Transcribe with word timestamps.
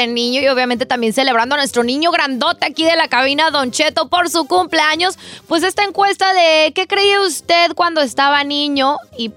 de 0.00 0.06
niño 0.08 0.40
y 0.40 0.48
obviamente 0.48 0.86
también 0.86 1.12
celebrando 1.12 1.54
a 1.54 1.58
nuestro 1.58 1.82
niño 1.84 2.10
grandote 2.10 2.66
aquí 2.66 2.84
de 2.84 2.96
la 2.96 3.08
cabina, 3.08 3.50
Don 3.50 3.70
Cheto, 3.70 4.08
por 4.08 4.28
su 4.28 4.46
cumpleaños. 4.46 5.18
Pues 5.48 5.62
esta 5.62 5.84
encuesta 5.84 6.32
de 6.34 6.72
¿qué 6.74 6.86
creía 6.86 7.20
usted 7.20 7.72
cuando 7.74 8.00
estaba 8.00 8.42
niño? 8.44 8.96
Y 9.16 9.30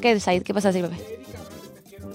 ¿qué? 0.00 0.18
¿Qué 0.44 0.54
pasa 0.54 0.70
así, 0.70 0.82
bebé? 0.82 0.96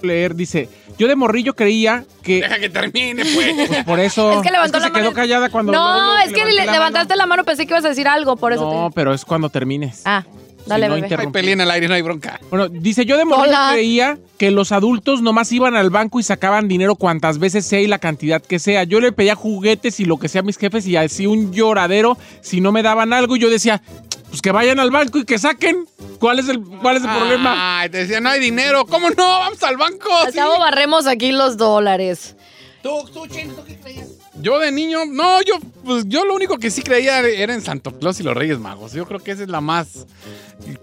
leer, 0.02 0.34
dice, 0.34 0.68
yo 0.98 1.06
de 1.06 1.14
morrillo 1.14 1.54
creía 1.54 2.04
que... 2.24 2.40
Deja 2.40 2.58
que 2.58 2.68
termine, 2.68 3.24
pues. 3.24 3.54
Pues 3.68 3.84
por 3.84 4.00
eso... 4.00 4.32
Es 4.32 4.42
que 4.42 4.50
levantó 4.50 4.78
se 4.78 4.86
la 4.86 4.90
mano. 4.90 5.04
quedó 5.04 5.14
callada 5.14 5.48
cuando... 5.48 5.70
No, 5.72 5.94
luego 5.94 6.16
es 6.26 6.32
que 6.32 6.44
le- 6.44 6.64
la 6.66 6.72
levantaste 6.72 7.14
la 7.14 7.24
mano, 7.26 7.44
pensé 7.44 7.66
que 7.66 7.72
ibas 7.72 7.84
a 7.84 7.90
decir 7.90 8.08
algo, 8.08 8.36
por 8.36 8.52
eso. 8.52 8.68
No, 8.68 8.88
te- 8.88 8.94
pero 8.96 9.14
es 9.14 9.24
cuando 9.24 9.48
termines. 9.48 10.02
Ah, 10.04 10.24
dale, 10.66 10.86
Si 10.86 10.88
no 10.88 10.94
bebé. 10.94 11.38
Hay 11.40 11.50
en 11.52 11.60
el 11.60 11.70
aire, 11.70 11.88
no 11.88 11.94
hay 11.94 12.02
bronca. 12.02 12.40
Bueno, 12.50 12.68
dice, 12.68 13.04
yo 13.04 13.16
de 13.16 13.24
Hola. 13.24 13.70
creía 13.72 14.18
que 14.38 14.50
los 14.50 14.72
adultos 14.72 15.22
nomás 15.22 15.50
iban 15.52 15.76
al 15.76 15.90
banco 15.90 16.20
y 16.20 16.22
sacaban 16.22 16.68
dinero 16.68 16.96
cuantas 16.96 17.38
veces 17.38 17.64
sea 17.66 17.80
y 17.80 17.86
la 17.86 17.98
cantidad 17.98 18.42
que 18.42 18.58
sea. 18.58 18.84
Yo 18.84 19.00
le 19.00 19.12
pedía 19.12 19.34
juguetes 19.34 20.00
y 20.00 20.04
lo 20.04 20.18
que 20.18 20.28
sea 20.28 20.40
a 20.40 20.44
mis 20.44 20.58
jefes 20.58 20.86
y 20.86 20.96
así 20.96 21.26
un 21.26 21.52
lloradero 21.52 22.16
si 22.40 22.60
no 22.60 22.72
me 22.72 22.82
daban 22.82 23.12
algo 23.12 23.36
y 23.36 23.40
yo 23.40 23.50
decía, 23.50 23.82
pues 24.28 24.40
que 24.42 24.50
vayan 24.50 24.78
al 24.80 24.90
banco 24.90 25.18
y 25.18 25.24
que 25.24 25.38
saquen. 25.38 25.86
¿Cuál 26.18 26.38
es 26.38 26.48
el, 26.48 26.60
cuál 26.60 26.96
es 26.96 27.04
el 27.04 27.10
problema? 27.10 27.80
Ay, 27.80 27.88
te 27.90 27.98
decía, 27.98 28.20
no 28.20 28.28
hay 28.28 28.40
dinero. 28.40 28.84
¿Cómo 28.86 29.10
no? 29.10 29.16
Vamos 29.26 29.62
al 29.62 29.76
banco. 29.76 30.08
Al 30.24 30.32
Sí. 30.32 30.38
cabo 30.38 30.58
barremos 30.58 31.06
aquí 31.06 31.32
los 31.32 31.56
dólares. 31.56 32.36
Tú, 32.82 32.90
tú, 33.12 33.26
¿tú 33.26 33.28
qué 33.66 33.76
creías? 33.76 34.08
Yo 34.42 34.58
de 34.58 34.72
niño, 34.72 35.04
no, 35.06 35.40
yo, 35.42 35.54
pues 35.84 36.04
yo 36.08 36.24
lo 36.24 36.34
único 36.34 36.58
que 36.58 36.70
sí 36.70 36.82
creía 36.82 37.20
era 37.20 37.54
en 37.54 37.62
Santo 37.62 37.96
Claus 37.96 38.18
y 38.18 38.24
los 38.24 38.36
Reyes 38.36 38.58
Magos. 38.58 38.92
Yo 38.92 39.06
creo 39.06 39.20
que 39.20 39.30
esa 39.30 39.44
es 39.44 39.48
la 39.48 39.60
más 39.60 40.06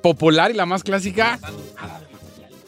popular 0.02 0.50
y 0.50 0.53
la 0.53 0.66
más 0.66 0.81
clásica. 0.81 1.39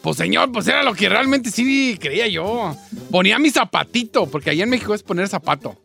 Pues 0.02 0.16
señor, 0.18 0.52
pues 0.52 0.68
era 0.68 0.82
lo 0.82 0.94
que 0.94 1.08
realmente 1.08 1.50
sí 1.50 1.96
creía 1.98 2.26
yo. 2.26 2.76
Ponía 3.10 3.38
mi 3.38 3.50
zapatito, 3.50 4.26
porque 4.26 4.50
allá 4.50 4.64
en 4.64 4.70
México 4.70 4.94
es 4.94 5.02
poner 5.02 5.28
zapato. 5.28 5.80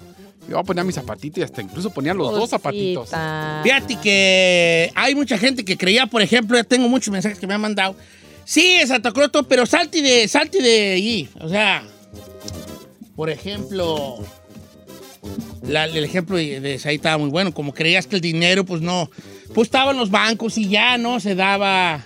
Yo 0.50 0.62
ponía 0.64 0.84
mi 0.84 0.92
zapatito 0.92 1.40
y 1.40 1.44
hasta 1.44 1.62
incluso 1.62 1.90
ponía 1.92 2.14
los 2.14 2.32
dos 2.32 2.50
zapatitos. 2.50 3.10
Fíjate 3.64 3.98
que 4.02 4.92
hay 4.94 5.16
mucha 5.16 5.38
gente 5.38 5.64
que 5.64 5.78
creía, 5.78 6.08
por 6.08 6.22
ejemplo, 6.22 6.58
ya 6.58 6.64
tengo 6.64 6.90
muchos 6.90 7.14
mensajes 7.14 7.40
que 7.40 7.48
me 7.48 7.54
han 7.54 7.62
mandado. 7.62 7.96
Sí, 8.44 8.76
es 8.76 8.90
Santa 8.90 9.12
Claus, 9.12 9.32
todo, 9.32 9.44
pero 9.44 9.66
salte 9.66 10.02
de, 10.02 10.28
salte 10.28 10.62
de 10.62 10.94
allí. 10.94 11.30
O 11.40 11.50
sea, 11.50 11.84
por 13.16 13.30
ejemplo, 13.30 14.20
la- 15.64 15.86
el 15.86 16.04
ejemplo 16.04 16.38
de, 16.38 16.60
de 16.60 16.80
Saí 16.80 16.96
estaba 16.96 17.18
muy 17.18 17.30
bueno. 17.30 17.54
Como 17.54 17.74
creías 17.74 18.08
que 18.08 18.16
el 18.16 18.22
dinero, 18.22 18.66
pues 18.66 18.82
no, 18.82 19.10
pues 19.54 19.68
estaba 19.68 19.92
en 19.92 19.98
los 19.98 20.10
bancos 20.12 20.58
y 20.58 20.68
ya, 20.70 20.98
¿no? 20.98 21.20
Se 21.20 21.36
daba. 21.36 22.04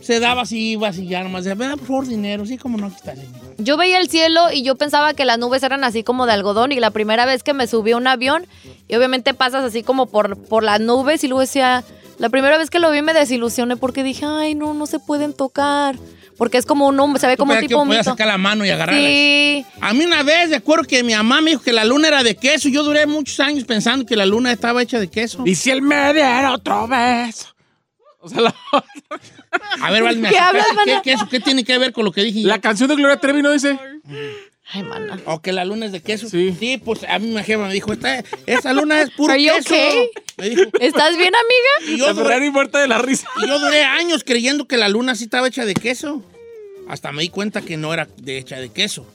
Se 0.00 0.20
daba 0.20 0.42
ibas 0.50 0.98
y 0.98 1.06
ya 1.06 1.22
nomás 1.22 1.44
"Ven, 1.44 1.56
por 1.78 1.86
favor, 1.86 2.06
dinero. 2.06 2.44
Sí, 2.44 2.58
como 2.58 2.76
no, 2.76 2.86
aquí 2.88 2.96
está, 2.96 3.14
señor. 3.16 3.30
Yo 3.56 3.76
veía 3.78 3.98
el 4.00 4.10
cielo 4.10 4.52
y 4.52 4.62
yo 4.62 4.74
pensaba 4.74 5.14
que 5.14 5.24
las 5.24 5.38
nubes 5.38 5.62
eran 5.62 5.82
así 5.82 6.02
como 6.02 6.26
de 6.26 6.32
algodón 6.32 6.72
y 6.72 6.80
la 6.80 6.90
primera 6.90 7.24
vez 7.24 7.42
que 7.42 7.54
me 7.54 7.66
subí 7.66 7.92
a 7.92 7.96
un 7.96 8.06
avión 8.06 8.46
y 8.86 8.96
obviamente 8.96 9.32
pasas 9.32 9.64
así 9.64 9.82
como 9.82 10.06
por, 10.06 10.36
por 10.36 10.62
las 10.62 10.80
nubes 10.80 11.24
y 11.24 11.28
luego 11.28 11.40
decía, 11.40 11.84
la 12.18 12.28
primera 12.28 12.58
vez 12.58 12.68
que 12.68 12.80
lo 12.80 12.90
vi 12.90 13.00
me 13.00 13.14
desilusioné 13.14 13.76
porque 13.76 14.02
dije, 14.02 14.26
ay 14.26 14.54
no, 14.54 14.74
no 14.74 14.84
se 14.86 14.98
pueden 14.98 15.32
tocar 15.32 15.96
porque 16.36 16.58
es 16.58 16.66
como 16.66 16.88
un 16.88 16.98
hum- 16.98 17.16
se 17.18 17.26
ve 17.26 17.36
como 17.36 17.52
un 17.52 17.60
tipo 17.60 17.80
que 17.82 17.86
podías 17.86 18.06
mito. 18.06 18.10
sacar 18.10 18.26
la 18.26 18.38
mano 18.38 18.64
y 18.64 18.70
agarrarla. 18.70 19.00
Sí, 19.00 19.64
A 19.80 19.92
mí 19.92 20.04
una 20.04 20.22
vez, 20.22 20.50
de 20.50 20.56
acuerdo 20.56 20.84
que 20.84 21.02
mi 21.02 21.14
mamá 21.14 21.40
me 21.40 21.50
dijo 21.50 21.62
que 21.62 21.72
la 21.72 21.84
luna 21.84 22.08
era 22.08 22.22
de 22.22 22.36
queso. 22.36 22.68
Yo 22.68 22.82
duré 22.82 23.06
muchos 23.06 23.38
años 23.40 23.64
pensando 23.64 24.04
que 24.06 24.16
la 24.16 24.26
luna 24.26 24.52
estaba 24.52 24.82
hecha 24.82 24.98
de 24.98 25.08
queso. 25.08 25.42
Y 25.46 25.54
si 25.54 25.70
él 25.70 25.82
me 25.82 26.12
diera 26.12 26.52
otro 26.52 26.88
beso. 26.88 27.48
O 28.20 28.28
sea, 28.28 28.40
la, 28.40 28.54
A 29.82 29.90
ver, 29.90 30.02
vale, 30.02 30.18
me 30.18 30.30
¿Qué 30.30 30.38
hablas, 30.38 30.66
¿Qué, 30.84 31.00
queso? 31.04 31.28
¿Qué 31.28 31.40
tiene 31.40 31.62
que 31.62 31.76
ver 31.78 31.92
con 31.92 32.04
lo 32.04 32.12
que 32.12 32.22
dije? 32.24 32.40
la 32.40 32.58
canción 32.58 32.88
de 32.88 32.96
Gloria 32.96 33.18
Trevi 33.18 33.42
no 33.42 33.52
dice... 33.52 33.78
ay 34.72 34.82
mana. 34.82 35.20
O 35.26 35.40
que 35.40 35.52
la 35.52 35.64
luna 35.64 35.86
es 35.86 35.92
de 35.92 36.00
queso. 36.00 36.28
Sí. 36.28 36.80
pues 36.84 37.04
a 37.08 37.18
mí 37.18 37.28
mi 37.28 37.42
jefa 37.42 37.66
me 37.66 37.72
dijo, 37.72 37.92
Esta, 37.92 38.22
esa 38.46 38.72
luna 38.72 39.02
es 39.02 39.10
puro 39.10 39.34
queso. 39.34 39.58
okay? 39.74 40.10
Me 40.36 40.50
dijo. 40.50 40.62
¿Estás 40.80 41.16
bien, 41.16 41.32
amiga? 41.34 41.94
Y 41.94 41.98
yo, 41.98 42.12
duré, 42.14 42.50
muerta 42.50 42.80
de 42.80 42.88
la 42.88 42.98
risa. 42.98 43.28
y 43.42 43.46
yo 43.46 43.58
duré 43.58 43.82
años 43.84 44.24
creyendo 44.24 44.66
que 44.66 44.76
la 44.76 44.88
luna 44.88 45.14
sí 45.14 45.24
estaba 45.24 45.48
hecha 45.48 45.64
de 45.64 45.74
queso. 45.74 46.22
Hasta 46.88 47.12
me 47.12 47.22
di 47.22 47.28
cuenta 47.28 47.62
que 47.62 47.76
no 47.76 47.92
era 47.94 48.08
de 48.16 48.38
hecha 48.38 48.58
de 48.58 48.70
queso. 48.70 49.06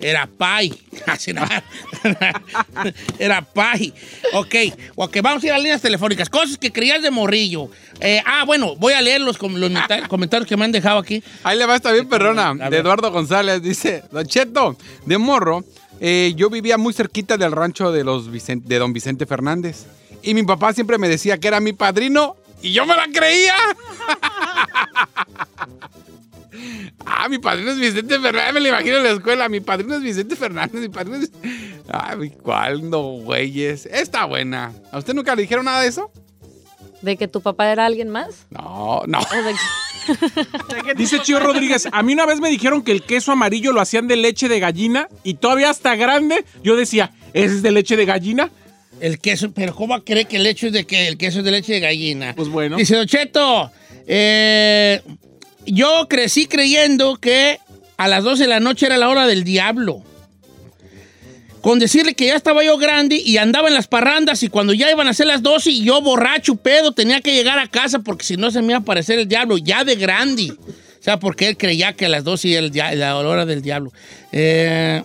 Era 0.00 0.28
nada. 1.34 1.64
Era 3.18 3.42
pie. 3.42 3.92
Ok, 4.34 4.54
ok, 4.94 5.16
vamos 5.22 5.42
a 5.42 5.46
ir 5.46 5.52
a 5.52 5.54
las 5.56 5.62
líneas 5.62 5.80
telefónicas. 5.82 6.28
Cosas 6.28 6.58
que 6.58 6.70
creías 6.72 7.02
de 7.02 7.10
morrillo. 7.10 7.70
Eh, 8.00 8.22
ah, 8.26 8.44
bueno, 8.44 8.76
voy 8.76 8.92
a 8.92 9.00
leer 9.00 9.20
los, 9.20 9.38
com- 9.38 9.54
los 9.56 9.70
meta- 9.70 10.06
comentarios 10.08 10.48
que 10.48 10.56
me 10.56 10.64
han 10.64 10.72
dejado 10.72 10.98
aquí. 10.98 11.22
Ahí 11.44 11.56
le 11.58 11.66
va 11.66 11.76
esta 11.76 11.92
bien 11.92 12.08
perrona, 12.08 12.54
de. 12.68 12.76
Eduardo 12.78 13.10
González. 13.10 13.62
Dice, 13.62 14.02
Don 14.12 14.26
Cheto, 14.26 14.76
de 15.06 15.18
morro, 15.18 15.64
eh, 16.00 16.34
yo 16.36 16.50
vivía 16.50 16.76
muy 16.76 16.92
cerquita 16.92 17.36
del 17.38 17.52
rancho 17.52 17.90
de, 17.92 18.04
los 18.04 18.30
Vicen- 18.30 18.62
de 18.62 18.78
don 18.78 18.92
Vicente 18.92 19.24
Fernández. 19.26 19.86
Y 20.22 20.34
mi 20.34 20.42
papá 20.42 20.72
siempre 20.74 20.98
me 20.98 21.08
decía 21.08 21.38
que 21.38 21.48
era 21.48 21.60
mi 21.60 21.72
padrino 21.72 22.36
y 22.62 22.72
yo 22.72 22.84
me 22.84 22.96
la 22.96 23.06
creía. 23.12 23.54
Ah, 27.04 27.28
mi 27.28 27.38
padrino 27.38 27.70
es 27.72 27.78
Vicente 27.78 28.18
Fernández, 28.18 28.54
me 28.54 28.60
lo 28.60 28.68
imagino 28.68 28.96
en 28.98 29.04
la 29.04 29.10
escuela. 29.10 29.48
Mi 29.48 29.60
padrino 29.60 29.94
es 29.96 30.02
Vicente 30.02 30.36
Fernández, 30.36 30.80
mi 30.80 30.88
padrino 30.88 31.16
es... 31.16 31.30
Ay, 31.88 32.30
¿cuál 32.42 32.88
no, 32.90 33.02
güeyes? 33.18 33.86
Está 33.86 34.24
buena. 34.24 34.72
¿A 34.92 34.98
usted 34.98 35.14
nunca 35.14 35.34
le 35.34 35.42
dijeron 35.42 35.64
nada 35.64 35.80
de 35.82 35.88
eso? 35.88 36.10
¿De 37.02 37.16
que 37.16 37.28
tu 37.28 37.40
papá 37.40 37.70
era 37.70 37.86
alguien 37.86 38.08
más? 38.08 38.46
No, 38.50 39.02
no. 39.06 39.18
¿O 39.20 39.42
de 39.42 39.52
que- 39.52 40.94
Dice 40.96 41.20
Chío 41.20 41.40
Rodríguez, 41.40 41.88
a 41.90 42.02
mí 42.02 42.12
una 42.12 42.26
vez 42.26 42.40
me 42.40 42.48
dijeron 42.48 42.82
que 42.82 42.92
el 42.92 43.02
queso 43.02 43.32
amarillo 43.32 43.72
lo 43.72 43.80
hacían 43.80 44.06
de 44.06 44.16
leche 44.16 44.48
de 44.48 44.60
gallina 44.60 45.08
y 45.24 45.34
todavía 45.34 45.70
hasta 45.70 45.96
grande 45.96 46.44
yo 46.62 46.76
decía, 46.76 47.12
¿ese 47.34 47.56
es 47.56 47.62
de 47.62 47.70
leche 47.72 47.96
de 47.96 48.04
gallina? 48.06 48.50
El 49.00 49.18
queso, 49.18 49.50
pero 49.52 49.74
¿cómo 49.74 50.02
cree 50.04 50.24
que 50.24 50.36
el 50.36 50.46
hecho 50.46 50.68
es 50.68 50.72
de 50.72 50.86
que 50.86 51.06
el 51.08 51.18
queso 51.18 51.40
es 51.40 51.44
de 51.44 51.50
leche 51.50 51.72
de 51.74 51.80
gallina? 51.80 52.34
Pues 52.36 52.48
bueno. 52.48 52.76
Dice 52.76 52.96
Don 52.96 53.06
Cheto, 53.06 53.70
eh, 54.06 55.02
yo 55.66 56.06
crecí 56.08 56.46
creyendo 56.46 57.16
que 57.16 57.58
a 57.96 58.08
las 58.08 58.24
12 58.24 58.44
de 58.44 58.48
la 58.48 58.60
noche 58.60 58.86
era 58.86 58.96
la 58.96 59.08
hora 59.08 59.26
del 59.26 59.44
diablo. 59.44 60.02
Con 61.60 61.80
decirle 61.80 62.14
que 62.14 62.26
ya 62.26 62.36
estaba 62.36 62.62
yo 62.62 62.78
grande 62.78 63.16
y 63.16 63.38
andaba 63.38 63.66
en 63.68 63.74
las 63.74 63.88
parrandas 63.88 64.42
y 64.44 64.48
cuando 64.48 64.72
ya 64.72 64.90
iban 64.90 65.08
a 65.08 65.14
ser 65.14 65.26
las 65.26 65.42
12 65.42 65.70
y 65.70 65.84
yo 65.84 66.00
borracho, 66.00 66.54
pedo, 66.54 66.92
tenía 66.92 67.20
que 67.20 67.34
llegar 67.34 67.58
a 67.58 67.66
casa 67.66 67.98
porque 67.98 68.24
si 68.24 68.36
no 68.36 68.52
se 68.52 68.60
me 68.60 68.68
iba 68.68 68.76
a 68.76 68.80
aparecer 68.80 69.18
el 69.18 69.26
diablo, 69.26 69.58
ya 69.58 69.82
de 69.82 69.96
grande. 69.96 70.52
O 70.52 71.02
sea, 71.02 71.18
porque 71.18 71.48
él 71.48 71.56
creía 71.56 71.92
que 71.92 72.06
a 72.06 72.08
las 72.08 72.22
12 72.22 72.52
era 72.52 72.94
la 72.94 73.16
hora 73.16 73.46
del 73.46 73.62
diablo. 73.62 73.92
Eh, 74.30 75.02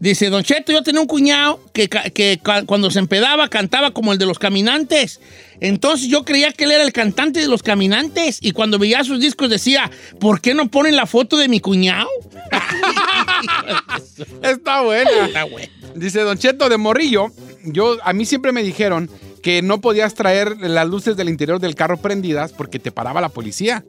Dice, 0.00 0.30
Don 0.30 0.42
Cheto, 0.42 0.72
yo 0.72 0.82
tenía 0.82 1.00
un 1.00 1.06
cuñado 1.06 1.60
que, 1.74 1.88
que 1.88 2.40
cuando 2.66 2.90
se 2.90 2.98
empedaba 2.98 3.48
cantaba 3.48 3.90
como 3.90 4.12
el 4.12 4.18
de 4.18 4.26
los 4.26 4.38
caminantes. 4.38 5.20
Entonces 5.60 6.08
yo 6.08 6.24
creía 6.24 6.52
que 6.52 6.64
él 6.64 6.72
era 6.72 6.82
el 6.82 6.92
cantante 6.92 7.40
de 7.40 7.48
los 7.48 7.62
caminantes. 7.62 8.38
Y 8.40 8.52
cuando 8.52 8.78
veía 8.78 9.04
sus 9.04 9.20
discos 9.20 9.50
decía, 9.50 9.90
¿por 10.18 10.40
qué 10.40 10.54
no 10.54 10.70
ponen 10.70 10.96
la 10.96 11.04
foto 11.04 11.36
de 11.36 11.48
mi 11.48 11.60
cuñado? 11.60 12.08
Está 14.42 14.80
buena. 14.80 15.26
Está 15.26 15.44
bueno. 15.44 15.70
Dice 15.94 16.20
Don 16.20 16.38
Cheto 16.38 16.68
de 16.68 16.78
Morrillo, 16.78 17.26
yo 17.64 17.98
a 18.02 18.12
mí 18.14 18.24
siempre 18.24 18.52
me 18.52 18.62
dijeron 18.62 19.10
que 19.42 19.62
no 19.62 19.80
podías 19.80 20.14
traer 20.14 20.56
las 20.60 20.86
luces 20.86 21.16
del 21.16 21.28
interior 21.28 21.60
del 21.60 21.74
carro 21.74 21.96
prendidas 21.96 22.52
porque 22.52 22.78
te 22.78 22.92
paraba 22.92 23.20
la 23.20 23.28
policía. 23.28 23.84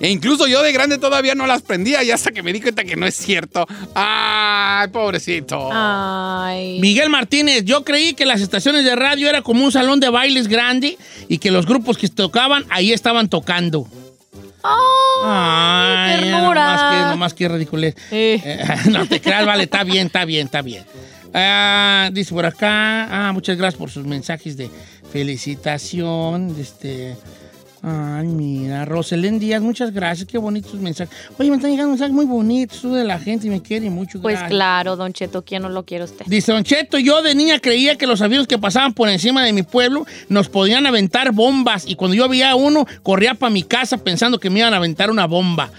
E 0.00 0.10
incluso 0.10 0.46
yo 0.46 0.62
de 0.62 0.72
grande 0.72 0.98
todavía 0.98 1.34
no 1.34 1.46
las 1.46 1.62
prendía 1.62 2.02
y 2.02 2.10
hasta 2.10 2.32
que 2.32 2.42
me 2.42 2.52
di 2.52 2.60
cuenta 2.60 2.84
que 2.84 2.96
no 2.96 3.06
es 3.06 3.14
cierto. 3.14 3.66
Ay, 3.94 4.88
pobrecito. 4.88 5.70
Ay. 5.72 6.78
Miguel 6.80 7.10
Martínez, 7.10 7.64
yo 7.64 7.84
creí 7.84 8.14
que 8.14 8.26
las 8.26 8.40
estaciones 8.40 8.84
de 8.84 8.96
radio 8.96 9.28
era 9.28 9.42
como 9.42 9.64
un 9.64 9.72
salón 9.72 10.00
de 10.00 10.08
bailes 10.08 10.48
grande 10.48 10.98
y 11.28 11.38
que 11.38 11.50
los 11.50 11.66
grupos 11.66 11.98
que 11.98 12.08
tocaban 12.08 12.64
ahí 12.68 12.92
estaban 12.92 13.28
tocando. 13.28 13.88
Ay, 15.22 16.20
ternura. 16.20 16.76
Nomás 16.76 16.80
que, 16.80 17.10
nomás 17.10 17.34
que 17.34 17.48
ridiculez. 17.48 17.94
Eh. 18.10 18.40
Eh, 18.44 18.64
no 18.90 19.06
te 19.06 19.20
creas, 19.20 19.46
vale, 19.46 19.64
está 19.64 19.84
bien, 19.84 20.06
está 20.08 20.24
bien, 20.24 20.46
está 20.46 20.62
bien. 20.62 20.84
Ah, 21.38 22.08
dice 22.12 22.32
por 22.32 22.46
acá, 22.46 23.28
ah, 23.28 23.32
muchas 23.32 23.58
gracias 23.58 23.78
por 23.78 23.90
sus 23.90 24.06
mensajes 24.06 24.56
de 24.56 24.70
felicitación. 25.12 26.54
Este, 26.58 27.16
ay, 27.82 28.26
mira, 28.26 28.84
Roselén 28.84 29.38
Díaz, 29.38 29.62
muchas 29.62 29.92
gracias, 29.92 30.26
qué 30.28 30.38
bonitos 30.38 30.74
mensajes. 30.74 31.14
Oye, 31.38 31.50
me 31.50 31.56
están 31.56 31.70
llegando 31.70 31.90
mensajes 31.90 32.14
muy 32.14 32.26
bonitos 32.26 32.82
de 32.82 33.04
la 33.04 33.18
gente 33.18 33.46
y 33.46 33.50
me 33.50 33.62
quiere 33.62 33.88
mucho. 33.90 34.20
Pues 34.20 34.34
gracias. 34.34 34.50
claro, 34.50 34.96
Don 34.96 35.12
Cheto, 35.12 35.44
¿quién 35.44 35.62
no 35.62 35.68
lo 35.68 35.84
quiere 35.84 36.04
usted? 36.04 36.26
Dice 36.26 36.52
Don 36.52 36.64
Cheto, 36.64 36.98
yo 36.98 37.22
de 37.22 37.34
niña 37.34 37.58
creía 37.58 37.96
que 37.96 38.06
los 38.06 38.20
aviones 38.22 38.46
que 38.46 38.58
pasaban 38.58 38.92
por 38.92 39.08
encima 39.08 39.44
de 39.44 39.52
mi 39.52 39.62
pueblo 39.62 40.06
nos 40.28 40.48
podían 40.48 40.86
aventar 40.86 41.32
bombas 41.32 41.86
y 41.86 41.94
cuando 41.94 42.14
yo 42.14 42.28
veía 42.28 42.54
uno 42.54 42.86
corría 43.02 43.34
para 43.34 43.50
mi 43.50 43.62
casa 43.62 43.98
pensando 43.98 44.40
que 44.40 44.50
me 44.50 44.60
iban 44.60 44.74
a 44.74 44.78
aventar 44.78 45.10
una 45.10 45.26
bomba. 45.26 45.70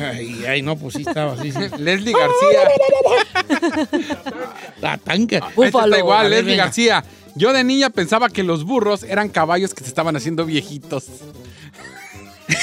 Ay, 0.00 0.44
ay, 0.48 0.62
no, 0.62 0.76
pues 0.76 0.94
sí 0.94 1.02
estaba 1.06 1.32
así. 1.34 1.52
sí. 1.52 1.58
Leslie 1.78 2.12
García. 2.12 2.60
La 4.80 4.96
tanca. 4.98 5.36
Esta 5.36 5.50
Búfalo. 5.54 5.86
está 5.86 5.98
igual, 5.98 6.22
ver, 6.24 6.30
Leslie 6.38 6.52
venga. 6.52 6.64
García. 6.64 7.04
Yo 7.36 7.52
de 7.52 7.62
niña 7.64 7.90
pensaba 7.90 8.28
que 8.28 8.42
los 8.42 8.64
burros 8.64 9.02
eran 9.04 9.28
caballos 9.28 9.72
que 9.74 9.82
se 9.84 9.88
estaban 9.88 10.16
haciendo 10.16 10.44
viejitos. 10.46 11.06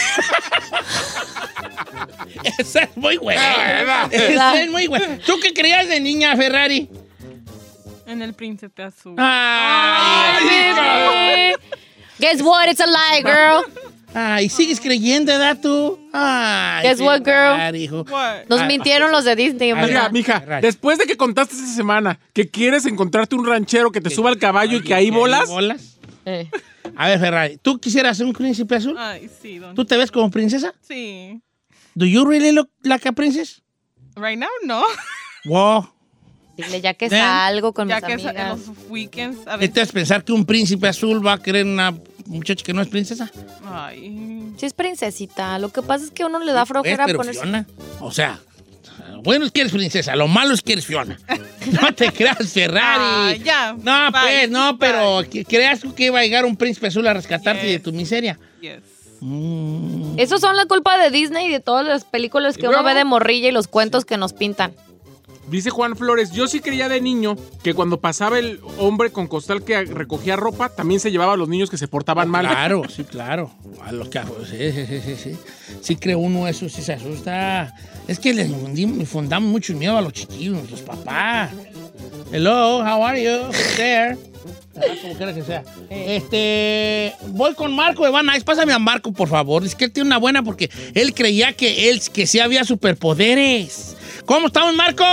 Esa 2.60 2.81
es 2.84 2.98
muy 2.98 3.18
buena. 3.18 3.42
Ah, 3.42 4.07
Esa 4.12 4.62
es 4.62 4.69
muy 4.69 4.88
buena. 4.88 5.18
¿Tú 5.25 5.40
qué 5.42 5.54
creías 5.54 5.88
de 5.88 6.00
niña, 6.00 6.36
Ferrari? 6.36 6.90
En 8.06 8.22
el 8.22 8.33
príncipe 8.33 8.83
azul. 8.83 9.16
Ay, 9.18 10.45
Ay, 10.78 11.54
Guess 12.19 12.42
what? 12.42 12.68
It's 12.69 12.80
a 12.80 12.88
lie, 12.88 13.22
girl. 13.22 13.63
Ay, 14.19 14.50
sigues 14.50 14.80
creyendo, 14.80 15.31
¿verdad 15.31 15.60
tú? 15.62 16.00
Ay, 16.14 16.88
Guess 16.88 17.02
what, 17.02 17.18
girl? 17.19 17.56
Ferrari, 17.56 17.84
hijo. 17.84 18.06
What? 18.10 18.46
Nos 18.50 18.62
Ah, 18.62 18.66
mintieron 18.66 19.12
los 19.12 19.25
de 19.25 19.36
Disney, 19.36 19.74
Mira, 19.74 20.10
mija, 20.10 20.40
después 20.62 20.98
de 20.98 21.06
que 21.06 21.16
contaste 21.18 21.54
esta 21.56 21.68
semana 21.68 22.19
que 22.34 22.50
quieres 22.50 22.86
encontrarte 22.86 23.36
un 23.36 23.46
ranchero 23.46 23.92
que 23.92 24.02
te 24.02 24.10
suba 24.10 24.30
al 24.30 24.38
caballo 24.40 24.78
y 24.78 24.81
que 24.84 24.94
ahí 24.94 25.10
bolas, 25.12 25.48
bolas? 25.50 25.98
Eh. 26.25 26.50
A 26.96 27.08
ver, 27.10 27.19
Ferrari, 27.19 27.58
¿tú 27.58 27.80
quisieras 27.80 28.18
ser 28.18 28.25
un 28.25 28.34
príncipe 28.34 28.75
azul? 28.75 28.96
Ay, 28.98 29.30
sí, 29.42 29.60
don. 29.60 29.75
¿Tú 29.75 29.86
te 29.86 29.96
ves 29.98 30.10
como 30.12 30.31
princesa? 30.31 30.74
Sí. 30.81 31.42
¿Do 31.94 32.06
you 32.06 32.25
really 32.25 32.52
look 32.52 32.69
like 32.84 33.08
a 33.08 33.12
princess? 33.12 33.62
Right 34.16 34.38
now, 34.40 34.48
no. 34.66 34.84
Wow. 35.46 35.90
Dile, 36.58 36.81
ya 36.81 36.94
que 36.96 37.06
¿Eh? 37.06 37.10
salgo 37.10 37.72
con 37.72 37.88
ya 37.88 37.98
mis 37.98 38.06
que 38.06 38.14
es 38.14 38.22
en 38.24 38.30
amigas. 38.30 38.60
los 38.68 38.78
weekends 38.90 39.38
a 39.48 39.58
veces. 39.58 39.60
¿Necesitas 39.60 39.92
pensar 39.92 40.24
que 40.24 40.31
un 40.34 40.44
príncipe 40.46 40.88
azul 40.88 41.25
va 41.25 41.34
a 41.34 41.42
querer 41.42 41.66
una 41.66 41.94
muchacha 42.28 42.64
que 42.64 42.74
no 42.74 42.82
es 42.82 42.88
princesa? 42.88 43.32
Ay. 43.66 44.54
Sí 44.58 44.66
es 44.66 44.74
princesita. 44.74 45.58
Lo 45.60 45.70
que 45.70 45.82
pasa 45.82 46.06
es 46.06 46.12
que 46.12 46.24
a 46.24 46.28
uno 46.28 46.40
le 46.40 46.52
da 46.52 46.62
Pues, 46.66 46.70
flojera 46.70 47.06
pero 47.06 47.18
ponerse... 47.20 47.42
Fiona. 47.42 47.66
O 48.00 48.12
sea, 48.12 48.40
bueno 49.24 49.46
es 49.46 49.52
que 49.52 49.62
eres 49.62 49.74
princesa, 49.74 50.16
lo 50.16 50.28
malo 50.28 50.54
es 50.54 50.62
que 50.62 50.74
eres 50.74 50.86
Fiona. 50.86 51.18
No 51.82 51.94
te 51.94 52.10
creas, 52.14 52.54
Ferrari. 52.54 53.04
Ah, 53.04 53.34
ya. 53.44 53.74
No, 53.74 54.10
Bye. 54.12 54.22
pues, 54.22 54.50
no, 54.50 54.78
pero 54.80 55.22
que- 55.30 55.44
creas 55.44 55.82
tú 55.82 55.94
que 55.94 56.06
iba 56.06 56.20
a 56.20 56.24
llegar 56.24 56.46
un 56.46 56.56
príncipe 56.56 56.88
azul 56.88 57.06
a 57.08 57.14
rescatarte 57.14 57.64
Yes. 57.64 57.72
de 57.74 57.80
tu 57.80 57.92
miseria. 57.92 58.40
Yes. 58.62 58.80
Mm. 59.20 60.18
Esos 60.18 60.40
son 60.40 60.56
la 60.56 60.66
culpa 60.66 60.98
de 60.98 61.10
Disney 61.10 61.48
y 61.48 61.52
de 61.52 61.60
todas 61.60 61.86
las 61.86 62.06
películas 62.06 62.56
que 62.58 62.68
uno 62.70 62.84
ve 62.84 62.94
de 62.94 63.04
morrilla 63.04 63.50
y 63.50 63.52
los 63.52 63.68
cuentos 63.68 64.06
que 64.06 64.16
nos 64.16 64.32
pintan. 64.32 64.74
Dice 65.48 65.70
Juan 65.70 65.96
Flores, 65.96 66.32
yo 66.32 66.48
sí 66.48 66.60
creía 66.60 66.90
de 66.90 67.02
niño 67.02 67.36
que 67.64 67.74
cuando 67.74 68.00
pasaba 68.00 68.40
el 68.40 68.60
hombre 68.78 69.12
con 69.12 69.28
costal 69.28 69.64
que 69.64 69.86
recogía 69.86 70.36
ropa, 70.36 70.70
también 70.70 71.00
se 71.00 71.12
llevaba 71.12 71.34
a 71.34 71.38
los 71.38 71.50
niños 71.50 71.70
que 71.70 71.78
se 71.78 71.88
portaban 71.88 72.30
mal. 72.30 72.48
Claro, 72.48 72.84
sí, 72.90 73.04
claro. 73.10 73.52
A 73.84 73.92
los 73.92 74.10
que, 74.10 74.20
sí, 74.20 74.72
sí, 74.72 74.86
sí, 75.02 75.16
sí, 75.18 75.38
sí. 75.82 75.96
Cree 75.96 76.16
uno 76.16 76.48
eso, 76.48 76.70
sí 76.70 76.82
se 76.82 76.94
asusta. 76.94 77.74
Es 78.08 78.20
que 78.20 78.34
les 78.34 78.50
infundamos 78.50 79.50
mucho 79.50 79.74
miedo 79.74 79.98
a 79.98 80.02
los 80.02 80.14
chiquillos, 80.14 80.70
los 80.70 80.82
papás. 80.82 81.52
Hello, 82.32 82.80
how 82.80 83.04
are 83.06 83.22
you? 83.22 83.52
There? 83.76 84.18
Como 85.02 85.16
quiera 85.16 85.34
que 85.34 85.44
sea. 85.44 85.64
Este, 85.90 87.14
voy 87.28 87.54
con 87.54 87.76
Marco 87.76 88.04
de 88.04 88.12
Van 88.12 88.26
Nuys. 88.26 88.44
Pásame 88.44 88.74
a 88.74 88.80
Marco, 88.80 89.12
por 89.12 89.28
favor. 89.28 89.64
Es 89.66 89.76
que 89.76 89.86
él 89.86 89.92
tiene 89.92 90.08
una 90.08 90.18
buena 90.18 90.44
porque 90.44 90.70
él 90.94 91.14
creía 91.14 91.54
que 91.54 91.90
él, 91.90 92.02
que 92.14 92.28
sí 92.28 92.40
había 92.40 92.64
superpoderes. 92.64 93.98
¿Cómo 94.26 94.48
estamos, 94.48 94.76
Marco? 94.76 95.04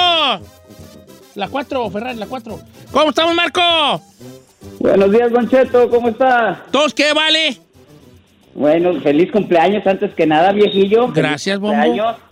La 1.34 1.48
4, 1.48 1.90
Ferrari, 1.90 2.18
la 2.18 2.26
4. 2.26 2.60
¿Cómo 2.92 3.10
estamos, 3.10 3.34
Marco? 3.34 3.60
Buenos 4.78 5.10
días, 5.10 5.32
Don 5.32 5.48
Cheto, 5.48 5.88
¿cómo 5.90 6.08
está? 6.10 6.64
¿Todos 6.70 6.94
qué, 6.94 7.12
vale? 7.12 7.58
Bueno, 8.54 9.00
feliz 9.00 9.32
cumpleaños 9.32 9.86
antes 9.86 10.12
que 10.14 10.26
nada, 10.26 10.52
viejillo. 10.52 11.08
Feliz 11.08 11.14
Gracias, 11.14 11.58
cumpleaños. 11.58 12.16
You. 12.16 12.24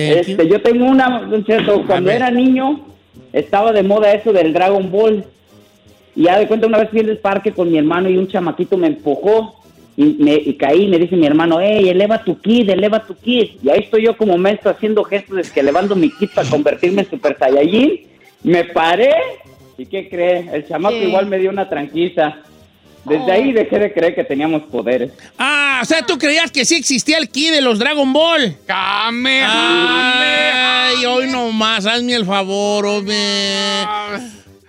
Este, 0.00 0.48
yo 0.48 0.62
tengo 0.62 0.84
una, 0.84 1.22
Don 1.22 1.44
Cheto, 1.44 1.84
cuando 1.86 2.10
era 2.10 2.30
niño 2.30 2.86
estaba 3.32 3.72
de 3.72 3.82
moda 3.82 4.12
eso 4.12 4.32
del 4.32 4.52
Dragon 4.52 4.90
Ball. 4.90 5.24
Y 6.18 6.24
ya 6.24 6.36
de 6.36 6.48
cuenta 6.48 6.66
una 6.66 6.78
vez 6.78 6.90
fui 6.90 6.98
al 6.98 7.16
parque 7.18 7.52
con 7.52 7.70
mi 7.70 7.78
hermano 7.78 8.10
y 8.10 8.16
un 8.16 8.26
chamaquito 8.26 8.76
me 8.76 8.88
empujó 8.88 9.54
y, 9.96 10.16
me, 10.18 10.34
y 10.34 10.54
caí 10.54 10.82
y 10.82 10.88
me 10.88 10.98
dice 10.98 11.14
mi 11.14 11.24
hermano, 11.26 11.60
hey, 11.60 11.88
eleva 11.88 12.24
tu 12.24 12.40
kid, 12.40 12.68
eleva 12.68 13.06
tu 13.06 13.14
kid. 13.14 13.50
Y 13.62 13.70
ahí 13.70 13.82
estoy 13.84 14.04
yo 14.04 14.16
como 14.16 14.36
maestro 14.36 14.72
haciendo 14.72 15.04
gestos 15.04 15.36
de 15.36 15.42
que 15.44 15.60
elevando 15.60 15.94
mi 15.94 16.10
kid 16.10 16.30
para 16.34 16.50
convertirme 16.50 17.02
en 17.02 17.10
Super 17.10 17.36
Saiyajin. 17.38 18.00
Me 18.42 18.64
paré 18.64 19.14
y 19.76 19.86
¿qué 19.86 20.08
cree? 20.08 20.50
El 20.52 20.66
chamaco 20.66 20.96
¿Qué? 20.96 21.04
igual 21.04 21.26
me 21.26 21.38
dio 21.38 21.50
una 21.50 21.68
tranquisa. 21.68 22.38
Desde 23.04 23.22
Oh. 23.24 23.32
ahí 23.32 23.52
dejé 23.52 23.78
de 23.78 23.92
creer 23.92 24.16
que 24.16 24.24
teníamos 24.24 24.62
poderes. 24.64 25.12
Ah, 25.38 25.78
o 25.80 25.84
sea, 25.84 26.04
tú 26.04 26.18
creías 26.18 26.50
que 26.50 26.64
sí 26.64 26.74
existía 26.74 27.16
el 27.18 27.28
ki 27.28 27.50
de 27.50 27.60
los 27.60 27.78
Dragon 27.78 28.12
Ball. 28.12 28.56
¡Came! 28.66 29.42
Ay, 29.46 31.06
hoy 31.06 31.28
nomás, 31.30 31.86
hazme 31.86 32.14
el 32.14 32.26
favor, 32.26 32.84
hombre. 32.86 33.14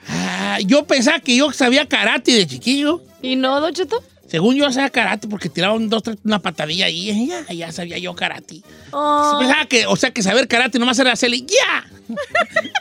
Ah, 0.10 0.58
yo 0.66 0.86
pensaba 0.86 1.20
que 1.20 1.36
yo 1.36 1.52
sabía 1.54 1.88
karate 1.88 2.32
de 2.32 2.48
chiquillo. 2.48 3.02
¿Y 3.22 3.36
no, 3.36 3.60
Don 3.62 3.74
Cheto? 3.74 4.04
Según 4.28 4.56
yo 4.56 4.72
sabía 4.72 4.90
karate 4.90 5.28
porque 5.28 5.50
tiraban 5.50 5.90
dos, 5.90 6.04
tres, 6.04 6.18
una 6.24 6.40
patadilla 6.40 6.86
ahí. 6.86 7.10
y 7.10 7.28
Ya, 7.28 7.46
ya 7.54 7.72
sabía 7.72 7.98
yo 7.98 8.16
karate. 8.16 8.62
Oh, 8.92 9.38
Pensaba 9.40 9.66
que, 9.66 9.86
o 9.88 9.96
sea, 9.96 10.12
que 10.12 10.22
saber 10.22 10.48
karate 10.48 10.78
nomás 10.80 10.98
era 11.00 11.12
hacerle 11.14 11.42
ya, 11.42 11.86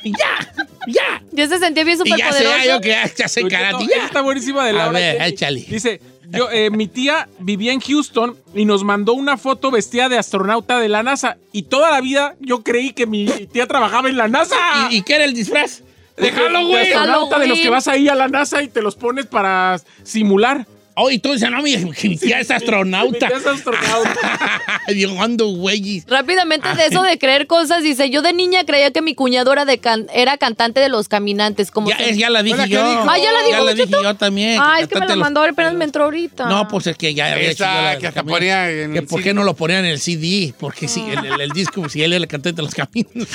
ya, 0.05 0.53
ya. 0.87 1.23
ya 1.33 1.49
se 1.49 1.59
sentía 1.59 1.85
bien 1.85 1.99
Y 2.05 2.17
ya 2.17 2.33
sé 2.33 2.45
yo 2.67 2.81
que 2.81 2.89
ya, 2.91 3.11
ya 3.15 3.29
sé 3.29 3.43
karate, 3.49 3.85
no, 3.85 3.89
ya. 3.91 3.97
esa 3.97 4.07
está 4.07 4.21
buenísima 4.23 4.65
de 4.65 4.71
A 4.71 4.73
Laura. 4.75 4.99
ver, 4.99 5.23
échale. 5.23 5.61
Dice, 5.69 6.01
yo, 6.31 6.51
eh, 6.51 6.71
mi 6.71 6.87
tía 6.89 7.29
vivía 7.39 7.73
en 7.73 7.81
Houston 7.81 8.37
y 8.55 8.65
nos 8.67 8.85
mandó 8.85 9.15
una 9.15 9.37
foto 9.39 9.71
vestida 9.71 10.09
de 10.11 10.19
astronauta 10.19 10.79
de 10.79 10.89
la 10.91 11.03
NASA. 11.03 11.39
Y 11.53 11.63
toda 11.63 11.91
la 11.91 12.01
vida 12.03 12.37
yo 12.41 12.63
creí 12.63 12.93
que 12.93 13.07
mi 13.07 13.27
tía 13.53 13.67
trabajaba 13.67 14.09
en 14.11 14.17
la 14.19 14.29
NASA. 14.29 14.57
¿Y, 14.91 14.97
y 14.97 15.03
qué 15.03 15.15
era 15.17 15.25
el 15.25 15.33
disfraz? 15.35 15.83
De 16.20 16.32
Halloween. 16.32 16.70
De 16.70 16.94
astronauta, 16.94 17.38
de 17.38 17.47
los 17.47 17.59
que 17.59 17.70
vas 17.70 17.88
ahí 17.88 18.09
a 18.09 18.15
la 18.15 18.29
NASA 18.29 18.62
y 18.62 18.69
te 18.69 18.82
los 18.82 18.97
pones 18.97 19.26
para 19.26 19.81
simular. 20.03 20.67
Oh, 21.00 21.11
y 21.11 21.19
tú 21.21 21.33
dices, 21.33 21.49
no, 21.50 21.62
mi, 21.62 21.77
mi 21.77 22.17
tía 22.17 22.41
es 22.41 22.50
astronauta. 22.50 23.29
Es 23.29 23.47
astronauta. 23.47 24.61
Ando 25.23 25.47
güeyes. 25.49 26.05
Rápidamente 26.06 26.69
de 26.75 26.87
eso 26.87 27.03
de 27.03 27.19
creer 27.19 27.47
cosas, 27.47 27.83
dice, 27.83 28.11
yo 28.11 28.21
de 28.23 28.33
niña 28.33 28.65
creía 28.65 28.91
que 28.91 29.00
mi 29.03 29.15
cuñado 29.15 29.53
era, 29.53 29.65
de 29.65 29.79
can- 29.79 30.06
era 30.12 30.39
cantante 30.39 30.81
de 30.81 30.89
los 30.89 31.09
caminantes. 31.09 31.71
Como 31.71 31.89
Ya, 31.91 31.97
se- 31.99 32.11
es- 32.11 32.17
ya 32.19 32.31
la 32.31 32.43
dije 32.43 32.55
Hola, 32.56 32.65
¿qué 32.67 32.71
yo. 32.75 32.81
Ah, 33.09 33.17
¿ya 33.19 33.33
la 33.33 33.39
dijo, 33.41 33.50
Ya 33.50 33.59
la 33.61 33.65
Don 33.75 33.77
dije 33.77 34.03
yo 34.03 34.15
también. 34.17 34.59
Ah, 34.61 34.79
es 34.81 34.89
que 34.89 34.95
me 34.99 35.06
la 35.06 35.15
los- 35.15 35.19
mandó, 35.25 35.43
apenas 35.43 35.75
me 35.75 35.85
entró 35.85 36.05
ahorita. 36.05 36.47
No, 36.49 36.67
pues 36.69 36.87
es 36.89 36.97
que 36.97 37.15
ya 37.15 37.33
había 37.33 37.51
hecho 37.51 37.65
Esa 37.65 37.83
la- 37.83 37.99
que 37.99 38.06
hasta 38.09 38.23
ponía 38.25 38.71
en 38.71 38.93
Que 38.93 38.99
el 39.01 39.06
¿Por 39.06 39.23
qué 39.23 39.33
no 39.35 39.44
lo 39.44 39.55
ponían 39.55 39.85
en 39.85 39.93
el 39.93 40.01
CD? 40.01 40.53
Porque 40.59 40.89
sí, 40.89 41.05
el, 41.11 41.25
el- 41.27 41.41
el 41.41 41.51
disco, 41.51 41.89
si 41.89 42.03
él 42.03 42.12
era 42.12 42.23
el 42.23 42.29
cantante 42.29 42.56
de 42.61 42.62
los 42.62 42.75
caminos. 42.75 43.29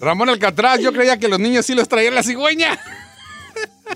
Ramón 0.00 0.28
Alcatraz, 0.28 0.80
yo 0.80 0.92
creía 0.92 1.18
que 1.18 1.28
los 1.28 1.40
niños 1.40 1.66
sí 1.66 1.74
los 1.74 1.88
traían 1.88 2.14
la 2.14 2.22
cigüeña. 2.22 2.78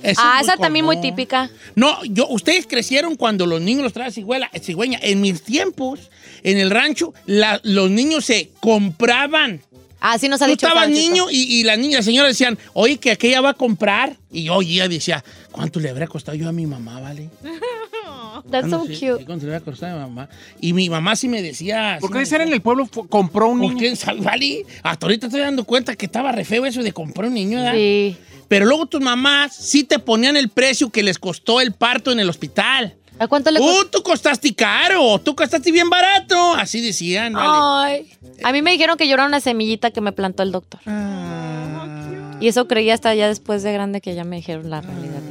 Eso 0.03 0.21
Ah, 0.25 0.39
es 0.41 0.49
esa 0.49 0.57
también 0.57 0.85
muy 0.85 0.97
común. 0.97 1.11
típica. 1.11 1.51
No, 1.75 2.05
yo, 2.05 2.27
ustedes 2.29 2.67
crecieron 2.67 3.17
cuando 3.17 3.47
los 3.47 3.61
niños 3.61 3.83
los 3.85 3.93
traían 3.93 4.13
cigüela- 4.13 4.51
cigüeña. 4.61 4.99
En 5.03 5.21
mis 5.21 5.43
tiempos, 5.43 6.11
en 6.43 6.59
el 6.59 6.71
rancho, 6.71 7.15
la- 7.27 7.61
los 7.63 7.91
niños 7.91 8.25
se 8.25 8.51
compraban. 8.61 9.61
Ah, 10.01 10.19
sí 10.19 10.29
nos 10.29 10.43
ha 10.43 10.45
Tú 10.47 10.51
dicho. 10.51 10.67
Cheto. 10.69 10.87
niño 10.89 11.31
y, 11.31 11.61
y 11.61 11.63
la 11.65 11.77
niña, 11.79 11.99
la 11.99 12.03
señora 12.03 12.29
decían, 12.29 12.59
oye, 12.75 12.99
que 12.99 13.11
aquella 13.11 13.41
va 13.41 13.51
a 13.51 13.55
comprar. 13.55 14.17
Y 14.31 14.45
yo 14.45 14.57
oía, 14.57 14.87
decía, 14.87 15.25
¿cuánto 15.51 15.81
le 15.81 15.89
habría 15.89 16.07
costado 16.09 16.37
yo 16.37 16.47
a 16.49 16.53
mi 16.53 16.67
mamá, 16.67 17.01
vale? 17.01 17.31
That's 18.51 18.67
Ah, 18.67 18.71
so 18.71 18.81
cute. 18.81 19.25
¿Cuánto 19.25 19.47
le 19.47 19.55
habría 19.55 19.61
costado 19.61 19.93
a 19.95 19.97
mi 19.97 20.03
mamá? 20.15 20.29
Y 20.61 20.73
mi 20.75 20.91
mamá 20.91 21.17
sí 21.17 21.29
me 21.29 21.41
decía... 21.41 21.97
¿Por 22.01 22.11
qué 22.13 22.19
decían 22.19 22.43
en 22.43 22.53
el 22.53 22.61
pueblo 22.61 22.87
compró 23.09 23.49
un 23.49 23.61
¿Por 23.61 23.69
niño? 23.71 23.81
qué, 23.81 23.97
sal- 23.97 24.21
vale? 24.21 24.67
Hasta 24.83 25.07
ahorita 25.07 25.27
estoy 25.29 25.41
dando 25.41 25.65
cuenta 25.65 25.95
que 25.97 26.05
estaba 26.07 26.33
re 26.33 26.45
feo 26.45 26.67
eso 26.67 26.83
de 26.83 26.93
comprar 26.93 27.29
un 27.29 27.35
niño, 27.35 27.59
¿verdad? 27.59 27.73
Sí. 27.75 28.17
Pero 28.49 28.67
luego 28.67 28.87
tus 28.87 29.01
mamás 29.01 29.55
sí 29.55 29.85
te 29.85 29.99
ponían 29.99 30.37
el 30.37 30.49
precio 30.49 30.91
que 30.91 31.03
les 31.03 31.19
costó 31.19 31.61
el 31.61 31.73
parto 31.73 32.13
en 32.13 32.21
el 32.21 32.29
hospital. 32.29 32.97
¿A 33.19 33.29
cuánto 33.29 33.51
le 33.51 33.61
costó? 33.61 33.81
¡Uh, 33.81 33.85
tú 33.91 34.03
costaste 34.03 34.55
caro! 34.55 35.19
¡Tú 35.21 35.35
costaste 35.35 35.71
bien 35.71 35.89
barato! 35.89 36.55
Así 36.55 36.81
decían, 36.81 37.33
¿vale? 37.33 37.49
Ay. 37.53 38.13
A 38.43 38.53
mí 38.53 38.63
me 38.63 38.73
dijeron 38.73 38.97
que 38.97 39.07
yo 39.07 39.15
era 39.15 39.27
una 39.27 39.41
semillita 39.41 39.91
que 39.91 40.01
me 40.01 40.13
plantó 40.13 40.43
el 40.43 40.53
doctor. 40.53 40.81
Ah. 40.87 42.37
Y 42.41 42.49
eso 42.49 42.67
creía 42.67 42.95
hasta 42.95 43.15
ya 43.15 43.29
después 43.29 43.63
de 43.63 43.73
grande 43.73 44.01
que 44.01 44.15
ya 44.15 44.25
me 44.25 44.37
dijeron 44.37 44.69
la 44.69 44.81
realidad. 44.81 45.23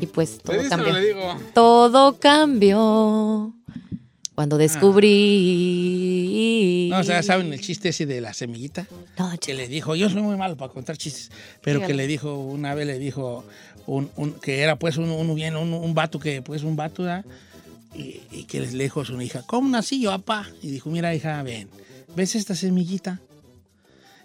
Y 0.00 0.06
pues 0.06 0.38
todo 0.42 0.68
cambió. 0.68 1.36
Todo 1.54 2.18
cambió 2.18 3.54
cuando 4.36 4.56
descubrí. 5.66 6.88
No, 6.90 6.98
o 7.00 7.04
sea, 7.04 7.22
¿saben 7.22 7.52
el 7.52 7.60
chiste 7.60 7.88
ese 7.88 8.06
de 8.06 8.20
la 8.20 8.32
semillita? 8.32 8.86
No, 9.18 9.32
Que 9.40 9.54
le 9.54 9.66
dijo, 9.68 9.96
yo 9.96 10.08
soy 10.08 10.22
muy 10.22 10.36
malo 10.36 10.56
para 10.56 10.72
contar 10.72 10.96
chistes, 10.96 11.30
pero 11.62 11.80
que 11.86 11.94
le 11.94 12.06
dijo, 12.06 12.34
una 12.38 12.74
vez 12.74 12.86
le 12.86 12.98
dijo, 12.98 13.44
un, 13.86 14.10
un- 14.16 14.34
que 14.34 14.60
era 14.60 14.78
pues 14.78 14.96
un, 14.98 15.10
un, 15.10 15.34
bien, 15.34 15.56
un, 15.56 15.72
un 15.72 15.94
vato 15.94 16.18
que 16.20 16.42
pues 16.42 16.62
un 16.62 16.76
vato, 16.76 17.02
¿verdad? 17.02 17.24
Y, 17.94 18.20
y 18.30 18.44
que 18.44 18.60
les 18.60 18.72
dijo 18.72 19.00
a 19.00 19.04
su 19.04 19.20
hija, 19.20 19.42
¿cómo 19.46 19.68
nací 19.68 20.00
yo, 20.00 20.10
papá? 20.10 20.46
Y 20.62 20.68
dijo, 20.68 20.90
mira, 20.90 21.14
hija, 21.14 21.42
ven, 21.42 21.68
¿ves 22.14 22.34
esta 22.36 22.54
semillita? 22.54 23.20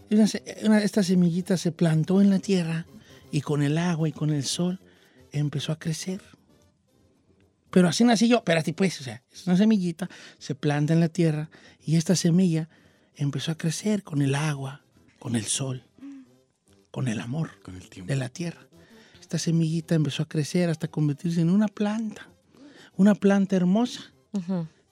Y 0.10 0.16
una- 0.66 0.84
esta 0.84 1.04
semillita 1.04 1.56
se 1.58 1.72
plantó 1.72 2.22
en 2.22 2.30
la 2.30 2.40
tierra 2.40 2.86
y 3.32 3.42
con 3.42 3.64
el 3.64 3.78
agua 3.78 4.10
y 4.10 4.12
con 4.12 4.30
el 4.30 4.44
sol 4.44 4.80
empezó 5.32 5.72
a 5.72 5.80
crecer. 5.80 6.20
Pero 7.72 7.88
así 7.88 8.04
nací 8.04 8.28
yo. 8.28 8.38
Espérate, 8.38 8.74
pues, 8.74 9.00
o 9.02 9.04
sea, 9.04 9.22
es 9.32 9.48
una 9.48 9.58
semillita, 9.58 10.10
se 10.38 10.56
planta 10.56 10.94
en 10.94 11.00
la 11.00 11.10
tierra 11.10 11.50
y 11.86 11.96
esta 11.96 12.16
semilla 12.16 12.70
empezó 13.16 13.52
a 13.52 13.56
crecer 13.58 14.04
con 14.04 14.22
el 14.22 14.36
agua, 14.36 14.82
con 15.20 15.36
el 15.36 15.46
sol, 15.46 15.84
con 16.92 17.08
el 17.08 17.20
amor 17.20 17.52
Con 17.64 17.76
el 17.76 17.90
tiempo. 17.90 18.12
de 18.12 18.18
la 18.18 18.30
tierra. 18.30 18.62
Esta 19.20 19.38
semillita 19.40 19.96
empezó 19.96 20.24
a 20.24 20.28
crecer 20.28 20.70
hasta 20.70 20.88
convertirse 20.90 21.40
en 21.42 21.50
una 21.50 21.68
planta, 21.68 22.28
una 22.96 23.16
planta 23.16 23.56
hermosa. 23.56 24.02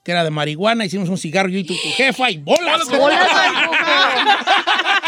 Que 0.02 0.12
era 0.12 0.24
de 0.24 0.30
marihuana, 0.30 0.86
hicimos 0.86 1.10
un 1.10 1.18
cigarro 1.18 1.50
yo 1.50 1.58
y 1.58 1.64
tu, 1.64 1.74
tu 1.74 1.88
jefa 1.96 2.30
y 2.30 2.38
bolas. 2.38 2.88
Bolas 2.88 3.28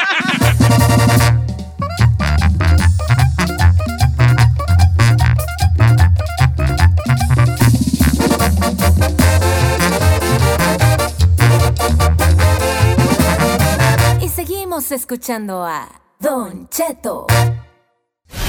seguimos 14.73 14.93
escuchando 14.93 15.65
a 15.65 15.87
Don 16.19 16.67
Cheto. 16.71 17.27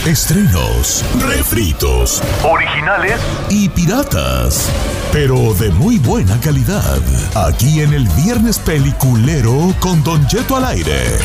Estrenos, 0.08 1.03
refritos, 1.20 2.22
originales 2.44 3.20
y 3.50 3.68
piratas. 3.68 4.70
Pero 5.12 5.53
de 5.56 5.70
muy 5.72 5.98
buena 6.00 6.39
calidad. 6.39 7.01
Aquí 7.36 7.82
en 7.82 7.94
el 7.94 8.08
Viernes 8.24 8.58
Peliculero 8.60 9.75
con 9.82 10.01
Don 10.03 10.25
Cheto 10.27 10.56
al 10.56 10.65
aire. 10.65 11.18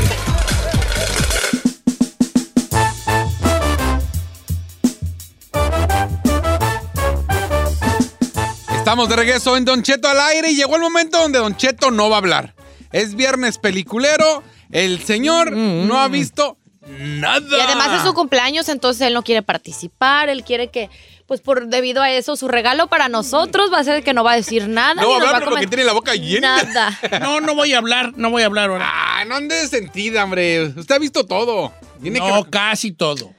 Estamos 8.76 9.08
de 9.08 9.16
regreso 9.16 9.56
en 9.56 9.64
Don 9.64 9.82
Cheto 9.82 10.08
al 10.08 10.20
aire 10.20 10.50
y 10.50 10.56
llegó 10.56 10.74
el 10.74 10.82
momento 10.82 11.20
donde 11.20 11.38
Don 11.38 11.56
Cheto 11.56 11.92
no 11.92 12.10
va 12.10 12.16
a 12.16 12.18
hablar. 12.18 12.54
Es 12.90 13.14
viernes 13.14 13.58
peliculero, 13.58 14.42
el 14.72 15.02
señor 15.02 15.52
no 15.52 15.98
ha 16.00 16.08
visto 16.08 16.56
nada. 16.86 17.58
Y 17.58 17.60
además 17.60 17.96
es 17.96 18.02
su 18.02 18.14
cumpleaños, 18.14 18.68
entonces 18.68 19.06
él 19.06 19.14
no 19.14 19.22
quiere 19.22 19.42
participar, 19.42 20.28
él 20.28 20.42
quiere 20.44 20.68
que, 20.68 20.88
pues 21.26 21.40
por 21.40 21.66
debido 21.66 22.02
a 22.02 22.10
eso, 22.10 22.36
su 22.36 22.48
regalo 22.48 22.86
para 22.88 23.08
nosotros 23.08 23.70
va 23.72 23.78
a 23.80 23.84
ser 23.84 24.02
que 24.02 24.14
no 24.14 24.24
va 24.24 24.32
a 24.32 24.36
decir 24.36 24.68
nada. 24.68 24.94
No 25.02 25.10
va 25.10 25.16
a 25.16 25.26
hablar 25.26 25.44
porque 25.44 25.66
tiene 25.66 25.84
la 25.84 25.92
boca 25.92 26.14
llena. 26.14 26.62
Nada. 26.62 26.98
No, 27.20 27.40
no 27.40 27.54
voy 27.54 27.74
a 27.74 27.78
hablar, 27.78 28.12
no 28.16 28.30
voy 28.30 28.42
a 28.42 28.46
hablar 28.46 28.70
ahora. 28.70 28.88
Ah, 28.90 29.24
no 29.26 29.34
ande 29.36 29.66
sentida, 29.68 30.24
hombre. 30.24 30.64
Usted 30.64 30.94
ha 30.94 30.98
visto 30.98 31.26
todo. 31.26 31.72
Tiene 32.00 32.18
No, 32.20 32.44
que... 32.44 32.50
casi 32.50 32.92
todo. 32.92 33.34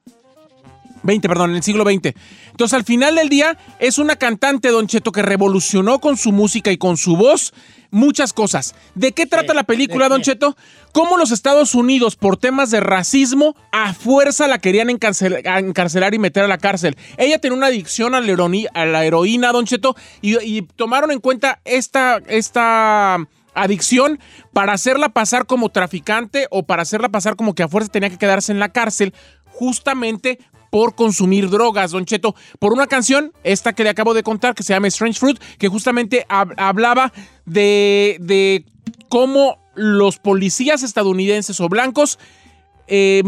20, 1.03 1.29
perdón, 1.29 1.50
en 1.50 1.57
el 1.57 1.62
siglo 1.62 1.85
XX. 1.85 2.15
Entonces, 2.50 2.75
al 2.75 2.85
final 2.85 3.15
del 3.15 3.29
día, 3.29 3.57
es 3.79 3.99
una 3.99 4.17
cantante, 4.17 4.69
Don 4.69 4.87
Cheto, 4.87 5.12
que 5.12 5.23
revolucionó 5.23 6.00
con 6.00 6.17
su 6.17 6.33
música 6.33 6.73
y 6.73 6.79
con 6.79 6.97
su 6.97 7.17
voz 7.17 7.55
muchas 7.91 8.33
cosas. 8.33 8.75
¿De 8.95 9.12
qué 9.12 9.26
trata 9.26 9.55
la 9.55 9.65
película, 9.65 10.07
¿de 10.07 10.11
Don? 10.11 10.23
Cheto? 10.23 10.57
Cómo 10.93 11.17
los 11.17 11.31
Estados 11.31 11.75
Unidos, 11.75 12.17
por 12.17 12.37
temas 12.37 12.71
de 12.71 12.81
racismo, 12.81 13.55
a 13.73 13.95
fuerza 13.95 14.49
la 14.49 14.59
querían 14.59 14.91
encarcelar 14.91 16.15
y 16.15 16.19
meter 16.19 16.45
a 16.45 16.49
la 16.49 16.59
cárcel. 16.59 16.97
Ella 17.17 17.38
tenía 17.38 17.57
una 17.57 17.67
adicción 17.69 18.15
a 18.15 18.21
la, 18.21 18.33
heroína, 18.33 18.71
a 18.75 18.87
la 18.87 19.05
heroína, 19.05 19.53
Don 19.53 19.67
Cheto, 19.67 19.97
y, 20.21 20.38
y 20.43 20.62
tomaron 20.62 21.11
en 21.11 21.21
cuenta 21.21 21.61
esta, 21.65 22.21
esta 22.26 23.26
adicción 23.57 24.21
para 24.53 24.73
hacerla 24.75 25.09
pasar 25.09 25.47
como 25.47 25.71
traficante 25.71 26.47
o 26.51 26.63
para 26.65 26.83
hacerla 26.83 27.09
pasar 27.09 27.35
como 27.35 27.55
que 27.55 27.63
a 27.65 27.69
fuerza 27.69 27.91
tenía 27.91 28.11
que 28.11 28.19
quedarse 28.19 28.53
en 28.53 28.61
la 28.61 28.69
cárcel, 28.69 29.13
justamente 29.47 30.39
por 30.71 30.95
consumir 30.95 31.49
drogas, 31.49 31.93
Don 31.93 32.05
Cheto, 32.05 32.35
por 32.59 32.73
una 32.73 32.87
canción, 32.87 33.33
esta 33.45 33.73
que 33.73 33.83
le 33.85 33.91
acabo 33.91 34.15
de 34.15 34.23
contar, 34.23 34.55
que 34.55 34.63
se 34.63 34.75
llama 34.75 34.89
Strange 34.89 35.19
Fruit, 35.19 35.39
que 35.59 35.69
justamente 35.69 36.27
hab- 36.29 36.55
hablaba 36.59 37.13
de, 37.47 38.19
de 38.21 38.65
cómo 39.09 39.59
los 39.75 40.19
policías 40.19 40.83
estadounidenses 40.83 41.61
o 41.61 41.69
blancos 41.69 42.19
eh, 42.89 43.23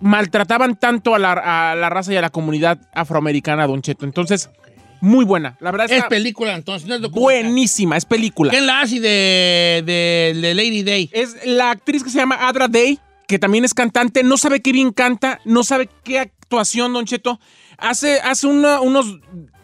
maltrataban 0.00 0.76
tanto 0.76 1.14
a 1.14 1.18
la, 1.18 1.70
a 1.70 1.74
la 1.76 1.90
raza 1.90 2.12
y 2.12 2.16
a 2.16 2.20
la 2.22 2.30
comunidad 2.30 2.80
afroamericana, 2.94 3.66
Don 3.66 3.82
Cheto. 3.82 4.04
Entonces, 4.04 4.50
muy 5.00 5.24
buena. 5.24 5.56
La 5.60 5.70
verdad 5.70 5.86
Es 5.90 5.96
está 5.96 6.08
película 6.08 6.54
entonces, 6.54 6.88
no 6.88 6.94
es 6.94 7.00
documental. 7.00 7.44
buenísima, 7.44 7.96
es 7.96 8.04
película. 8.04 8.50
¿Quién 8.50 8.66
la 8.66 8.80
hace 8.82 9.00
de, 9.00 9.82
de, 9.86 10.38
de 10.40 10.54
Lady 10.54 10.82
Day? 10.82 11.10
Es 11.12 11.36
la 11.46 11.70
actriz 11.70 12.02
que 12.04 12.10
se 12.10 12.18
llama 12.18 12.36
Adra 12.48 12.68
Day, 12.68 12.98
que 13.26 13.38
también 13.38 13.64
es 13.64 13.74
cantante, 13.74 14.22
no 14.22 14.36
sabe 14.36 14.60
qué 14.60 14.72
bien 14.72 14.92
canta, 14.92 15.40
no 15.44 15.62
sabe 15.64 15.88
qué 16.04 16.18
actuación, 16.18 16.92
Don 16.92 17.04
Cheto. 17.06 17.38
Hace, 17.78 18.20
hace 18.20 18.46
una- 18.46 18.80
unos 18.80 19.06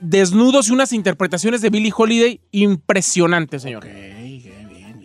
desnudos 0.01 0.69
y 0.69 0.73
unas 0.73 0.93
interpretaciones 0.93 1.61
de 1.61 1.69
Billie 1.71 1.93
Holiday 1.95 2.41
impresionantes, 2.53 3.63
señor. 3.63 3.85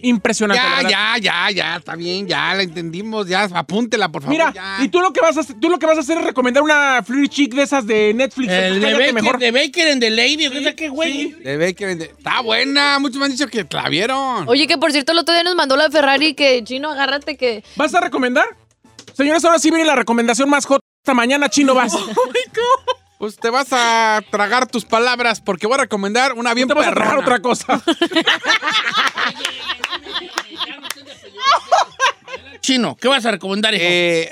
Impresionante. 0.03 0.61
Ya, 0.83 0.89
ya, 0.89 1.17
ya, 1.19 1.51
ya, 1.51 1.75
está 1.77 1.95
bien, 1.95 2.27
ya 2.27 2.53
la 2.55 2.63
entendimos, 2.63 3.27
ya, 3.27 3.43
apúntela, 3.53 4.09
por 4.09 4.21
favor. 4.21 4.37
Mira, 4.37 4.51
ya. 4.53 4.77
y 4.83 4.89
tú 4.89 4.99
lo 5.01 5.11
que 5.13 5.21
vas 5.21 5.37
a 5.37 5.41
hacer, 5.41 5.55
tú 5.59 5.69
lo 5.69 5.79
que 5.79 5.85
vas 5.85 5.97
a 5.97 6.01
hacer 6.01 6.17
es 6.17 6.23
recomendar 6.23 6.63
una 6.63 7.01
free 7.03 7.27
chick 7.29 7.53
de 7.53 7.63
esas 7.63 7.85
de 7.85 8.13
Netflix. 8.13 8.51
El 8.51 8.79
de 8.79 8.91
Cállate 8.91 9.11
Baker, 9.13 9.37
de 9.39 9.51
Baker 9.51 9.91
and 9.91 10.01
the 10.01 10.09
Lady, 10.09 10.47
¿o 10.47 10.51
qué, 10.51 10.75
qué 10.75 10.89
güey? 10.89 11.31
De 11.31 11.57
Baker, 11.57 11.97
de- 11.97 12.05
Está 12.05 12.41
buena, 12.41 12.99
muchos 12.99 13.17
me 13.17 13.25
han 13.25 13.31
dicho 13.31 13.47
que 13.47 13.65
la 13.71 13.89
vieron. 13.89 14.47
Oye, 14.47 14.67
que 14.67 14.77
por 14.77 14.91
cierto, 14.91 15.11
el 15.11 15.17
otro 15.19 15.33
día 15.33 15.43
nos 15.43 15.55
mandó 15.55 15.75
la 15.75 15.89
Ferrari 15.89 16.33
que, 16.33 16.63
chino, 16.63 16.89
agárrate 16.91 17.37
que... 17.37 17.63
¿Vas 17.75 17.93
a 17.95 17.99
recomendar? 17.99 18.45
Señores, 19.13 19.43
ahora 19.45 19.59
sí 19.59 19.69
viene 19.69 19.85
la 19.85 19.95
recomendación 19.95 20.49
más 20.49 20.65
hot. 20.65 20.81
Esta 21.03 21.13
mañana, 21.13 21.49
chino, 21.49 21.73
vas. 21.73 21.93
Pues 23.21 23.35
te 23.35 23.51
vas 23.51 23.67
a 23.69 24.23
tragar 24.31 24.65
tus 24.65 24.83
palabras 24.83 25.41
porque 25.41 25.67
voy 25.67 25.75
a 25.75 25.81
recomendar 25.81 26.33
una 26.33 26.55
bien 26.55 26.67
Te 26.67 26.73
vas 26.73 26.87
a 26.87 26.91
tragar 26.91 27.19
otra 27.19 27.39
cosa. 27.39 27.79
Chino, 32.61 32.97
¿qué 32.99 33.07
vas 33.07 33.23
a 33.23 33.29
recomendar, 33.29 33.75
hijo? 33.75 33.83
Eh, 33.85 34.27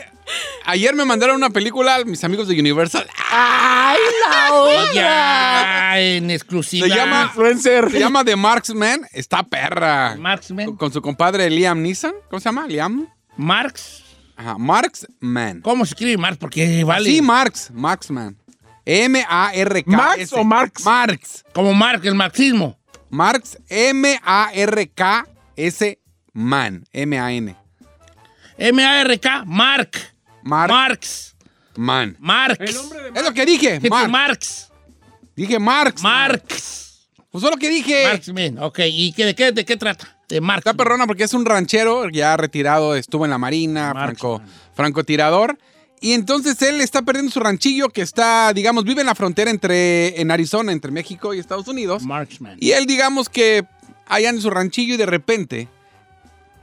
ayer 0.65 0.95
me 0.95 1.05
mandaron 1.05 1.35
una 1.35 1.51
película 1.51 2.03
mis 2.03 2.23
amigos 2.23 2.47
de 2.47 2.59
Universal. 2.59 3.07
¡Ay, 3.29 3.99
la 4.27 4.53
otra! 4.55 5.99
en 5.99 6.31
exclusiva. 6.31 6.87
Se 6.87 6.95
llama, 6.95 7.25
Influencer. 7.25 7.91
se 7.91 7.99
llama 7.99 8.25
The 8.25 8.35
Marksman. 8.35 9.05
Está 9.11 9.43
perra. 9.43 10.15
Marksman. 10.17 10.65
Con, 10.65 10.77
con 10.77 10.91
su 10.91 11.03
compadre 11.03 11.47
Liam 11.51 11.79
Neeson. 11.83 12.13
¿Cómo 12.27 12.39
se 12.39 12.45
llama? 12.45 12.65
Liam. 12.65 13.07
Marx. 13.37 14.01
Ajá, 14.35 14.57
Marksman. 14.57 15.61
¿Cómo 15.61 15.85
se 15.85 15.93
escribe 15.93 16.17
Marx? 16.17 16.37
Porque 16.39 16.83
vale. 16.85 17.07
Sí, 17.07 17.21
Marx. 17.21 17.69
Marksman. 17.71 18.38
M-A-R-K. 18.89 19.85
¿Max 19.85 20.33
o 20.33 20.43
Marx? 20.43 20.83
Marx. 20.83 21.45
Como 21.53 21.75
Marx, 21.75 22.03
el 22.07 22.15
marxismo. 22.15 22.75
Marx. 23.11 23.59
M-A-R-K-S. 23.69 24.89
Man. 26.33 26.85
M-A-N. 26.91 27.55
M-A-R-K, 28.57 29.43
Mark. 29.45 29.91
Mark. 30.41 30.71
Marx. 30.71 31.35
Man. 31.75 32.17
Marx. 32.19 32.59
El 32.59 32.77
hombre 32.77 32.99
de 32.99 33.19
Es 33.19 33.23
lo 33.23 33.31
que 33.31 33.45
dije. 33.45 33.75
Dice 33.77 33.89
Marx. 33.91 34.09
Marx. 34.09 34.71
Dije 35.35 35.59
Marx. 35.59 36.01
Marx. 36.01 37.07
Pues 37.29 37.43
fue 37.43 37.51
lo 37.51 37.57
que 37.57 37.69
dije. 37.69 38.07
Marxman. 38.07 38.57
Ok, 38.57 38.79
¿y 38.85 39.13
qué, 39.13 39.25
de, 39.25 39.35
qué, 39.35 39.51
de 39.51 39.65
qué 39.65 39.77
trata? 39.77 40.17
De 40.27 40.41
Marx. 40.41 40.65
Está 40.65 40.73
perrona 40.73 41.05
porque 41.05 41.25
es 41.25 41.33
un 41.35 41.45
ranchero, 41.45 42.09
ya 42.09 42.35
retirado, 42.37 42.95
estuvo 42.95 43.23
en 43.25 43.29
la 43.29 43.37
marina, 43.37 43.91
franco, 43.91 44.41
francotirador. 44.73 45.59
Y 46.01 46.13
entonces 46.13 46.61
él 46.61 46.79
está 46.81 47.01
perdiendo 47.01 47.31
su 47.31 47.39
ranchillo 47.39 47.89
que 47.89 48.01
está, 48.01 48.53
digamos, 48.53 48.83
vive 48.85 49.01
en 49.01 49.07
la 49.07 49.15
frontera 49.15 49.51
entre, 49.51 50.19
en 50.21 50.31
Arizona, 50.31 50.71
entre 50.71 50.91
México 50.91 51.33
y 51.33 51.39
Estados 51.39 51.67
Unidos. 51.67 52.03
Marxman. 52.03 52.57
Y 52.59 52.71
él, 52.71 52.85
digamos 52.85 53.27
que 53.29 53.65
allá 54.07 54.29
en 54.29 54.41
su 54.41 54.49
ranchillo 54.49 54.93
y 54.93 54.97
de 54.97 55.05
repente 55.05 55.67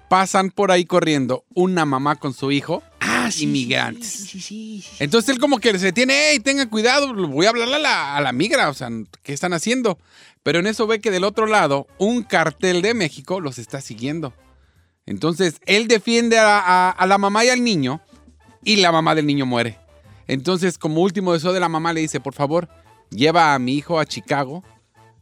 pasan 0.09 0.51
por 0.51 0.71
ahí 0.71 0.85
corriendo 0.85 1.45
una 1.55 1.85
mamá 1.85 2.17
con 2.17 2.33
su 2.33 2.53
hijo. 2.53 2.83
Ah, 3.01 3.31
sí, 3.31 3.45
inmigrantes. 3.45 4.09
Sí, 4.09 4.41
sí. 4.41 4.85
Entonces 5.01 5.31
él 5.35 5.41
como 5.41 5.59
que 5.59 5.77
se 5.79 5.87
detiene, 5.87 6.31
hey, 6.31 6.41
tengan 6.41 6.69
cuidado, 6.69 7.13
voy 7.15 7.47
a 7.47 7.51
hablarle 7.51 7.77
a 7.77 7.81
la, 7.81 8.17
a 8.17 8.21
la 8.21 8.33
migra, 8.33 8.69
o 8.69 8.75
sea, 8.75 8.89
¿qué 9.23 9.33
están 9.33 9.53
haciendo? 9.53 9.99
Pero 10.43 10.61
en 10.61 10.67
eso 10.69 10.87
ve 10.87 11.01
que 11.01 11.11
del 11.11 11.25
otro 11.25 11.47
lado, 11.47 11.89
un 11.99 12.23
cartel 12.23 12.83
de 12.83 12.95
México 12.95 13.41
los 13.41 13.59
está 13.59 13.81
siguiendo. 13.81 14.33
Entonces, 15.07 15.57
él 15.67 15.89
defiende 15.89 16.39
a, 16.39 16.59
a- 16.59 16.91
a 16.91 17.07
la 17.07 17.19
mamá 17.19 17.45
y 17.45 17.49
al 17.49 17.63
niño, 17.65 18.01
y 18.65 18.77
la 18.77 18.93
mamá 18.93 19.15
del 19.15 19.27
niño 19.27 19.47
muere. 19.47 19.79
Entonces, 20.27 20.79
como 20.79 21.03
último 21.03 21.33
deseo 21.33 21.53
de 21.53 21.61
la 21.61 21.69
mamá, 21.69 21.93
le 21.93 22.01
dice, 22.01 22.21
por 22.21 22.35
favor, 22.35 22.69
lleva 23.11 23.55
a 23.55 23.59
mi 23.59 23.75
hijo 23.75 24.01
a 24.01 24.07
Chicago, 24.07 24.65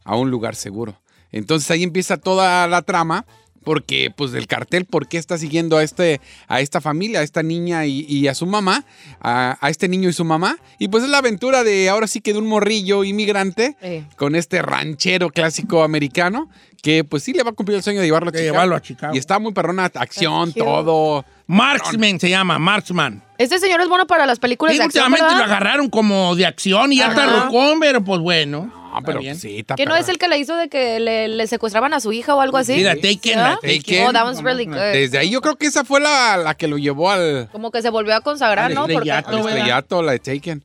a 0.03 0.15
un 0.15 0.31
lugar 0.31 0.55
seguro. 0.55 0.99
Entonces 1.31 1.69
ahí 1.71 1.83
empieza 1.83 2.17
toda 2.17 2.67
la 2.67 2.81
trama. 2.81 3.25
Porque, 3.63 4.13
pues, 4.15 4.31
del 4.31 4.45
cartel, 4.45 4.85
¿por 4.85 5.07
qué 5.07 5.17
está 5.17 5.39
siguiendo 5.39 5.77
a, 5.77 5.81
este, 5.83 6.21
a 6.47 6.61
esta 6.61 6.81
familia, 6.81 7.21
a 7.21 7.23
esta 7.23 7.41
niña 7.41 7.87
y, 7.87 8.01
y 8.07 8.27
a 8.27 8.35
su 8.35 8.45
mamá, 8.45 8.85
a, 9.19 9.57
a 9.59 9.69
este 9.71 9.87
niño 9.87 10.07
y 10.07 10.13
su 10.13 10.23
mamá? 10.23 10.57
Y 10.77 10.89
pues 10.89 11.03
es 11.03 11.09
la 11.09 11.17
aventura 11.17 11.63
de, 11.63 11.89
ahora 11.89 12.05
sí 12.05 12.21
que 12.21 12.33
de 12.33 12.37
un 12.37 12.45
morrillo 12.45 13.03
inmigrante 13.03 13.75
con 14.17 14.35
este 14.35 14.61
ranchero 14.61 15.31
clásico 15.31 15.81
americano, 15.81 16.47
que 16.83 17.03
pues 17.03 17.23
sí 17.23 17.33
le 17.33 17.41
va 17.41 17.49
a 17.49 17.53
cumplir 17.53 17.77
el 17.77 17.83
sueño 17.83 18.01
de 18.01 18.05
llevarlo 18.05 18.29
a 18.29 18.33
De 18.33 18.37
Chicago. 18.37 18.53
llevarlo 18.53 18.75
a 18.75 18.81
Chicago. 18.83 19.15
Y 19.15 19.17
está 19.17 19.39
muy 19.39 19.51
perrona, 19.51 19.85
acción, 19.85 20.53
todo. 20.53 21.25
Marksman 21.47 22.19
se 22.19 22.29
llama, 22.29 22.59
Marksman. 22.59 23.23
Este 23.37 23.59
señor 23.59 23.81
es 23.81 23.89
bueno 23.89 24.07
para 24.07 24.25
las 24.25 24.39
películas 24.39 24.73
Sí, 24.73 24.79
de 24.79 24.85
acción, 24.85 25.11
últimamente 25.11 25.37
lo 25.37 25.43
agarraron 25.43 25.89
como 25.89 26.35
de 26.35 26.45
acción 26.45 26.93
y 26.93 26.97
ya 26.97 27.07
está 27.09 27.49
pero 27.79 28.03
pues 28.03 28.21
bueno. 28.21 28.71
No, 28.95 29.01
pero 29.01 29.19
bien. 29.19 29.37
sí, 29.37 29.59
está 29.59 29.75
Que 29.75 29.85
no 29.85 29.95
es 29.95 30.07
el 30.07 30.17
que 30.17 30.29
le 30.29 30.37
hizo 30.37 30.55
de 30.55 30.69
que 30.69 31.01
le, 31.01 31.27
le 31.27 31.47
secuestraban 31.47 31.93
a 31.93 31.99
su 31.99 32.13
hija 32.13 32.33
o 32.33 32.39
algo 32.39 32.57
así. 32.57 32.75
Mira, 32.75 32.95
Taken, 32.95 33.37
la 33.37 33.51
¿Ah? 33.53 33.59
Taken. 33.61 34.07
Oh, 34.07 34.13
that 34.13 34.23
was 34.23 34.41
really 34.41 34.65
good. 34.65 34.75
Desde 34.75 35.17
ahí 35.17 35.29
yo 35.29 35.41
creo 35.41 35.57
que 35.57 35.65
esa 35.65 35.83
fue 35.83 35.99
la, 35.99 36.37
la 36.37 36.55
que 36.55 36.69
lo 36.69 36.77
llevó 36.77 37.11
al, 37.11 37.49
Como 37.51 37.71
que 37.71 37.81
se 37.81 37.89
volvió 37.89 38.15
a 38.15 38.21
consagrar, 38.21 38.71
¿no? 38.71 38.81
Porque 38.87 39.09
estrellato. 39.09 39.29
al 39.29 39.39
estrellato, 39.39 40.01
la 40.01 40.11
de 40.13 40.19
Taken. 40.19 40.63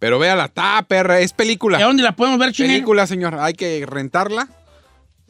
Pero 0.00 0.18
véala, 0.18 0.46
está 0.46 0.84
perra, 0.88 1.20
es 1.20 1.32
película. 1.32 1.78
¿De 1.78 1.84
dónde 1.84 2.02
la 2.02 2.12
podemos 2.12 2.38
ver, 2.38 2.52
chile? 2.52 2.68
Película, 2.68 3.06
señor, 3.06 3.36
hay 3.38 3.54
que 3.54 3.84
rentarla. 3.86 4.48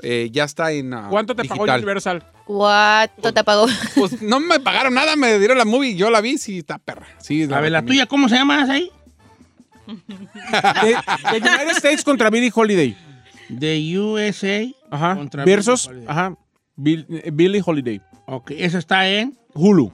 Eh, 0.03 0.29
ya 0.31 0.45
está 0.45 0.71
en 0.73 0.95
ah, 0.95 1.09
¿Cuánto 1.11 1.35
te 1.35 1.43
pagó 1.45 1.63
digital. 1.65 1.81
Universal? 1.81 2.23
¿Cuánto 2.45 3.35
te 3.35 3.43
pagó? 3.45 3.67
Pues 3.97 4.23
no 4.23 4.39
me 4.41 4.61
pagaron 4.61 4.95
nada, 4.95 5.17
me 5.17 5.39
dieron 5.39 5.59
la 5.59 5.65
movie, 5.65 5.97
yo 5.97 6.09
la 6.11 6.21
vi, 6.21 6.39
sí, 6.39 6.59
está 6.59 6.79
perra. 6.79 7.07
Sí, 7.19 7.49
A 7.53 7.61
ver, 7.61 7.73
la 7.73 7.83
tuya, 7.85 8.07
¿cómo 8.07 8.29
se 8.29 8.37
llama 8.37 8.63
ahí? 8.71 8.91
De, 9.87 11.41
de 11.41 11.49
United 11.49 11.71
States 11.77 12.05
contra 12.05 12.31
Billie 12.31 12.53
Holiday. 12.55 12.97
De 13.49 13.99
USA. 13.99 14.67
Ajá. 14.91 15.17
contra 15.17 15.45
Versus, 15.45 15.89
Billie 15.89 15.99
Holiday. 16.07 16.17
ajá. 16.17 16.37
Bill- 16.77 17.07
eh, 17.11 17.31
Billie 17.33 17.63
Holiday. 17.65 18.01
Ok, 18.27 18.51
esa 18.53 18.79
está 18.79 19.09
en. 19.09 19.37
Hulu. 19.55 19.91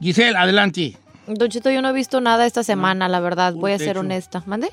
Giselle, 0.00 0.36
adelante. 0.36 0.96
Don 1.26 1.48
Chito, 1.48 1.70
yo 1.70 1.82
no 1.82 1.88
he 1.88 1.92
visto 1.92 2.20
nada 2.20 2.46
esta 2.46 2.62
semana, 2.62 3.08
la 3.08 3.20
verdad. 3.20 3.54
Voy 3.54 3.72
a 3.72 3.78
ser 3.78 3.98
honesta. 3.98 4.42
¿Mande? 4.46 4.70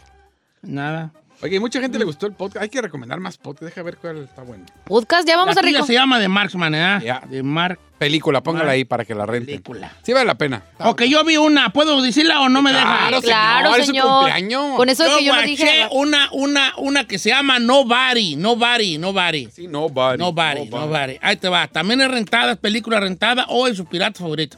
Nada. 0.61 1.11
Oye, 1.43 1.59
mucha 1.59 1.81
gente 1.81 1.97
le 1.97 2.05
gustó 2.05 2.27
el 2.27 2.33
podcast. 2.33 2.61
Hay 2.61 2.69
que 2.69 2.81
recomendar 2.81 3.19
más 3.19 3.37
podcast. 3.37 3.63
Deja 3.63 3.81
ver 3.81 3.97
cuál 3.97 4.17
está 4.23 4.43
bueno. 4.43 4.63
Podcast, 4.85 5.27
ya 5.27 5.37
vamos 5.37 5.55
la 5.55 5.61
a 5.61 5.63
rico. 5.63 5.83
se 5.85 5.93
llama 5.93 6.19
de 6.19 6.27
Marksman, 6.27 6.75
¿eh? 6.75 6.99
Ya. 7.03 7.23
De 7.27 7.41
Mark. 7.41 7.79
Película, 7.97 8.41
póngala 8.41 8.71
ahí 8.71 8.83
para 8.85 9.05
que 9.05 9.15
la 9.15 9.25
renten. 9.25 9.47
Película. 9.61 9.91
Sí 10.03 10.13
vale 10.13 10.25
la 10.25 10.35
pena. 10.35 10.63
Ok, 10.79 11.03
yo 11.03 11.23
vi 11.23 11.37
una. 11.37 11.71
¿Puedo 11.73 12.01
decirla 12.01 12.41
o 12.41 12.49
no 12.49 12.61
me 12.61 12.71
deja? 12.71 12.83
Claro, 12.83 13.21
Claro, 13.21 13.69
señor, 13.69 13.79
es 13.79 13.85
su 13.87 13.91
señor. 13.91 14.07
cumpleaños. 14.07 14.75
Con 14.77 14.89
eso 14.89 15.03
de 15.03 15.09
Yo 15.09 15.17
que 15.17 15.25
yo 15.25 15.35
no 15.35 15.41
dije. 15.41 15.87
una, 15.91 16.29
una, 16.31 16.73
una 16.77 17.07
que 17.07 17.17
se 17.19 17.29
llama 17.29 17.57
Nobody, 17.59 18.35
Nobody, 18.35 18.97
Nobody. 18.99 19.49
Sí, 19.51 19.67
nobody. 19.67 20.17
Nobody, 20.19 20.65
nobody. 20.69 21.17
Ahí 21.21 21.37
te 21.37 21.49
va. 21.49 21.67
También 21.67 22.01
es 22.01 22.09
rentada, 22.11 22.51
es 22.53 22.57
película 22.59 22.99
rentada 22.99 23.45
o 23.49 23.67
en 23.67 23.75
su 23.75 23.85
pirata 23.85 24.19
favorito. 24.19 24.57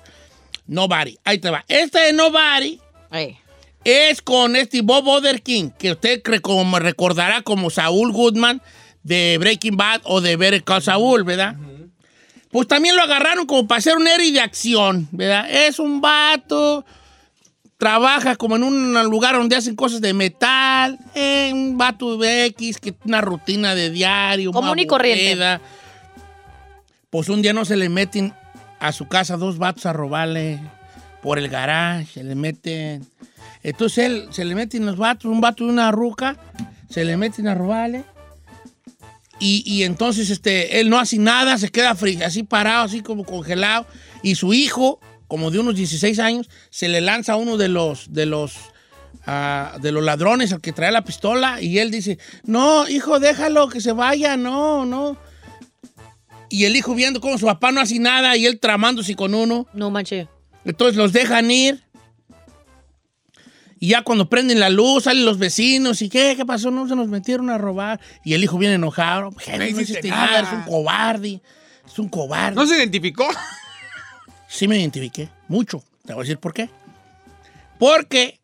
Nobody. 0.68 1.18
Ahí 1.24 1.38
te 1.40 1.50
va. 1.50 1.64
Esta 1.68 2.02
de 2.02 2.14
Nobody 2.14 2.80
Ey. 3.12 3.38
Es 3.84 4.22
con 4.22 4.56
este 4.56 4.82
Bob 4.82 5.08
Oderkin, 5.08 5.72
que 5.72 5.92
usted 5.92 6.22
como 6.42 6.80
recordará 6.80 7.42
como 7.42 7.70
Saúl 7.70 8.12
Goodman 8.12 8.62
de 9.04 9.38
Breaking 9.40 9.78
Bad 9.78 10.02
o 10.06 10.22
de 10.22 10.36
Better 10.36 10.64
Call 10.64 10.82
Saul, 10.82 11.24
¿verdad? 11.24 11.56
Pues 12.52 12.68
también 12.68 12.96
lo 12.96 13.02
agarraron 13.02 13.46
como 13.46 13.68
para 13.68 13.82
ser 13.82 13.98
un 13.98 14.08
héroe 14.08 14.32
de 14.32 14.40
acción, 14.40 15.08
¿verdad? 15.12 15.50
Es 15.50 15.80
un 15.80 16.02
vato, 16.02 16.86
trabaja 17.78 18.36
como 18.36 18.56
en 18.56 18.64
un 18.64 19.04
lugar 19.06 19.36
donde 19.36 19.56
hacen 19.56 19.76
cosas 19.76 20.02
de 20.02 20.14
metal, 20.14 20.98
eh, 21.16 21.50
un 21.52 21.78
vato 21.78 22.18
de 22.18 22.46
X, 22.46 22.78
que 22.78 22.94
una 23.06 23.22
rutina 23.22 23.76
de 23.76 23.90
diario. 23.90 24.52
Común 24.52 24.80
y 24.80 24.88
corriente. 24.88 25.60
Pues 27.10 27.30
un 27.30 27.42
día 27.42 27.54
no 27.54 27.66
se 27.66 27.76
le 27.76 27.90
meten 27.90 28.34
a 28.80 28.92
su 28.92 29.08
casa 29.08 29.38
dos 29.38 29.58
vatos 29.58 29.86
a 29.86 29.94
robarle 29.94 30.60
por 31.22 31.40
el 31.40 31.50
garage, 31.50 32.06
se 32.14 32.24
le 32.24 32.36
meten. 32.36 33.06
Entonces 33.64 34.06
él 34.06 34.28
se 34.32 34.44
le 34.46 34.56
meten 34.56 34.86
los 34.86 34.98
vatos, 34.98 35.26
un 35.26 35.42
vato 35.42 35.64
y 35.66 35.70
una 35.70 35.92
ruca, 35.92 36.38
se 36.90 37.06
le 37.06 37.16
meten 37.18 37.48
a 37.48 37.56
robarle. 37.56 38.04
Y, 39.40 39.64
y 39.66 39.84
entonces 39.84 40.30
este, 40.30 40.80
él 40.80 40.90
no 40.90 41.00
hace 41.00 41.18
nada, 41.18 41.58
se 41.58 41.70
queda 41.70 41.96
fri- 41.96 42.22
así 42.24 42.44
parado, 42.44 42.84
así 42.84 43.02
como 43.02 43.24
congelado. 43.26 43.86
Y 44.22 44.36
su 44.36 44.54
hijo, 44.54 45.00
como 45.28 45.50
de 45.52 45.60
unos 45.60 45.76
16 45.76 46.20
años, 46.20 46.50
se 46.70 46.88
le 46.88 47.02
lanza 47.02 47.34
a 47.34 47.36
uno 47.38 47.58
de 47.58 47.68
los, 47.68 48.14
de 48.14 48.26
los, 48.26 48.54
ah, 49.26 49.78
de 49.82 49.92
los 49.92 50.04
ladrones 50.04 50.54
al 50.54 50.62
que 50.62 50.72
trae 50.72 50.92
la 50.92 51.04
pistola. 51.04 51.62
Y 51.62 51.80
él 51.80 51.90
dice, 51.92 52.20
no, 52.46 52.88
hijo, 52.88 53.20
déjalo 53.20 53.68
que 53.70 53.82
se 53.82 53.92
vaya, 53.92 54.38
no, 54.38 54.86
no. 54.86 55.18
Y 56.50 56.66
el 56.66 56.76
hijo 56.76 56.94
viendo 56.94 57.20
cómo 57.20 57.38
su 57.38 57.48
papá 57.48 57.72
no 57.72 57.82
hace 57.82 57.98
nada 58.00 58.38
y 58.38 58.46
él 58.46 58.60
tramándose 58.60 59.16
con 59.16 59.34
uno. 59.34 59.66
No 59.74 59.90
manches. 59.90 60.28
Entonces 60.64 60.96
los 60.96 61.12
dejan 61.12 61.50
ir. 61.50 61.84
Y 63.84 63.90
ya 63.90 64.02
cuando 64.02 64.30
prenden 64.30 64.62
la 64.62 64.70
luz, 64.70 65.04
salen 65.04 65.26
los 65.26 65.38
vecinos. 65.38 66.02
¿Y 66.02 66.08
qué? 66.08 66.36
¿Qué 66.38 66.46
pasó? 66.46 66.72
No 66.72 66.88
se 66.88 66.96
nos 66.96 67.10
metieron 67.10 67.50
a 67.50 67.58
robar. 67.58 68.00
Y 68.24 68.34
el 68.34 68.42
hijo 68.42 68.58
viene 68.58 68.76
enojado. 68.76 69.32
Jefe, 69.34 69.58
no 69.58 69.82
hiciste 69.82 70.08
nada. 70.08 70.26
nada, 70.26 70.40
eres 70.40 70.54
un 70.54 70.64
cobarde. 70.64 71.42
Es 71.86 72.00
un 72.00 72.08
cobarde. 72.08 72.56
¿No 72.56 72.66
se 72.66 72.78
identificó? 72.78 73.28
Sí 74.48 74.70
me 74.70 74.80
identifiqué. 74.80 75.28
Mucho. 75.50 75.84
Te 76.06 76.14
voy 76.14 76.22
a 76.22 76.24
decir 76.24 76.38
por 76.38 76.54
qué. 76.54 76.70
Porque 77.78 78.40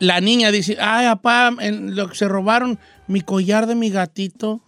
la 0.00 0.20
niña 0.20 0.50
dice, 0.50 0.76
ay, 0.80 1.06
papá, 1.06 1.52
en 1.60 1.94
lo 1.94 2.08
que 2.08 2.16
se 2.16 2.26
robaron 2.26 2.80
mi 3.06 3.20
collar 3.20 3.68
de 3.68 3.76
mi 3.76 3.90
gatito. 3.90 4.60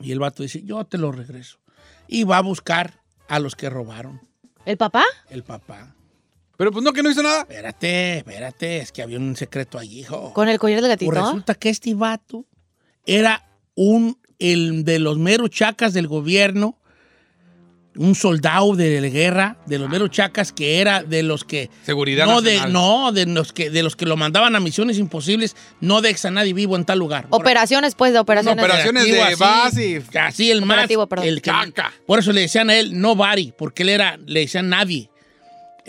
Y 0.00 0.12
el 0.12 0.20
vato 0.20 0.44
dice, 0.44 0.62
yo 0.62 0.84
te 0.84 0.98
lo 0.98 1.10
regreso. 1.10 1.58
Y 2.06 2.22
va 2.22 2.36
a 2.36 2.42
buscar 2.42 2.94
a 3.26 3.40
los 3.40 3.56
que 3.56 3.68
robaron. 3.68 4.20
¿El 4.66 4.76
papá? 4.76 5.02
El 5.30 5.42
papá. 5.42 5.96
Pero 6.60 6.72
pues 6.72 6.84
no, 6.84 6.92
que 6.92 7.02
no 7.02 7.10
hizo 7.10 7.22
nada. 7.22 7.40
Espérate, 7.40 8.18
espérate, 8.18 8.78
es 8.80 8.92
que 8.92 9.00
había 9.00 9.16
un 9.16 9.34
secreto 9.34 9.78
allí, 9.78 10.00
hijo. 10.00 10.34
¿Con 10.34 10.46
el 10.50 10.58
collar 10.58 10.82
del 10.82 10.90
gatito? 10.90 11.10
Pues 11.10 11.24
resulta 11.24 11.54
que 11.54 11.70
este 11.70 11.94
vato 11.94 12.44
era 13.06 13.48
un, 13.76 14.18
el 14.38 14.84
de 14.84 14.98
los 14.98 15.16
meros 15.16 15.48
chacas 15.48 15.94
del 15.94 16.06
gobierno, 16.06 16.76
un 17.96 18.14
soldado 18.14 18.76
de 18.76 19.00
la 19.00 19.08
guerra, 19.08 19.56
de 19.64 19.78
los 19.78 19.88
meros 19.88 20.10
chacas 20.10 20.52
que 20.52 20.82
era 20.82 21.02
de 21.02 21.22
los 21.22 21.44
que... 21.44 21.70
Seguridad 21.86 22.26
no, 22.26 22.42
de, 22.42 22.60
no 22.68 23.10
de, 23.10 23.24
los 23.24 23.54
que, 23.54 23.70
de 23.70 23.82
los 23.82 23.96
que 23.96 24.04
lo 24.04 24.18
mandaban 24.18 24.54
a 24.54 24.60
misiones 24.60 24.98
imposibles, 24.98 25.56
no 25.80 26.02
de 26.02 26.14
a 26.22 26.30
nadie 26.30 26.52
vivo 26.52 26.76
en 26.76 26.84
tal 26.84 26.98
lugar. 26.98 27.26
Operaciones, 27.30 27.94
pues, 27.94 28.12
de 28.12 28.18
operaciones. 28.18 28.62
operaciones. 28.62 29.06
de 29.06 29.34
base 29.36 29.88
y- 29.88 30.18
Así 30.18 30.50
el 30.50 30.66
más... 30.66 30.90
El 31.22 31.40
que- 31.40 31.50
Chaca. 31.50 31.90
por 32.04 32.18
eso 32.18 32.34
le 32.34 32.42
decían 32.42 32.68
a 32.68 32.76
él 32.76 33.00
nobody, 33.00 33.50
porque 33.56 33.82
él 33.82 33.88
era, 33.88 34.18
le 34.26 34.40
decían 34.40 34.68
nadie. 34.68 35.09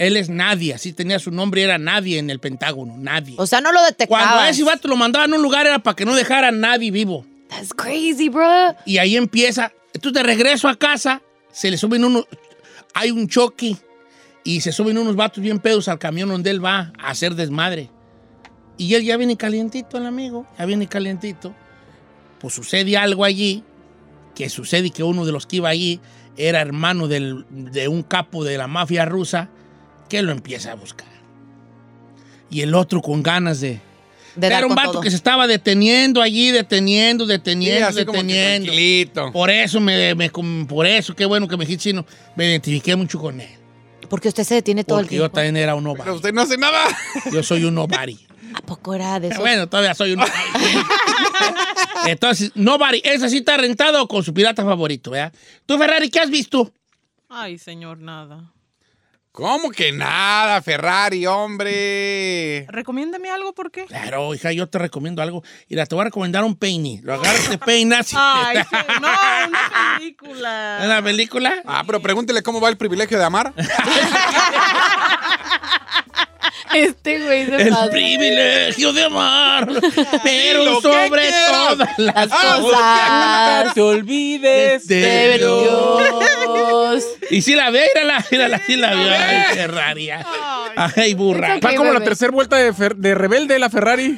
Él 0.01 0.17
es 0.17 0.29
nadie, 0.29 0.73
así 0.73 0.93
tenía 0.93 1.19
su 1.19 1.29
nombre, 1.29 1.61
era 1.61 1.77
nadie 1.77 2.17
en 2.17 2.31
el 2.31 2.39
Pentágono, 2.39 2.95
nadie. 2.97 3.35
O 3.37 3.45
sea, 3.45 3.61
no 3.61 3.71
lo 3.71 3.83
detectabas. 3.83 4.25
Cuando 4.25 4.39
a 4.41 4.49
ese 4.49 4.63
vato 4.63 4.87
lo 4.87 4.95
mandaban 4.95 5.31
a 5.31 5.35
un 5.35 5.43
lugar 5.43 5.67
era 5.67 5.77
para 5.77 5.95
que 5.95 6.05
no 6.05 6.15
dejara 6.15 6.47
a 6.47 6.51
nadie 6.51 6.89
vivo. 6.89 7.23
That's 7.49 7.71
crazy, 7.73 8.27
bro. 8.29 8.75
Y 8.85 8.97
ahí 8.97 9.15
empieza. 9.15 9.71
Entonces 9.93 10.21
de 10.21 10.23
regreso 10.27 10.67
a 10.67 10.75
casa, 10.75 11.21
se 11.51 11.69
le 11.69 11.77
suben 11.77 12.03
unos. 12.03 12.25
Hay 12.95 13.11
un 13.11 13.27
choque 13.27 13.75
y 14.43 14.61
se 14.61 14.71
suben 14.71 14.97
unos 14.97 15.15
vatos 15.15 15.43
bien 15.43 15.59
pedos 15.59 15.87
al 15.87 15.99
camión 15.99 16.29
donde 16.29 16.49
él 16.49 16.65
va 16.65 16.91
a 16.97 17.09
hacer 17.09 17.35
desmadre. 17.35 17.89
Y 18.77 18.95
él 18.95 19.03
ya 19.03 19.17
viene 19.17 19.37
calientito, 19.37 19.97
el 19.99 20.07
amigo, 20.07 20.47
ya 20.57 20.65
viene 20.65 20.87
calientito. 20.87 21.53
Pues 22.39 22.55
sucede 22.55 22.97
algo 22.97 23.23
allí, 23.23 23.63
que 24.33 24.49
sucede 24.49 24.89
que 24.89 25.03
uno 25.03 25.25
de 25.25 25.31
los 25.31 25.45
que 25.45 25.57
iba 25.57 25.69
allí 25.69 25.99
era 26.37 26.59
hermano 26.61 27.07
del- 27.07 27.45
de 27.51 27.87
un 27.87 28.01
capo 28.01 28.43
de 28.43 28.57
la 28.57 28.65
mafia 28.67 29.05
rusa, 29.05 29.49
que 30.11 30.21
lo 30.21 30.31
empieza 30.33 30.73
a 30.73 30.75
buscar. 30.75 31.07
Y 32.49 32.61
el 32.61 32.75
otro 32.75 33.01
con 33.01 33.23
ganas 33.23 33.61
de, 33.61 33.79
De 34.35 34.49
dar 34.49 34.59
era 34.59 34.67
un 34.67 34.75
vato 34.75 34.91
todo. 34.91 35.01
que 35.01 35.09
se 35.09 35.15
estaba 35.15 35.47
deteniendo 35.47 36.21
allí, 36.21 36.51
deteniendo, 36.51 37.23
Sí, 37.25 37.31
deteniendo, 37.31 37.87
así 37.87 38.03
como 38.05 38.19
que 38.19 38.25
deteniendo. 38.25 38.65
tranquilito. 38.65 39.31
Por 39.31 39.49
eso, 39.49 39.79
me, 39.79 40.13
me- 40.15 40.29
por 40.67 40.85
eso, 40.85 41.15
qué 41.15 41.23
bueno 41.25 41.47
que 41.47 41.55
me 41.55 41.63
dijiste 41.65 41.89
chino, 41.91 42.05
me 42.35 42.45
identifiqué 42.49 42.95
mucho 42.97 43.19
con 43.19 43.39
él. 43.39 43.49
Porque 44.09 44.27
usted 44.27 44.43
se 44.43 44.55
detiene 44.55 44.83
todo 44.83 44.97
Porque 44.97 45.15
el 45.15 45.19
yo 45.19 45.23
tiempo. 45.23 45.35
también 45.35 45.55
era 45.55 45.75
un 45.75 45.83
Pero 45.85 45.95
nobody. 45.95 46.11
usted 46.17 46.33
no 46.33 46.41
hace 46.41 46.57
nada. 46.57 46.83
Yo 47.31 47.41
soy 47.41 47.63
un 47.63 47.73
nobody. 47.75 48.19
¿A 48.53 48.59
poco 48.61 48.93
era 48.93 49.17
de 49.21 49.29
eso? 49.29 49.39
bueno, 49.39 49.69
todavía 49.69 49.95
soy 49.95 50.11
un 50.11 50.19
nobody. 50.19 50.85
Entonces, 52.07 52.51
nobody, 52.55 53.01
esa 53.05 53.29
sí 53.29 53.37
está 53.37 53.55
rentado 53.55 54.05
con 54.09 54.23
su 54.23 54.33
pirata 54.33 54.63
favorito, 54.65 55.11
¿verdad? 55.11 55.31
Tú, 55.65 55.77
Ferrari, 55.77 56.09
¿qué 56.09 56.19
has 56.19 56.29
visto? 56.29 56.73
Ay, 57.29 57.57
señor, 57.57 57.99
nada. 57.99 58.51
¿Cómo 59.33 59.71
que 59.71 59.93
nada, 59.93 60.61
Ferrari, 60.61 61.25
hombre? 61.25 62.65
Recomiéndame 62.67 63.29
algo, 63.29 63.53
¿por 63.53 63.71
qué? 63.71 63.85
Claro, 63.85 64.35
hija, 64.35 64.51
yo 64.51 64.67
te 64.67 64.77
recomiendo 64.77 65.21
algo. 65.21 65.41
Mira, 65.69 65.85
te 65.85 65.95
voy 65.95 66.01
a 66.01 66.05
recomendar 66.05 66.43
un 66.43 66.57
peine. 66.57 66.99
Lo 67.03 67.13
agarras, 67.13 67.47
te 67.49 67.57
peinas. 67.57 68.11
y 68.11 68.15
Ay, 68.19 68.57
te- 68.57 68.63
sí, 68.65 68.75
no, 69.01 69.07
una 69.47 69.97
película. 69.97 70.81
¿Una 70.83 71.01
película? 71.01 71.53
Ah, 71.65 71.83
pero 71.85 72.01
pregúntele 72.01 72.43
cómo 72.43 72.59
va 72.59 72.67
el 72.67 72.75
privilegio 72.77 73.17
de 73.17 73.23
amar. 73.23 73.53
Este 76.75 77.19
güey 77.19 77.45
se 77.45 77.55
El 77.55 77.69
pasa. 77.69 77.89
privilegio 77.91 78.93
de 78.93 79.03
amar, 79.05 79.67
pero 80.23 80.81
sobre 80.81 81.29
todas 81.49 81.89
las 81.97 82.15
Las 82.15 82.27
cosas. 82.29 83.65
No 83.65 83.73
te 83.73 83.81
olvides 83.81 84.87
de 84.87 84.99
de 84.99 85.37
Dios. 85.37 87.03
Y 87.29 87.41
si 87.41 87.55
la 87.55 87.69
ve, 87.69 87.85
mírala, 87.93 88.25
mírala, 88.31 88.61
sí 88.65 88.75
la 88.75 88.93
vio. 88.93 89.09
Ay, 89.11 89.43
Ferrari. 89.55 90.09
Ay, 90.95 91.13
burra. 91.13 91.57
Va 91.63 91.75
como 91.75 91.91
la 91.93 92.01
tercera 92.01 92.31
vuelta 92.31 92.57
de, 92.57 92.73
Fer- 92.73 92.95
de 92.95 93.15
rebelde 93.15 93.57
la 93.59 93.69
Ferrari. 93.69 94.17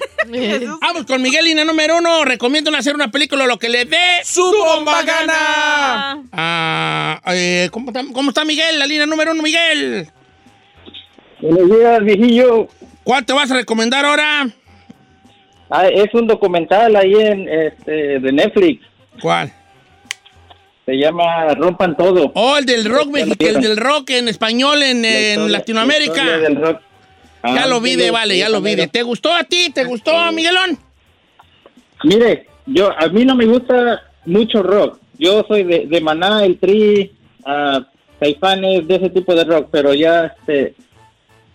Vamos 0.81 1.05
con 1.05 1.21
Miguel, 1.21 1.45
línea 1.45 1.65
número 1.65 1.97
uno. 1.97 2.25
Recomiendo 2.25 2.75
hacer 2.75 2.95
una 2.95 3.11
película 3.11 3.45
lo 3.45 3.57
que 3.59 3.69
le 3.69 3.85
dé. 3.85 4.21
¡Su 4.23 4.43
bomba 4.51 5.03
gana! 5.03 6.23
Ah, 6.31 7.19
Ah, 7.25 7.33
eh, 7.35 7.69
¿cómo, 7.71 7.89
está, 7.91 8.03
¿Cómo 8.13 8.29
está 8.31 8.43
Miguel? 8.45 8.79
La 8.79 8.85
línea 8.85 9.05
número 9.05 9.31
uno, 9.31 9.43
Miguel. 9.43 10.09
Buenos 11.43 11.77
días, 11.77 11.99
viejillo. 12.05 12.67
¿Cuál 13.03 13.25
te 13.25 13.33
vas 13.33 13.51
a 13.51 13.55
recomendar 13.55 14.05
ahora? 14.05 14.47
Ah, 15.69 15.87
es 15.89 16.13
un 16.13 16.25
documental 16.25 16.95
ahí 16.95 17.13
en 17.15 17.49
este, 17.49 18.19
de 18.19 18.31
Netflix. 18.31 18.85
¿Cuál? 19.21 19.51
Se 20.85 20.93
llama 20.93 21.53
Rompan 21.55 21.97
Todo. 21.97 22.31
Oh, 22.33 22.55
el 22.57 22.65
del 22.65 22.85
rock 22.85 23.07
Ya 23.07 23.25
mexicano, 23.25 23.57
el 23.57 23.61
del 23.61 23.75
rock 23.77 24.09
en 24.11 24.29
español 24.29 24.81
en, 24.83 25.51
Latinoamérica. 25.51 26.23
la 26.23 26.37
del 26.37 26.55
rock. 26.55 26.79
Ya 27.43 27.63
Ah, 27.63 27.67
lo 27.67 27.81
vi 27.81 27.97
de, 27.97 28.09
vale, 28.09 28.37
ya 28.37 28.47
lo 28.47 28.61
vi 28.61 28.75
de. 28.75 28.87
¿Te 28.87 29.03
gustó 29.03 29.33
a 29.33 29.43
ti? 29.43 29.69
¿Te 29.75 29.83
gustó, 29.83 30.31
Miguelón? 30.31 30.79
Mire, 32.05 32.47
yo 32.67 32.89
a 32.97 33.07
mí 33.09 33.25
no 33.25 33.35
me 33.35 33.45
gusta 33.47 34.01
mucho 34.25 34.63
rock. 34.63 34.97
Yo 35.19 35.43
soy 35.45 35.63
de, 35.65 35.87
de 35.87 35.99
Maná, 35.99 36.45
el 36.45 36.57
Tri, 36.57 37.11
ah, 37.45 37.81
Caifanes, 38.21 38.87
de 38.87 38.95
ese 38.95 39.09
tipo 39.09 39.35
de 39.35 39.43
rock, 39.43 39.67
pero 39.69 39.93
ya 39.93 40.27
este 40.39 40.73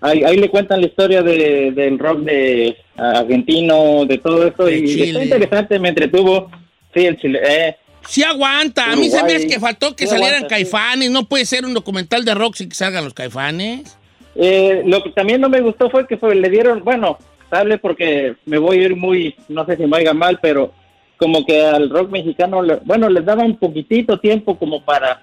ahí, 0.01 0.23
ahí 0.25 0.37
le 0.37 0.49
cuentan 0.49 0.81
la 0.81 0.87
historia 0.87 1.23
de, 1.23 1.73
del 1.73 1.99
rock 1.99 2.21
de 2.21 2.77
argentino, 2.97 4.05
de 4.07 4.19
todo 4.19 4.47
eso 4.47 4.65
De 4.65 4.77
y 4.79 4.87
Chile. 4.87 5.05
está 5.11 5.25
interesante, 5.25 5.79
me 5.79 5.89
entretuvo. 5.91 6.51
Sí, 6.95 7.07
el 7.07 7.17
Chile, 7.19 7.41
eh, 7.47 7.77
Sí 8.07 8.23
aguanta. 8.23 8.91
A 8.93 8.97
mí 8.97 9.11
se 9.11 9.23
me 9.23 9.35
Uruguay. 9.35 9.49
que 9.49 9.61
faltó 9.61 9.95
que 9.95 10.07
Sí 10.07 10.11
salieran 10.11 10.45
aguanta, 10.45 10.57
sí. 10.57 10.65
caifanes. 10.65 11.11
No 11.11 11.25
puede 11.29 11.45
ser 11.45 11.65
un 11.67 11.75
documental 11.75 12.25
de 12.25 12.35
rock 12.35 12.55
sin 12.57 12.69
que 12.71 12.75
salgan 12.75 13.05
los 13.05 13.15
caifanes. 13.15 13.97
Eh, 14.35 14.83
lo 14.87 15.03
que 15.03 15.11
también 15.11 15.41
no 15.41 15.49
me 15.49 15.61
gustó 15.61 15.91
fue 15.91 16.07
que 16.07 16.17
fue, 16.17 16.35
le 16.35 16.49
dieron, 16.49 16.85
bueno, 16.85 17.19
sale 17.51 17.77
porque 17.79 18.37
me 18.47 18.59
voy 18.59 18.79
a 18.79 18.83
ir 18.83 18.97
muy, 18.97 19.35
no 19.49 19.67
sé 19.67 19.77
si 19.77 19.85
me 19.87 19.97
oiga 19.97 20.15
mal, 20.15 20.39
pero 20.41 20.73
como 21.17 21.45
que 21.45 21.61
al 21.67 21.91
rock 21.91 22.11
mexicano, 22.11 22.63
bueno, 22.85 23.09
les 23.09 23.25
daba 23.25 23.43
un 23.43 23.57
poquitito 23.59 24.21
tiempo 24.21 24.57
como 24.57 24.85
para, 24.85 25.21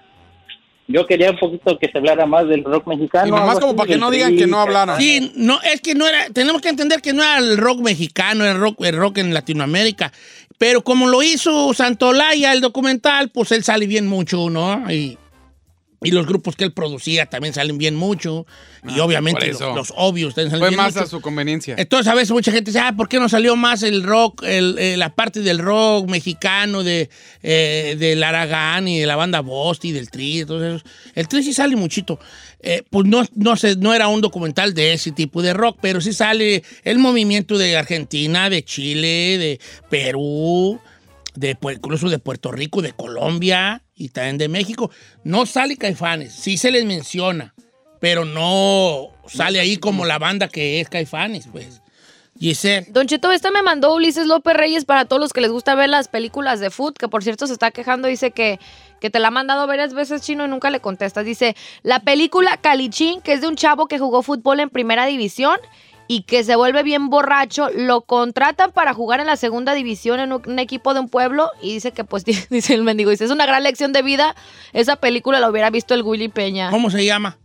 yo 0.87 1.07
quería 1.07 1.31
un 1.31 1.39
poquito 1.39 1.77
que 1.79 1.89
se 1.89 1.97
hablara 1.97 2.25
más 2.25 2.47
del 2.47 2.63
rock 2.63 2.87
mexicano. 2.87 3.27
Y 3.27 3.31
nomás 3.31 3.59
como 3.59 3.75
para 3.75 3.87
que 3.87 3.97
no 3.97 4.11
digan 4.11 4.37
que 4.37 4.45
no 4.45 4.59
hablaron. 4.59 4.97
Sí, 4.99 5.31
no, 5.35 5.59
es 5.61 5.81
que 5.81 5.95
no 5.95 6.07
era, 6.07 6.29
tenemos 6.29 6.61
que 6.61 6.69
entender 6.69 7.01
que 7.01 7.13
no 7.13 7.23
era 7.23 7.39
el 7.39 7.57
rock 7.57 7.79
mexicano, 7.79 8.43
era 8.43 8.53
el 8.53 8.59
rock, 8.59 8.83
el 8.85 8.95
rock 8.95 9.17
en 9.17 9.33
Latinoamérica. 9.33 10.11
Pero 10.57 10.83
como 10.83 11.07
lo 11.07 11.21
hizo 11.23 11.73
Santolaya, 11.73 12.53
el 12.53 12.61
documental, 12.61 13.29
pues 13.29 13.51
él 13.51 13.63
sale 13.63 13.87
bien 13.87 14.07
mucho, 14.07 14.49
¿no? 14.49 14.89
Y, 14.91 15.17
y 16.03 16.11
los 16.11 16.27
grupos 16.27 16.55
que 16.55 16.63
él 16.65 16.73
producía 16.73 17.25
también 17.25 17.53
salen 17.53 17.77
bien 17.77 17.95
mucho. 17.95 18.45
y 18.87 18.99
Ah, 18.99 19.03
obviamente 19.05 19.47
los, 19.53 19.93
obvios 19.95 20.35
también 20.35 20.51
salen 20.51 20.59
Fue 20.61 20.69
bien 20.69 20.77
más 20.77 20.93
mucho. 20.93 21.05
a 21.05 21.09
su 21.09 21.21
conveniencia. 21.21 21.75
Entonces 21.77 22.07
a 22.11 22.15
veces 22.15 22.31
mucha 22.31 22.51
gente 22.51 22.71
dice, 22.71 22.79
ah, 22.79 22.93
¿por 22.95 23.07
qué 23.09 23.19
no 23.19 23.29
salió 23.29 23.55
más 23.55 23.81
el 23.83 24.03
rock, 24.03 24.43
el- 24.43 24.77
eh, 24.77 24.97
la 24.97 25.15
parte 25.15 25.39
del 25.41 25.59
rock 25.59 26.07
mexicano, 26.09 26.83
de, 26.83 27.09
eh, 27.43 27.95
del 27.97 28.23
Aragán 28.23 28.87
y 28.87 28.99
de 28.99 29.05
la 29.07 29.15
banda 29.15 29.39
Bosti, 29.41 29.91
del 29.91 30.09
Tri, 30.11 30.39
entonces 30.41 30.81
El 31.15 31.27
Tri 31.27 31.41
sí 31.43 31.53
sale 31.53 31.75
muchito. 31.75 32.19
Eh, 32.59 32.83
pues 32.89 33.05
no, 33.07 33.23
no, 33.35 33.55
sé, 33.55 33.75
no 33.75 33.93
era 33.93 34.07
un 34.07 34.21
documental 34.21 34.73
de 34.73 34.93
ese 34.93 35.11
tipo 35.11 35.41
de 35.41 35.53
rock, 35.53 35.77
pero 35.81 36.01
sí 36.01 36.13
sale 36.13 36.63
el 36.83 36.97
movimiento 36.99 37.57
de 37.57 37.77
Argentina, 37.77 38.49
de 38.49 38.63
Chile, 38.65 39.37
de 39.37 39.59
Perú, 39.89 40.79
de, 41.35 41.57
pu- 41.57 41.73
incluso 41.75 42.09
de 42.09 42.19
Puerto 42.19 42.51
Rico, 42.51 42.81
de 42.81 42.91
Colombia 42.93 43.81
y 43.95 44.09
también 44.09 44.37
de 44.37 44.49
México. 44.49 44.91
No 45.23 45.45
sale 45.45 45.77
Caifanes, 45.77 46.33
sí 46.33 46.57
se 46.57 46.71
les 46.71 46.85
menciona, 46.85 47.55
pero 47.99 48.25
no 48.25 49.09
sale 49.27 49.59
ahí 49.59 49.77
como 49.77 50.05
la 50.05 50.19
banda 50.19 50.47
que 50.47 50.81
es 50.81 50.89
Caifanes, 50.89 51.47
pues. 51.51 51.81
Giselle. 52.37 52.85
Don 52.89 53.07
Cheto, 53.07 53.31
esta 53.31 53.49
me 53.49 53.61
mandó 53.61 53.95
Ulises 53.95 54.27
López 54.27 54.55
Reyes 54.55 54.83
para 54.83 55.05
todos 55.05 55.21
los 55.21 55.31
que 55.31 55.39
les 55.39 55.51
gusta 55.51 55.73
ver 55.73 55.87
las 55.87 56.09
películas 56.09 56.59
de 56.59 56.69
food, 56.69 56.95
que 56.95 57.07
por 57.07 57.23
cierto 57.23 57.47
se 57.47 57.53
está 57.53 57.71
quejando, 57.71 58.09
dice 58.09 58.31
que, 58.31 58.59
que 58.99 59.09
te 59.09 59.19
la 59.19 59.29
ha 59.29 59.31
mandado 59.31 59.65
varias 59.67 59.93
veces 59.93 60.21
chino 60.21 60.45
y 60.45 60.49
nunca 60.49 60.69
le 60.69 60.81
contestas. 60.81 61.23
Dice, 61.23 61.55
la 61.81 62.01
película 62.01 62.57
Calichín, 62.57 63.21
que 63.21 63.31
es 63.31 63.39
de 63.39 63.47
un 63.47 63.55
chavo 63.55 63.87
que 63.87 63.99
jugó 63.99 64.21
fútbol 64.21 64.59
en 64.59 64.69
primera 64.69 65.05
división 65.05 65.57
y 66.07 66.23
que 66.23 66.43
se 66.43 66.55
vuelve 66.55 66.83
bien 66.83 67.09
borracho, 67.09 67.69
lo 67.75 68.01
contratan 68.01 68.71
para 68.71 68.93
jugar 68.93 69.19
en 69.19 69.27
la 69.27 69.35
segunda 69.35 69.73
división 69.73 70.19
en 70.19 70.33
un, 70.33 70.59
equipo 70.59 70.93
de 70.93 70.99
un 70.99 71.09
pueblo 71.09 71.49
y 71.61 71.73
dice 71.73 71.91
que 71.91 72.03
pues 72.03 72.23
dice 72.49 72.73
el 72.73 72.83
mendigo, 72.83 73.09
dice, 73.09 73.25
es 73.25 73.31
una 73.31 73.45
gran 73.45 73.63
lección 73.63 73.93
de 73.93 74.01
vida, 74.01 74.35
esa 74.73 74.95
película 74.95 75.39
la 75.39 75.49
hubiera 75.49 75.69
visto 75.69 75.93
el 75.93 76.03
Willy 76.03 76.29
Peña. 76.29 76.69
¿Cómo 76.69 76.89
se 76.89 77.03
llama? 77.05 77.37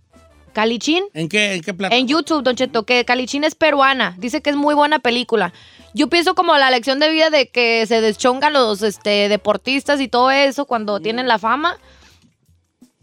Calichín. 0.53 1.05
¿En 1.14 1.29
qué, 1.29 1.55
en 1.55 1.62
qué 1.62 1.75
plata? 1.75 1.94
En 1.94 2.09
YouTube, 2.09 2.42
Don 2.42 2.57
Cheto, 2.57 2.85
que 2.85 3.05
Calichín 3.05 3.44
es 3.44 3.55
peruana. 3.55 4.16
Dice 4.18 4.42
que 4.42 4.51
es 4.51 4.57
muy 4.57 4.75
buena 4.75 4.99
película. 4.99 5.53
Yo 5.94 6.09
pienso 6.09 6.35
como 6.35 6.57
la 6.57 6.70
lección 6.70 6.99
de 6.99 7.09
vida 7.11 7.31
de 7.31 7.49
que 7.49 7.87
se 7.87 8.01
deschongan 8.01 8.53
los 8.53 8.83
este, 8.83 9.29
deportistas 9.29 10.01
y 10.01 10.09
todo 10.09 10.31
eso 10.31 10.66
cuando 10.66 11.01
tienen 11.01 11.29
la 11.29 11.38
fama. 11.38 11.77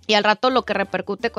Y 0.08 0.14
al 0.14 0.24
rato 0.24 0.50
lo 0.50 0.64
que 0.64 0.74
repercute 0.74 1.32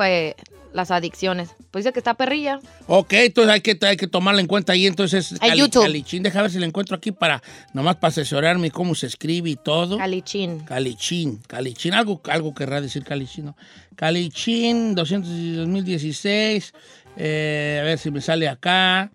las 0.73 0.91
adicciones. 0.91 1.49
Pues 1.71 1.83
dice 1.83 1.93
que 1.93 1.99
está 1.99 2.13
perrilla. 2.13 2.59
Ok, 2.87 3.13
entonces 3.13 3.53
hay 3.53 3.61
que, 3.61 3.77
hay 3.81 3.97
que 3.97 4.07
tomarla 4.07 4.41
en 4.41 4.47
cuenta 4.47 4.73
ahí. 4.73 4.87
Entonces, 4.87 5.35
En 5.41 5.55
YouTube. 5.55 5.83
Calichín, 5.83 6.23
deja 6.23 6.41
ver 6.41 6.51
si 6.51 6.59
la 6.59 6.65
encuentro 6.65 6.95
aquí 6.95 7.11
para, 7.11 7.41
nomás 7.73 7.97
para 7.97 8.09
asesorarme 8.09 8.71
cómo 8.71 8.95
se 8.95 9.07
escribe 9.07 9.49
y 9.49 9.55
todo. 9.55 9.97
Calichín. 9.97 10.59
Calichín, 10.61 11.39
Calichín, 11.47 11.93
algo, 11.93 12.21
algo 12.29 12.53
querrá 12.53 12.81
decir 12.81 13.03
Calichín, 13.03 13.45
¿no? 13.45 13.57
Calichín, 13.95 14.95
200 14.95 15.29
y 15.29 15.51
2016, 15.53 16.73
eh, 17.17 17.79
a 17.81 17.83
ver 17.83 17.97
si 17.97 18.11
me 18.11 18.21
sale 18.21 18.47
acá. 18.47 19.11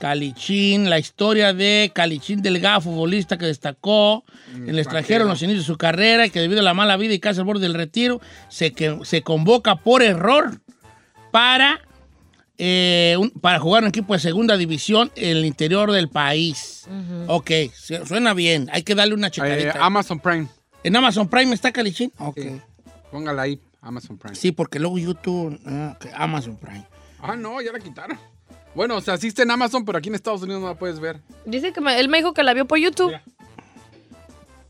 Calichín, 0.00 0.88
la 0.88 0.98
historia 0.98 1.52
de 1.52 1.90
Calichín 1.94 2.40
Delgado, 2.40 2.80
futbolista 2.80 3.36
que 3.36 3.44
destacó 3.44 4.24
en 4.54 4.70
el 4.70 4.78
extranjero 4.78 5.24
en 5.24 5.28
los 5.28 5.42
inicios 5.42 5.64
de 5.64 5.72
su 5.72 5.76
carrera 5.76 6.24
y 6.24 6.30
que 6.30 6.40
debido 6.40 6.60
a 6.60 6.64
la 6.64 6.72
mala 6.72 6.96
vida 6.96 7.12
y 7.12 7.18
casi 7.18 7.40
al 7.40 7.44
borde 7.44 7.64
del 7.64 7.74
retiro, 7.74 8.18
se, 8.48 8.72
que, 8.72 8.98
se 9.02 9.20
convoca 9.20 9.76
por 9.76 10.02
error 10.02 10.58
para, 11.30 11.80
eh, 12.58 13.16
un- 13.18 13.30
para 13.30 13.58
jugar 13.58 13.82
en 13.82 13.86
un 13.86 13.88
equipo 13.90 14.12
de 14.14 14.20
segunda 14.20 14.56
división 14.56 15.10
en 15.16 15.36
el 15.38 15.44
interior 15.46 15.90
del 15.92 16.08
país. 16.08 16.86
Ok, 17.28 17.50
su- 17.74 18.04
suena 18.06 18.34
bien, 18.34 18.68
hay 18.72 18.82
que 18.82 18.94
darle 18.94 19.14
una 19.14 19.28
Eh, 19.28 19.30
checadita. 19.30 19.84
Amazon 19.84 20.20
Prime. 20.20 20.48
¿En 20.82 20.96
Amazon 20.96 21.28
Prime 21.28 21.54
está 21.54 21.72
Calichín? 21.72 22.12
Ok. 22.18 22.38
Sí. 22.40 22.60
Póngala 23.10 23.42
ahí, 23.42 23.60
Amazon 23.80 24.16
Prime. 24.18 24.34
Sí, 24.36 24.52
porque 24.52 24.78
luego 24.78 24.98
YouTube, 24.98 25.58
ah, 25.66 25.96
ok, 25.96 26.06
Amazon 26.14 26.56
Prime. 26.56 26.86
Ah, 27.20 27.36
no, 27.36 27.60
ya 27.60 27.72
la 27.72 27.78
quitaron. 27.80 28.18
Bueno, 28.74 28.96
o 28.96 29.00
sea, 29.00 29.14
existe 29.14 29.42
en 29.42 29.50
Amazon, 29.50 29.84
pero 29.84 29.98
aquí 29.98 30.08
en 30.08 30.14
Estados 30.14 30.42
Unidos 30.42 30.62
no 30.62 30.68
la 30.68 30.74
puedes 30.78 31.00
ver. 31.00 31.20
Dice 31.44 31.72
que 31.72 31.80
me- 31.80 31.98
él 31.98 32.08
me 32.08 32.18
dijo 32.18 32.32
que 32.34 32.42
la 32.44 32.54
vio 32.54 32.66
por 32.66 32.78
YouTube. 32.78 33.08
Mira. 33.08 33.22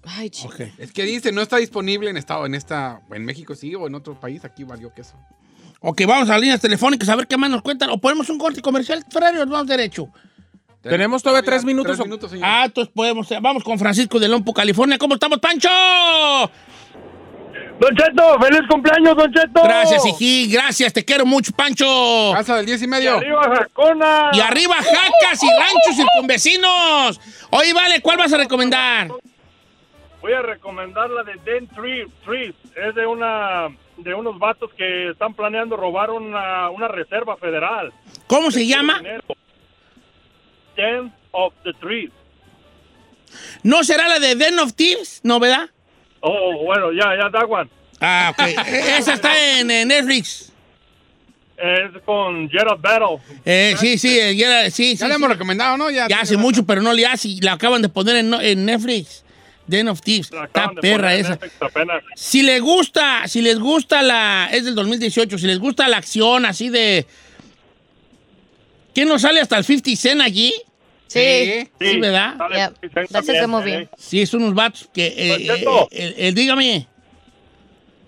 Ay, 0.05 0.31
chico. 0.31 0.49
Ok. 0.55 0.61
Es 0.79 0.93
que 0.93 1.05
dice, 1.05 1.31
no 1.33 1.43
está 1.43 1.59
disponible 1.59 2.09
en 2.11 2.17
estado, 2.17 2.47
en 2.47 2.55
esta, 2.55 3.03
en 3.13 3.25
México 3.25 3.55
sí, 3.55 3.75
o 3.75 3.87
en 3.87 3.95
otro 3.95 4.19
país, 4.19 4.45
aquí 4.45 4.65
valió 4.65 4.93
queso. 4.95 5.15
Ok, 5.81 6.03
vamos 6.07 6.29
a 6.29 6.33
las 6.33 6.41
líneas 6.43 6.61
telefónicas 6.61 7.09
a 7.09 7.17
ver 7.17 7.27
qué 7.27 7.37
más 7.37 7.51
nos 7.51 7.63
cuentan. 7.63 7.91
O 7.91 7.99
ponemos 7.99 8.29
un 8.29 8.39
corte 8.39 8.61
comercial, 8.61 9.03
Ferrari, 9.11 9.39
o 9.39 9.41
nos 9.47 9.51
vamos 9.51 9.67
derecho. 9.67 10.09
¿Tenemos 10.83 11.23
todavía 11.23 11.43
tres 11.43 11.65
minutos 11.65 11.93
Tres 11.93 12.01
o- 12.01 12.05
minutos, 12.05 12.31
señor. 12.31 12.47
Ah, 12.49 12.63
entonces 12.67 12.93
podemos, 12.95 13.29
vamos 13.41 13.63
con 13.65 13.79
Francisco 13.79 14.19
de 14.19 14.29
Lompo, 14.29 14.53
California. 14.55 14.99
¿Cómo 14.99 15.15
estamos, 15.15 15.39
Pancho? 15.39 15.69
Don 17.79 17.97
Cheto, 17.97 18.39
feliz 18.41 18.61
cumpleaños, 18.69 19.17
Don 19.17 19.33
Cheto. 19.33 19.63
Gracias, 19.63 20.05
Iji, 20.07 20.51
gracias, 20.53 20.93
te 20.93 21.03
quiero 21.05 21.25
mucho, 21.25 21.53
Pancho. 21.53 22.33
Casa 22.35 22.57
del 22.57 22.67
10 22.67 22.83
y 22.83 22.85
Y 22.85 22.89
medio. 22.89 23.17
arriba 23.17 23.43
Jacona. 23.57 24.31
Y 24.35 24.41
arriba, 24.41 24.75
jacas 24.77 25.43
y 25.43 25.47
ranchos 25.49 25.97
circunvecinos. 25.97 27.21
Oye, 27.51 27.73
vale, 27.73 28.01
¿cuál 28.03 28.19
vas 28.19 28.33
a 28.35 28.37
recomendar? 28.37 29.09
Voy 30.21 30.33
a 30.35 30.43
recomendar 30.43 31.09
la 31.09 31.23
de 31.23 31.33
Den 31.45 31.67
Tree, 31.69 32.07
Trees. 32.25 32.55
Es 32.77 32.95
de 32.95 33.07
una 33.07 33.69
de 34.03 34.15
unos 34.15 34.39
vatos 34.39 34.71
que 34.77 35.11
están 35.11 35.35
planeando 35.35 35.77
robar 35.77 36.11
una, 36.11 36.71
una 36.71 36.89
reserva 36.89 37.37
federal. 37.37 37.93
¿Cómo 38.27 38.51
se 38.51 38.67
llama? 38.67 39.01
Den 40.77 41.13
of 41.33 41.53
the 41.65 41.73
Trees. 41.75 42.11
¿No 43.63 43.85
será 43.85 44.09
la 44.09 44.19
de 44.19 44.35
Den 44.35 44.59
of 44.59 44.75
Thieves? 44.75 45.21
¿No, 45.23 45.39
verdad? 45.39 45.69
Oh, 46.21 46.65
bueno, 46.65 46.93
ya, 46.93 47.15
ya, 47.17 47.31
that 47.31 47.49
one. 47.49 47.69
Ah, 48.01 48.33
ok. 48.33 48.43
E- 48.67 48.99
Esa 48.99 49.15
está 49.15 49.59
en, 49.59 49.71
en 49.71 49.89
Netflix. 49.89 50.53
Es 51.57 52.03
con 52.07 52.49
Gerald 52.49 52.81
Battle. 52.81 53.19
Eh, 53.45 53.75
sí, 53.79 53.99
sí, 53.99 54.19
eh, 54.19 54.35
ya, 54.35 54.71
sí, 54.71 54.97
sí. 54.97 54.97
Ya 54.97 55.07
le 55.09 55.15
sí. 55.15 55.17
hemos 55.17 55.31
recomendado, 55.31 55.77
¿no? 55.77 55.91
Ya, 55.91 56.09
Ya 56.09 56.21
hace 56.21 56.37
mucho, 56.39 56.65
pero 56.65 56.81
no 56.81 56.93
le 56.95 57.05
hace. 57.07 57.29
y 57.29 57.41
La 57.43 57.53
acaban 57.53 57.83
de 57.83 57.91
poner 57.91 58.17
en, 58.17 58.33
en 58.35 58.65
Netflix. 58.65 59.25
Den 59.71 59.89
of 59.89 60.01
Thieves. 60.01 60.31
La 60.33 60.45
Está 60.45 60.71
perra 60.73 61.15
esa. 61.15 61.39
Si 62.15 62.43
les 62.43 62.61
gusta, 62.61 63.27
si 63.29 63.41
les 63.41 63.59
gusta 63.59 64.03
la. 64.03 64.49
Es 64.53 64.65
del 64.65 64.75
2018. 64.75 65.39
Si 65.39 65.47
les 65.47 65.59
gusta 65.59 65.89
la 65.89 65.97
acción 65.97 66.45
así 66.45 66.69
de. 66.69 67.07
¿Quién 68.95 69.09
nos 69.09 69.23
sale 69.23 69.41
hasta 69.41 69.57
el 69.57 69.65
50 69.65 69.91
Cent 69.97 70.21
allí? 70.21 70.53
Sí. 71.07 71.69
Sí, 71.81 71.99
¿verdad? 72.01 72.37
sale 72.37 72.57
Yeah, 72.57 72.73
50 72.81 72.97
Cent 72.97 73.11
that's 73.11 73.29
a 73.29 73.33
good 73.47 73.49
movie. 73.49 73.89
Sí, 73.97 74.27
son 74.27 74.43
unos 74.43 74.55
vatos 74.55 74.91
que. 74.93 75.07
eh, 75.07 75.37
eh, 75.49 75.65
eh, 75.93 76.15
eh, 76.19 76.33
dígame. 76.33 76.89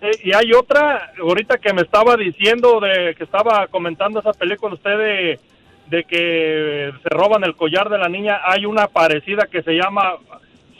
Eh, 0.00 0.10
y 0.24 0.32
hay 0.34 0.52
otra, 0.52 1.12
ahorita 1.20 1.58
que 1.58 1.72
me 1.72 1.82
estaba 1.82 2.16
diciendo, 2.16 2.80
de 2.80 3.14
que 3.16 3.22
estaba 3.22 3.68
comentando 3.68 4.18
esa 4.18 4.32
película 4.32 4.74
usted 4.74 4.98
de, 4.98 5.40
de 5.86 6.04
que 6.04 6.90
se 7.00 7.08
roban 7.08 7.44
el 7.44 7.54
collar 7.54 7.88
de 7.88 7.98
la 7.98 8.08
niña, 8.08 8.40
hay 8.44 8.66
una 8.66 8.88
parecida 8.88 9.46
que 9.46 9.62
se 9.62 9.74
llama 9.74 10.14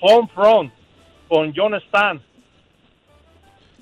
Home 0.03 0.29
Front 0.35 0.73
con 1.29 1.53
John 1.57 1.75
Stan. 1.77 2.21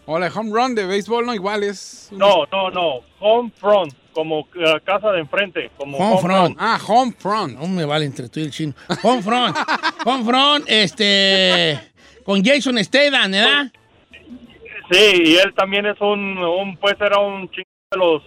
O 0.07 0.19
la 0.19 0.29
home 0.29 0.51
run 0.53 0.75
de 0.75 0.87
béisbol, 0.87 1.25
¿no? 1.27 1.35
Igual 1.35 1.63
es... 1.63 2.09
un- 2.11 2.19
No, 2.19 2.45
no, 2.51 2.71
no, 2.71 3.01
Home 3.21 3.53
Front, 3.57 3.93
como 4.13 4.49
eh, 4.57 4.81
casa 4.85 5.13
de 5.13 5.21
enfrente, 5.21 5.71
como 5.77 5.99
Home 5.99 6.21
front. 6.21 6.57
Ah, 6.59 6.79
home 6.85 7.13
front. 7.17 7.57
No 7.59 7.67
me 7.69 7.85
vale 7.85 8.07
entre 8.07 8.29
tú 8.29 8.41
y 8.41 8.45
el 8.45 8.51
chino. 8.51 8.73
Homefront. 9.03 9.57
Homefront, 10.05 10.65
este. 10.69 11.79
Con 12.25 12.45
Jason 12.45 12.83
Statham, 12.83 13.31
¿verdad? 13.31 13.73
Sí, 14.91 15.23
y 15.27 15.37
él 15.37 15.55
también 15.55 15.87
es 15.87 16.01
un, 16.01 16.39
un 16.39 16.77
pues 16.77 16.97
era 17.01 17.19
un 17.21 17.49
chingo 17.51 17.65
de 17.93 17.97
los 17.99 18.23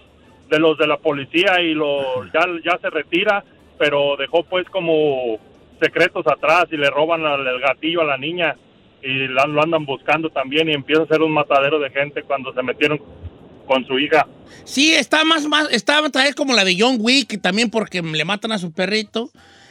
de 0.48 0.58
los 0.58 0.78
de 0.78 0.86
la 0.86 0.96
policía 0.96 1.60
y 1.60 1.74
lo 1.74 2.24
ya, 2.32 2.40
ya 2.64 2.78
se 2.80 2.88
retira, 2.88 3.44
pero 3.78 4.16
dejó 4.16 4.42
pues 4.44 4.66
como 4.70 5.38
secretos 5.84 6.24
atrás 6.26 6.64
y 6.70 6.76
le 6.76 6.88
roban 6.90 7.24
al- 7.24 7.46
el 7.46 7.60
gatillo 7.60 8.00
a 8.00 8.04
la 8.04 8.16
niña 8.18 8.56
y 9.02 9.28
la- 9.28 9.46
lo 9.46 9.62
andan 9.62 9.84
buscando 9.84 10.30
también 10.30 10.68
y 10.68 10.72
empieza 10.72 11.02
a 11.02 11.06
ser 11.06 11.20
un 11.22 11.32
matadero 11.32 11.78
de 11.78 11.90
gente 11.90 12.22
cuando 12.22 12.52
se 12.54 12.62
metieron 12.62 12.98
con 13.66 13.86
su 13.86 13.98
hija. 13.98 14.26
Sí, 14.64 14.94
está 14.94 15.24
más, 15.24 15.46
más, 15.46 15.68
está 15.70 16.00
otra 16.02 16.22
vez 16.24 16.34
como 16.34 16.54
la 16.54 16.64
de 16.64 16.76
John 16.78 16.96
Wick, 17.00 17.40
también 17.40 17.70
porque 17.70 18.02
le 18.02 18.24
matan 18.24 18.52
a 18.52 18.58
su 18.58 18.72
perrito. 18.72 19.30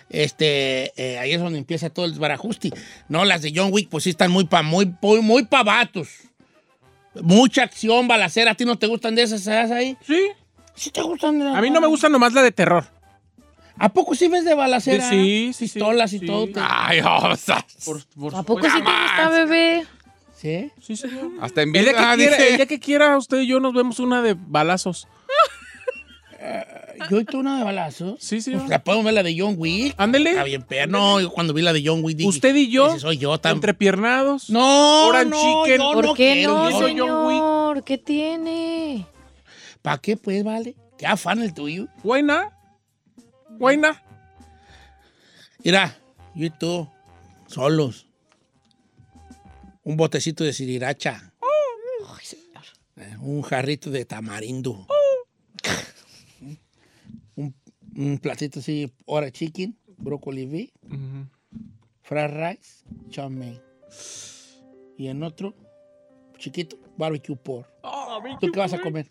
Este, 0.09 0.91
eh, 0.97 1.17
ahí 1.17 1.31
es 1.31 1.39
donde 1.41 1.57
empieza 1.57 1.89
todo 1.89 2.05
el 2.05 2.11
desbarajusti. 2.11 2.71
No, 3.09 3.25
las 3.25 3.41
de 3.41 3.51
John 3.55 3.69
Wick, 3.71 3.89
pues 3.89 4.03
sí 4.03 4.11
están 4.11 4.29
muy 4.31 4.45
pa, 4.45 4.61
muy, 4.61 4.91
muy, 5.01 5.21
muy 5.21 5.45
pa' 5.45 5.63
vatos. 5.63 6.09
Mucha 7.21 7.63
acción, 7.63 8.07
balacera. 8.07 8.51
¿A 8.51 8.55
ti 8.55 8.65
no 8.65 8.77
te 8.77 8.87
gustan 8.87 9.15
de 9.15 9.23
esas 9.23 9.41
esas 9.41 9.71
ahí? 9.71 9.95
Sí. 10.05 10.19
Sí 10.75 10.89
te 10.89 11.01
gustan 11.01 11.37
de 11.39 11.47
A 11.47 11.61
mí 11.61 11.69
no 11.69 11.79
me 11.81 11.87
gusta 11.87 12.09
nomás 12.09 12.33
la 12.33 12.41
de 12.41 12.51
terror. 12.51 12.83
¿A 13.79 13.89
poco 13.89 14.15
sí 14.15 14.27
ves 14.27 14.45
de 14.45 14.53
balacera? 14.53 15.09
Sí, 15.09 15.51
sí, 15.53 15.67
sí, 15.67 15.73
Pistolas 15.79 16.11
sí. 16.11 16.19
y 16.21 16.25
todo. 16.25 16.47
te- 16.47 16.59
Ay, 16.61 16.99
o 17.01 17.35
sea, 17.35 17.65
Por, 17.85 18.03
por 18.15 18.35
¿A 18.35 18.43
poco 18.43 18.61
sí 18.65 18.71
te 18.71 18.79
gusta, 18.79 19.29
bebé? 19.29 19.85
¿Sí? 20.35 20.71
Sí, 20.81 20.95
señor. 20.97 21.31
hasta 21.41 21.61
en 21.63 21.75
El 21.75 21.83
día, 21.85 21.91
vida, 21.93 21.93
que 22.11 22.15
quiera, 22.17 22.35
dice. 22.37 22.49
el 22.49 22.55
día 22.57 22.65
que 22.65 22.79
quiera 22.79 23.17
usted 23.17 23.39
y 23.41 23.47
yo 23.47 23.59
nos 23.59 23.73
vemos 23.73 23.99
una 23.99 24.21
de 24.21 24.35
balazos. 24.37 25.07
Yo 27.09 27.19
y 27.19 27.25
tú 27.25 27.39
una 27.39 27.57
de 27.57 27.63
balazos. 27.63 28.15
Sí, 28.19 28.41
señor. 28.41 28.61
Pues 28.61 28.69
la 28.69 28.83
podemos 28.83 29.05
ver 29.05 29.13
la 29.15 29.23
de 29.23 29.35
John 29.37 29.55
Wick. 29.57 29.93
Ándele. 29.97 30.31
Está 30.31 30.43
bien, 30.43 30.63
pero 30.67 30.87
no, 30.87 31.19
yo 31.19 31.31
cuando 31.31 31.53
vi 31.53 31.61
la 31.61 31.73
de 31.73 31.81
John 31.85 32.03
Wick 32.03 32.17
dije, 32.17 32.29
Usted 32.29 32.55
y 32.55 32.69
yo, 32.69 32.89
ese 32.89 32.99
soy 32.99 33.17
yo 33.17 33.37
también. 33.39 33.57
entrepiernados. 33.57 34.49
No, 34.49 35.07
Orange 35.07 35.29
no, 35.29 35.63
Chicken. 35.63 35.81
yo 35.81 35.91
¿Por 35.93 36.05
no 36.05 36.13
qué 36.13 36.33
quiero, 36.33 36.57
no, 36.57 36.69
yo- 36.71 36.79
soy 36.79 36.97
John 36.99 37.25
Wick. 37.25 37.35
señor? 37.37 37.83
¿Qué 37.83 37.97
tiene? 37.97 39.05
¿Para 39.81 39.97
qué, 39.97 40.15
pues, 40.17 40.43
vale? 40.43 40.75
¿Qué 40.97 41.07
afán 41.07 41.41
el 41.41 41.53
tuyo? 41.53 41.87
Buena. 42.03 42.51
Buena. 43.57 44.01
Mira, 45.63 45.97
yo 46.35 46.45
y 46.45 46.49
tú, 46.49 46.89
solos. 47.47 48.07
Un 49.83 49.97
botecito 49.97 50.43
de 50.43 50.53
siriracha. 50.53 51.33
Eh, 52.95 53.17
Un 53.21 53.41
jarrito 53.41 53.89
de 53.89 54.05
tamarindo. 54.05 54.87
un, 57.35 57.55
un 57.95 58.17
platito 58.19 58.59
así, 58.59 58.93
ora 59.05 59.31
chicken, 59.31 59.77
brócoli 59.97 60.45
V, 60.45 60.73
fried 62.03 62.29
rice, 62.31 62.83
chow 63.09 63.29
mein. 63.29 63.59
Y 64.97 65.07
en 65.07 65.23
otro, 65.23 65.55
chiquito, 66.37 66.77
barbecue 66.97 67.35
pork. 67.35 67.67
¿Tú 68.39 68.51
qué 68.51 68.59
vas 68.59 68.73
a 68.73 68.79
comer? 68.81 69.09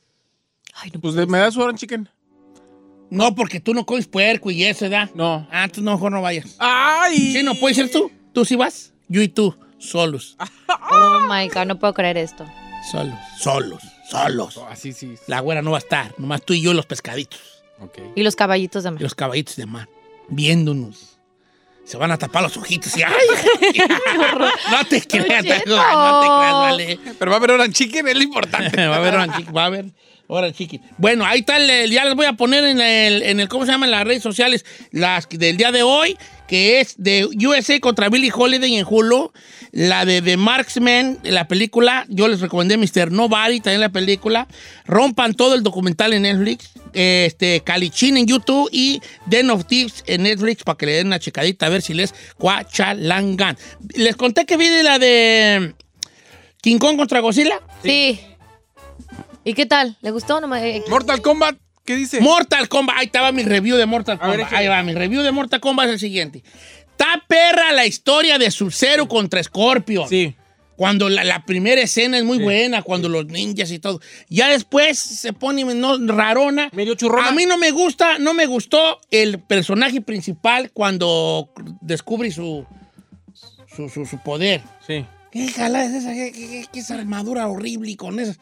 Ay, 0.74 0.90
no 0.94 1.00
Pues 1.00 1.14
me 1.28 1.38
das 1.38 1.54
su 1.54 1.72
chicken. 1.72 2.08
No, 3.12 3.34
porque 3.34 3.60
tú 3.60 3.74
no 3.74 3.84
comes 3.84 4.06
puerco 4.06 4.50
y 4.50 4.64
eso, 4.64 4.86
¿verdad? 4.86 5.10
No. 5.14 5.46
Ah, 5.50 5.68
tú 5.68 5.82
no, 5.82 5.92
mejor 5.92 6.12
no 6.12 6.22
vayas. 6.22 6.56
¡Ay! 6.58 7.32
Sí, 7.34 7.42
no, 7.42 7.54
puede 7.54 7.74
ser 7.74 7.90
tú. 7.90 8.10
Tú 8.32 8.46
sí 8.46 8.56
vas. 8.56 8.94
Yo 9.06 9.20
y 9.20 9.28
tú, 9.28 9.54
solos. 9.78 10.36
Oh 10.90 11.20
my 11.28 11.48
God, 11.48 11.66
no 11.66 11.78
puedo 11.78 11.92
creer 11.92 12.16
esto. 12.16 12.46
Solos, 12.90 13.18
solos, 13.38 13.82
solos. 14.10 14.58
Así 14.70 14.92
sí. 14.92 15.14
La 15.26 15.40
güera 15.40 15.60
no 15.60 15.70
va 15.70 15.76
a 15.76 15.80
estar, 15.80 16.14
nomás 16.18 16.42
tú 16.42 16.54
y 16.54 16.62
yo 16.62 16.72
los 16.74 16.86
pescaditos 16.86 17.40
Ok. 17.78 17.98
Y 18.16 18.22
los 18.22 18.34
caballitos 18.34 18.82
de 18.82 18.88
y 18.88 18.92
mar. 18.92 19.02
los 19.02 19.14
caballitos 19.14 19.56
de 19.56 19.66
mar, 19.66 19.88
viéndonos. 20.28 21.18
Se 21.84 21.96
van 21.96 22.10
a 22.12 22.18
tapar 22.18 22.42
los 22.42 22.56
ojitos 22.56 22.96
y 22.96 23.02
¡ay! 23.02 23.12
no 24.70 24.84
te 24.88 25.02
creas, 25.02 25.44
no 25.44 25.50
te 25.54 25.62
creas, 25.62 25.92
vale. 25.92 26.98
Pero 27.18 27.30
va 27.30 27.36
a 27.36 27.38
haber 27.38 27.50
orange 27.52 27.72
chicken, 27.72 28.08
es 28.08 28.14
lo 28.16 28.22
importante. 28.22 28.76
va 28.86 28.94
a 28.94 28.98
haber 28.98 29.14
orange 29.14 29.38
chicken, 29.38 29.56
va 29.56 29.62
a 29.62 29.66
haber 29.66 29.84
orange 30.28 30.56
chicken. 30.56 30.80
Bueno, 30.98 31.26
ahí 31.26 31.40
está, 31.40 31.56
el- 31.56 31.90
ya 31.90 32.04
les 32.04 32.14
voy 32.14 32.26
a 32.26 32.34
poner 32.34 32.64
en 32.64 32.80
el, 32.80 33.22
en 33.22 33.40
el, 33.40 33.48
¿cómo 33.48 33.66
se 33.66 33.72
llama? 33.72 33.86
En 33.86 33.90
las 33.92 34.04
redes 34.04 34.22
sociales, 34.22 34.64
las 34.92 35.28
del 35.28 35.56
día 35.56 35.72
de 35.72 35.82
hoy, 35.82 36.16
que 36.46 36.80
es 36.80 36.94
de 36.98 37.26
USA 37.46 37.78
contra 37.80 38.08
Billie 38.08 38.32
Holiday 38.34 38.76
en 38.76 38.86
Hulu, 38.88 39.32
la 39.72 40.04
de 40.04 40.20
The 40.20 40.36
Marksman, 40.36 41.18
la 41.22 41.48
película, 41.48 42.04
yo 42.08 42.28
les 42.28 42.40
recomendé 42.40 42.76
Mr. 42.76 43.10
Nobody, 43.10 43.60
también 43.60 43.80
la 43.80 43.88
película, 43.88 44.46
rompan 44.84 45.32
todo 45.32 45.54
el 45.54 45.62
documental 45.62 46.12
en 46.12 46.22
Netflix, 46.22 46.72
este, 46.92 47.62
Calichín 47.64 48.18
en 48.18 48.26
YouTube 48.26 48.68
y 48.70 49.00
Den 49.26 49.48
of 49.50 49.64
Thieves 49.66 50.04
en 50.06 50.24
Netflix 50.24 50.62
para 50.62 50.76
que 50.76 50.84
le 50.86 50.92
den 50.92 51.06
una 51.06 51.18
checadita 51.18 51.66
a 51.66 51.68
ver 51.70 51.80
si 51.80 51.94
les 51.94 52.14
cuachalangan. 52.36 53.56
Les 53.94 54.14
conté 54.14 54.44
que 54.44 54.58
vi 54.58 54.68
de 54.68 54.82
la 54.82 54.98
de 54.98 55.74
King 56.60 56.76
Kong 56.78 56.98
contra 56.98 57.20
Godzilla. 57.20 57.58
Sí. 57.82 58.20
¿Y 59.44 59.54
qué 59.54 59.64
tal? 59.66 59.96
¿Le 60.02 60.10
gustó? 60.10 60.40
No 60.40 60.48
me- 60.48 60.76
eh, 60.76 60.82
Mortal 60.88 61.22
Kombat, 61.22 61.56
¿qué 61.86 61.96
dice? 61.96 62.20
Mortal 62.20 62.68
Kombat. 62.68 62.96
Ahí 62.98 63.06
estaba 63.06 63.32
mi 63.32 63.42
review 63.42 63.76
de 63.76 63.86
Mortal 63.86 64.18
ver, 64.18 64.28
Kombat. 64.40 64.52
Ahí 64.52 64.68
va, 64.68 64.82
mi 64.82 64.92
review 64.92 65.22
de 65.22 65.32
Mortal 65.32 65.60
Kombat 65.60 65.86
es 65.86 65.92
el 65.94 65.98
siguiente. 65.98 66.44
Está 66.92 67.24
perra 67.26 67.72
la 67.72 67.86
historia 67.86 68.38
de 68.38 68.50
Sub-Zero 68.50 69.08
contra 69.08 69.42
Scorpion. 69.42 70.08
Sí. 70.08 70.34
Cuando 70.76 71.08
la, 71.08 71.22
la 71.22 71.44
primera 71.44 71.80
escena 71.82 72.18
es 72.18 72.24
muy 72.24 72.38
buena, 72.38 72.82
cuando 72.82 73.08
los 73.08 73.26
ninjas 73.26 73.70
y 73.70 73.78
todo. 73.78 74.00
Ya 74.28 74.48
después 74.48 74.98
se 74.98 75.32
pone 75.32 75.64
no, 75.64 75.98
rarona. 76.08 76.70
Medio 76.72 76.94
churrona. 76.94 77.28
A 77.28 77.32
mí 77.32 77.44
no 77.46 77.56
me 77.58 77.70
gusta, 77.70 78.18
no 78.18 78.34
me 78.34 78.46
gustó 78.46 78.98
el 79.10 79.38
personaje 79.38 80.00
principal 80.00 80.70
cuando 80.72 81.50
descubre 81.82 82.30
su, 82.32 82.66
su, 83.76 83.88
su- 83.88 84.06
su 84.06 84.18
poder. 84.18 84.62
Sí. 84.86 85.04
¿Qué 85.30 85.48
jala 85.48 85.84
es 85.84 85.92
esa? 85.92 86.12
¿Qué, 86.14 86.32
qué- 86.32 86.66
qué- 86.72 86.80
esa 86.80 86.94
armadura 86.94 87.46
horrible 87.48 87.90
y 87.90 87.96
con 87.96 88.18
esa? 88.18 88.34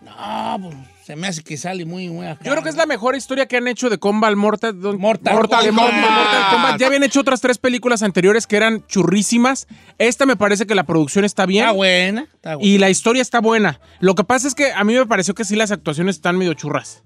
No, 0.00 0.58
pues 0.62 0.74
se 1.08 1.16
me 1.16 1.26
hace 1.26 1.42
que 1.42 1.56
sale 1.56 1.86
muy, 1.86 2.10
muy 2.10 2.26
acá. 2.26 2.44
Yo 2.44 2.50
creo 2.52 2.62
que 2.62 2.68
es 2.68 2.76
la 2.76 2.84
mejor 2.84 3.16
historia 3.16 3.46
que 3.46 3.56
han 3.56 3.66
hecho 3.66 3.88
de 3.88 3.96
Combat 3.96 4.34
Mortal, 4.34 4.74
Mortal 4.74 5.32
Kombat. 5.38 5.74
Mortal 5.74 6.50
Kombat. 6.50 6.78
Ya 6.78 6.86
habían 6.86 7.02
hecho 7.02 7.20
otras 7.20 7.40
tres 7.40 7.56
películas 7.56 8.02
anteriores 8.02 8.46
que 8.46 8.56
eran 8.58 8.86
churrísimas. 8.88 9.68
Esta 9.96 10.26
me 10.26 10.36
parece 10.36 10.66
que 10.66 10.74
la 10.74 10.84
producción 10.84 11.24
está 11.24 11.46
bien. 11.46 11.64
Está 11.64 11.72
buena, 11.72 12.22
está 12.34 12.56
buena. 12.56 12.68
Y 12.70 12.76
la 12.76 12.90
historia 12.90 13.22
está 13.22 13.40
buena. 13.40 13.80
Lo 14.00 14.14
que 14.14 14.22
pasa 14.24 14.46
es 14.48 14.54
que 14.54 14.70
a 14.70 14.84
mí 14.84 14.92
me 14.94 15.06
pareció 15.06 15.34
que 15.34 15.44
sí 15.46 15.56
las 15.56 15.70
actuaciones 15.70 16.16
están 16.16 16.36
medio 16.36 16.52
churras. 16.52 17.02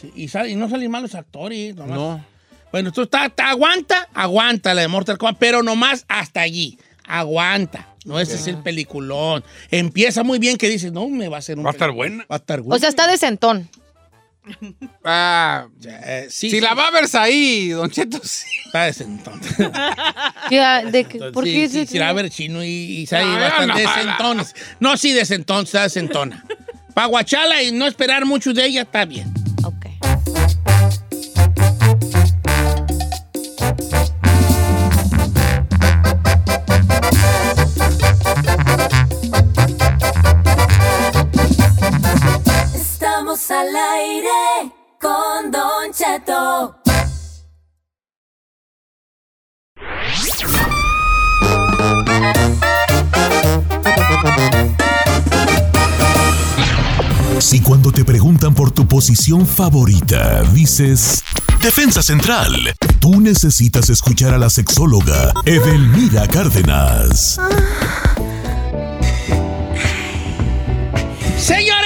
Sí, 0.00 0.10
y, 0.16 0.26
sale- 0.26 0.50
y 0.50 0.56
no 0.56 0.68
salen 0.68 0.90
mal 0.90 1.02
los 1.02 1.14
actores. 1.14 1.76
nomás. 1.76 1.96
No. 1.96 2.24
Bueno, 2.72 2.90
tú 2.90 3.02
está- 3.02 3.32
aguanta, 3.38 4.08
aguanta 4.14 4.74
la 4.74 4.82
de 4.82 4.88
Mortal 4.88 5.16
Kombat, 5.16 5.36
pero 5.38 5.62
nomás 5.62 6.04
hasta 6.08 6.40
allí. 6.40 6.76
Aguanta. 7.06 7.93
No, 8.04 8.20
ese 8.20 8.34
es 8.34 8.46
el 8.46 8.58
peliculón. 8.58 9.42
Empieza 9.70 10.22
muy 10.22 10.38
bien 10.38 10.56
que 10.58 10.68
dices, 10.68 10.92
no, 10.92 11.08
me 11.08 11.28
va 11.28 11.36
a 11.36 11.38
hacer 11.38 11.58
un 11.58 11.64
Va 11.64 11.70
a 11.70 11.72
estar 11.72 11.90
buena. 11.90 12.24
Va 12.30 12.36
a 12.36 12.38
estar 12.38 12.60
bueno. 12.60 12.76
O 12.76 12.78
sea, 12.78 12.88
está 12.90 13.06
decentón. 13.06 13.68
Ah, 15.04 15.68
Eh, 15.86 16.26
sí, 16.28 16.50
si 16.50 16.56
sí, 16.56 16.60
la 16.60 16.74
va 16.74 16.88
a 16.88 16.90
ver 16.90 17.04
ahí, 17.14 17.70
Don 17.70 17.90
Cheto, 17.90 18.20
sí. 18.22 18.46
Está 18.66 18.84
de 20.82 21.04
que- 21.04 21.18
¿Por 21.32 21.44
sí, 21.44 21.52
qué? 21.54 21.68
sí, 21.68 21.86
sí, 21.86 21.98
la 21.98 22.06
va 22.06 22.10
a 22.10 22.14
ver 22.22 22.30
chino 22.30 22.62
y, 22.62 22.68
y 22.68 23.06
sale 23.06 23.24
No, 23.24 23.40
bastante 23.40 23.66
no, 23.82 23.90
desentones. 23.90 24.54
No, 24.80 24.96
sí, 24.98 25.12
desentón, 25.12 25.64
está 25.64 25.82
desentona. 25.84 26.44
Para 26.92 27.06
guachala 27.06 27.62
y 27.62 27.72
no 27.72 27.86
esperar 27.86 28.26
mucho 28.26 28.52
de 28.52 28.66
ella, 28.66 28.82
está 28.82 29.04
bien. 29.06 29.32
Si 57.40 57.60
cuando 57.60 57.92
te 57.92 58.04
preguntan 58.04 58.54
por 58.54 58.70
tu 58.70 58.86
posición 58.88 59.46
favorita 59.46 60.42
dices 60.52 61.22
Defensa 61.60 62.02
Central, 62.02 62.52
tú 63.00 63.20
necesitas 63.20 63.90
escuchar 63.90 64.34
a 64.34 64.38
la 64.38 64.50
sexóloga 64.50 65.32
Edelmira 65.44 66.26
Cárdenas. 66.28 67.38
Hora 71.48 71.83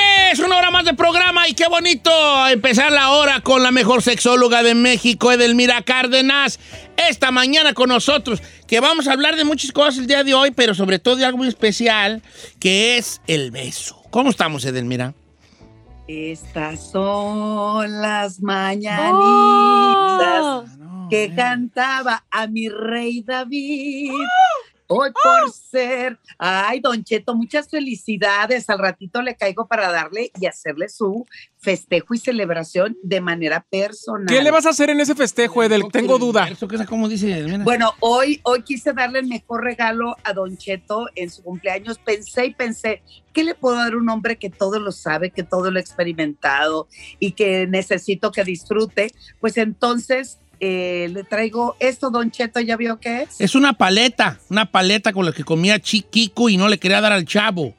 más 0.78 0.84
de 0.84 0.94
programa 0.94 1.48
y 1.48 1.54
qué 1.54 1.66
bonito 1.66 2.12
empezar 2.46 2.92
la 2.92 3.10
hora 3.10 3.40
con 3.40 3.64
la 3.64 3.72
mejor 3.72 4.00
sexóloga 4.00 4.62
de 4.62 4.76
México, 4.76 5.32
Edelmira 5.32 5.82
Cárdenas. 5.82 6.60
Esta 6.96 7.32
mañana 7.32 7.74
con 7.74 7.88
nosotros, 7.88 8.40
que 8.68 8.78
vamos 8.78 9.08
a 9.08 9.12
hablar 9.12 9.34
de 9.34 9.42
muchas 9.44 9.72
cosas 9.72 9.98
el 9.98 10.06
día 10.06 10.22
de 10.22 10.34
hoy, 10.34 10.52
pero 10.52 10.76
sobre 10.76 11.00
todo 11.00 11.16
de 11.16 11.24
algo 11.24 11.38
muy 11.38 11.48
especial, 11.48 12.22
que 12.60 12.96
es 12.96 13.20
el 13.26 13.50
beso. 13.50 14.00
¿Cómo 14.10 14.30
estamos, 14.30 14.64
Edelmira? 14.64 15.14
Estas 16.06 16.92
son 16.92 18.00
las 18.00 18.38
mañanitas 18.40 19.08
Oh. 20.80 21.08
que 21.10 21.34
cantaba 21.34 22.24
a 22.30 22.46
mi 22.46 22.68
rey 22.68 23.22
David. 23.22 24.12
Hoy 24.90 25.10
por 25.10 25.52
ser. 25.52 26.18
Ay, 26.38 26.80
Don 26.80 27.04
Cheto, 27.04 27.34
muchas 27.34 27.68
felicidades. 27.68 28.70
Al 28.70 28.78
ratito 28.78 29.20
le 29.20 29.36
caigo 29.36 29.68
para 29.68 29.92
darle 29.92 30.32
y 30.40 30.46
hacerle 30.46 30.88
su 30.88 31.26
festejo 31.58 32.14
y 32.14 32.18
celebración 32.18 32.96
de 33.02 33.20
manera 33.20 33.66
personal. 33.68 34.26
¿Qué 34.26 34.42
le 34.42 34.50
vas 34.50 34.64
a 34.64 34.70
hacer 34.70 34.88
en 34.88 35.00
ese 35.00 35.14
festejo, 35.14 35.62
Edel? 35.62 35.82
Tengo 35.92 36.18
duda. 36.18 36.48
¿Eso 36.48 36.66
qué 36.66 36.76
es? 36.76 36.86
¿Cómo 36.86 37.06
dice? 37.06 37.58
Bueno, 37.58 37.92
hoy, 38.00 38.40
hoy 38.44 38.62
quise 38.62 38.94
darle 38.94 39.18
el 39.18 39.26
mejor 39.26 39.62
regalo 39.62 40.16
a 40.24 40.32
Don 40.32 40.56
Cheto 40.56 41.08
en 41.14 41.30
su 41.30 41.42
cumpleaños. 41.42 41.98
Pensé 41.98 42.46
y 42.46 42.54
pensé, 42.54 43.02
¿qué 43.34 43.44
le 43.44 43.54
puedo 43.54 43.76
dar 43.76 43.92
a 43.92 43.98
un 43.98 44.08
hombre 44.08 44.38
que 44.38 44.48
todo 44.48 44.80
lo 44.80 44.92
sabe, 44.92 45.30
que 45.30 45.42
todo 45.42 45.70
lo 45.70 45.76
ha 45.76 45.82
experimentado 45.82 46.88
y 47.18 47.32
que 47.32 47.66
necesito 47.66 48.32
que 48.32 48.42
disfrute? 48.42 49.12
Pues 49.38 49.58
entonces 49.58 50.38
eh, 50.60 51.08
le 51.12 51.24
traigo 51.24 51.76
esto, 51.78 52.10
Don 52.10 52.30
Cheto, 52.30 52.60
¿ya 52.60 52.76
vio 52.76 52.98
qué 52.98 53.22
es? 53.22 53.40
Es 53.40 53.54
una 53.54 53.72
paleta, 53.72 54.38
una 54.48 54.70
paleta 54.70 55.12
con 55.12 55.24
la 55.24 55.32
que 55.32 55.44
comía 55.44 55.80
Chiquico 55.80 56.48
y 56.48 56.56
no 56.56 56.68
le 56.68 56.78
quería 56.78 57.00
dar 57.00 57.12
al 57.12 57.24
chavo. 57.24 57.74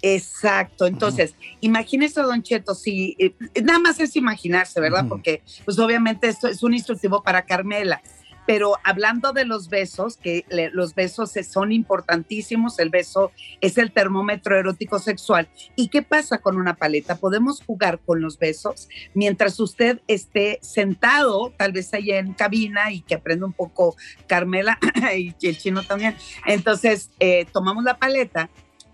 Exacto, 0.00 0.86
entonces, 0.86 1.34
imagínese, 1.60 2.20
Don 2.22 2.42
Cheto, 2.42 2.74
si 2.74 3.16
eh, 3.18 3.34
nada 3.62 3.80
más 3.80 3.98
es 3.98 4.14
imaginarse, 4.14 4.80
¿verdad? 4.80 5.06
Porque, 5.08 5.42
pues 5.64 5.78
obviamente 5.78 6.28
esto 6.28 6.46
es 6.46 6.62
un 6.62 6.74
instructivo 6.74 7.22
para 7.22 7.42
Carmela. 7.42 8.00
Pero 8.48 8.76
hablando 8.82 9.34
de 9.34 9.44
los 9.44 9.68
besos, 9.68 10.16
que 10.16 10.46
los 10.72 10.94
besos 10.94 11.36
es- 11.36 11.52
son 11.52 11.70
importantísimos, 11.70 12.78
el 12.78 12.88
beso 12.88 13.30
es 13.60 13.76
el 13.76 13.92
termómetro 13.92 14.58
erótico 14.58 14.98
sexual. 14.98 15.48
¿Y 15.76 15.88
qué 15.88 16.00
pasa 16.00 16.38
con 16.38 16.56
una 16.56 16.74
paleta? 16.74 17.16
Podemos 17.16 17.62
jugar 17.62 17.98
con 17.98 18.22
los 18.22 18.38
besos 18.38 18.88
mientras 19.12 19.60
usted 19.60 20.00
esté 20.06 20.58
sentado, 20.62 21.52
tal 21.58 21.72
vez 21.72 21.92
ahí 21.92 22.10
en 22.10 22.32
cabina 22.32 22.90
y 22.90 23.02
que 23.02 23.16
aprenda 23.16 23.44
un 23.44 23.52
poco 23.52 23.96
Carmela 24.26 24.78
y 25.14 25.34
el 25.46 25.58
chino 25.58 25.82
también. 25.82 26.16
Entonces, 26.46 27.10
eh, 27.20 27.44
tomamos 27.52 27.84
la 27.84 27.98
paleta 27.98 28.48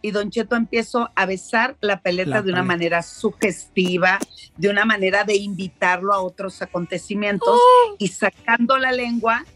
y 0.06 0.10
Don 0.10 0.28
Cheto 0.30 0.54
empiezo 0.54 1.10
a 1.14 1.24
besar 1.24 1.78
la 1.80 2.02
paleta 2.02 2.28
La 2.28 2.42
de 2.42 2.50
una 2.50 2.58
paleta. 2.58 2.62
manera 2.62 3.02
sugestiva, 3.02 4.18
de 4.58 4.68
una 4.68 4.84
manera 4.84 5.24
de 5.24 5.36
invitarlo 5.36 6.12
a 6.12 6.20
otros 6.20 6.60
acontecimientos 6.60 7.48
¡Oh! 7.58 7.96
y 7.98 8.08
sacando 8.08 8.76
la 8.76 8.92
lengua, 8.92 9.46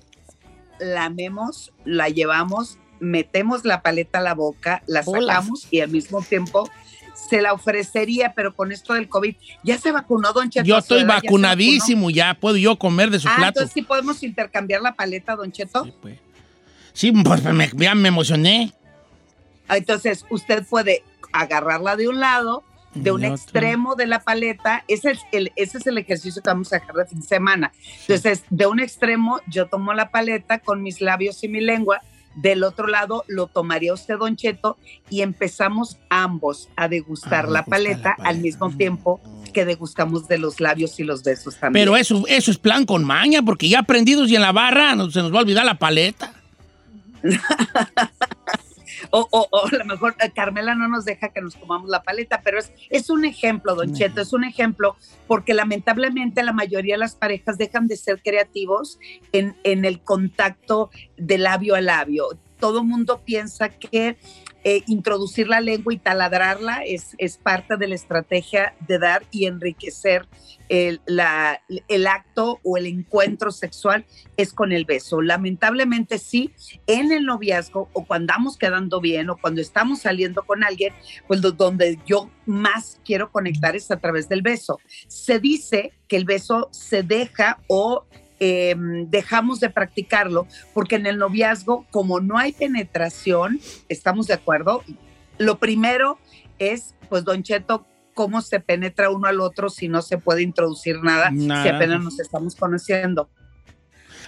lamemos, 0.81 1.73
la 1.85 2.09
llevamos, 2.09 2.79
metemos 2.99 3.67
la 3.67 3.83
paleta 3.83 4.21
a 4.21 4.23
la 4.23 4.33
boca, 4.35 4.83
la 4.87 5.03
sacamos 5.03 5.69
y 5.71 5.81
al 5.81 5.91
mismo 5.91 6.23
tiempo 6.23 6.67
se 7.15 7.43
la 7.43 7.53
ofrecería, 7.53 8.33
pero 8.35 8.55
con 8.55 8.73
esto 8.73 8.95
del 8.95 9.07
COVID, 9.07 9.37
¿ya 9.65 9.77
se 9.77 9.93
vacunó 9.93 10.33
Don 10.33 10.49
Cheto? 10.49 10.65
Yo 10.65 10.77
¿A 10.77 10.81
su 10.81 10.95
estoy 10.95 11.01
ya 11.03 11.15
vacunadísimo, 11.17 12.09
ya 12.09 12.33
puedo 12.33 12.57
yo 12.57 12.79
comer 12.79 13.11
de 13.11 13.19
su 13.19 13.29
Ah, 13.29 13.35
plato. 13.37 13.61
entonces 13.61 13.75
sí 13.75 13.83
podemos 13.83 14.23
intercambiar 14.23 14.81
la 14.81 14.95
paleta, 14.95 15.37
Don 15.37 15.53
Cheto. 15.53 15.85
Sí, 15.85 15.93
pues. 16.01 16.19
Sí, 16.95 17.13
pues 17.13 17.43
me, 17.45 17.71
ya 17.77 17.95
me 17.95 18.09
emocioné. 18.09 18.73
Entonces, 19.69 20.25
usted 20.31 20.65
puede 20.67 21.03
agarrarla 21.33 21.97
de 21.97 22.09
un 22.09 22.21
lado, 22.21 22.63
de 22.95 23.13
un 23.13 23.23
extremo 23.25 23.95
de 23.95 24.07
la 24.07 24.21
paleta. 24.21 24.83
Ese 24.89 25.11
es, 25.13 25.21
el, 25.33 25.53
ese 25.57 25.79
es 25.79 25.87
el 25.87 25.99
ejercicio 25.99 26.43
que 26.43 26.49
vamos 26.51 26.73
a 26.73 26.77
hacer 26.77 26.95
de 26.95 27.07
fin 27.07 27.21
de 27.21 27.27
semana. 27.27 27.73
Entonces, 28.01 28.45
de 28.51 28.67
un 28.67 28.81
extremo, 28.81 29.41
yo 29.47 29.67
tomo 29.67 29.93
la 29.95 30.11
paleta 30.11 30.59
con 30.59 30.83
mis 30.83 31.01
labios 31.01 31.43
y 31.45 31.49
mi 31.49 31.61
lengua. 31.61 32.01
Del 32.35 32.63
otro 32.63 32.87
lado, 32.87 33.25
lo 33.27 33.49
tomaría 33.49 33.93
usted, 33.93 34.17
Don 34.17 34.37
Cheto, 34.37 34.77
y 35.11 35.23
empezamos 35.23 35.99
ambos 36.09 36.69
a 36.77 36.87
degustar 36.89 37.49
la, 37.49 37.65
paleta 37.65 38.11
la 38.11 38.17
paleta. 38.17 38.29
al 38.29 38.39
mismo 38.39 38.71
tiempo 38.71 39.21
que 39.53 39.65
degustamos 39.65 40.29
de 40.29 40.39
los 40.39 40.61
labios 40.61 41.01
y 41.01 41.05
los 41.05 41.23
besos 41.25 41.57
también. 41.57 41.85
Pero 41.85 41.97
eso, 41.97 42.25
eso 42.29 42.51
es 42.53 42.59
plan 42.59 42.85
con 42.87 43.03
maña, 43.03 43.43
porque 43.43 43.69
ya 43.69 43.81
aprendidos 43.81 44.31
y 44.31 44.37
en 44.37 44.43
la 44.43 44.53
barra 44.53 44.95
no- 44.95 45.11
se 45.11 45.21
nos 45.21 45.33
va 45.33 45.39
a 45.39 45.43
olvidar 45.43 45.65
la 45.65 45.79
paleta. 45.79 46.33
O, 49.11 49.27
o- 49.31 49.49
o 49.51 49.67
a 49.67 49.71
lo 49.77 49.85
mejor 49.85 50.15
eh, 50.23 50.31
Carmela 50.35 50.75
no 50.75 50.89
nos 50.89 51.05
deja 51.05 51.31
que 51.31 51.41
nos 51.41 51.57
comamos 51.57 51.89
la 51.89 52.03
paleta, 52.03 52.41
pero 52.43 52.59
es, 52.59 52.73
es 52.91 53.09
un 53.11 53.25
ejemplo, 53.25 53.75
Don 53.75 53.95
Cheto, 53.95 54.21
es 54.21 54.33
un 54.33 54.45
ejemplo 54.45 54.97
porque 55.27 55.55
lamentablemente 55.55 56.43
la 56.43 56.53
mayoría 56.53 56.95
de 56.95 56.99
las 56.99 57.17
parejas 57.17 57.57
dejan 57.59 57.87
de 57.87 57.97
ser 57.97 58.23
creativos 58.23 58.99
en, 59.33 59.57
en 59.65 59.85
el 59.85 60.01
contacto 60.01 60.91
de 61.17 61.39
labio 61.39 61.75
a 61.75 61.81
labio. 61.81 62.27
Todo 62.61 62.83
mundo 62.85 63.23
piensa 63.25 63.69
que 63.71 64.19
eh, 64.69 64.83
introducir 64.87 65.49
la 65.49 65.61
lengua 65.63 65.95
y 65.95 65.99
taladrarla 65.99 66.83
es, 66.85 67.15
es 67.17 67.39
parte 67.39 67.77
de 67.79 67.89
la 67.89 67.95
estrategia 67.95 68.75
de 68.87 68.99
dar 68.99 69.23
y 69.31 69.47
enriquecer 69.47 70.27
el, 70.69 71.01
la- 71.07 71.63
el 71.89 72.07
acto 72.07 72.61
o 72.63 72.77
el 72.77 72.85
encuentro 72.87 73.51
sexual 73.51 74.05
es 74.37 74.53
con 74.53 74.73
el 74.73 74.85
beso. 74.85 75.23
Lamentablemente 75.23 76.19
sí, 76.19 76.53
en 76.87 77.13
el 77.13 77.25
noviazgo 77.25 77.89
o 77.95 78.05
cuando 78.05 78.35
andamos 78.35 78.59
quedando 78.59 79.01
bien 79.01 79.31
o 79.31 79.37
cuando 79.39 79.63
estamos 79.63 80.01
saliendo 80.01 80.43
con 80.43 80.63
alguien, 80.63 80.93
pues 81.27 81.41
donde 81.41 81.99
yo 82.05 82.29
más 82.45 83.01
quiero 83.07 83.31
conectar 83.33 83.75
es 83.75 83.91
a 83.91 83.97
través 83.99 84.29
del 84.29 84.43
beso. 84.43 84.79
Se 85.07 85.39
dice 85.41 85.93
que 86.09 86.17
el 86.17 86.27
beso 86.27 86.69
se 86.73 87.03
deja 87.03 87.59
o 87.69 88.05
eh, 88.41 88.75
dejamos 89.09 89.61
de 89.61 89.71
practicarlo 89.71 90.47
porque 90.75 90.97
en 90.97 91.07
el 91.07 91.19
noviazgo, 91.19 91.87
como 91.91 92.21
no 92.21 92.39
hay 92.39 92.53
penetración, 92.53 93.61
estamos 93.89 94.27
de 94.27 94.35
acuerdo, 94.35 94.83
lo 95.39 95.59
primero 95.59 96.19
es, 96.59 96.95
pues, 97.09 97.25
Don 97.25 97.43
Cheto, 97.43 97.87
cómo 98.15 98.41
se 98.43 98.59
penetra 98.59 99.11
uno 99.11 99.29
al 99.29 99.41
otro 99.41 99.71
si 99.71 99.89
no 99.89 100.03
se 100.03 100.19
puede 100.19 100.43
introducir 100.43 101.01
nada, 101.03 101.31
si 101.31 101.47
Nada. 101.47 101.77
apenas 101.77 102.03
nos 102.03 102.19
estamos 102.19 102.57
conociendo. 102.57 103.29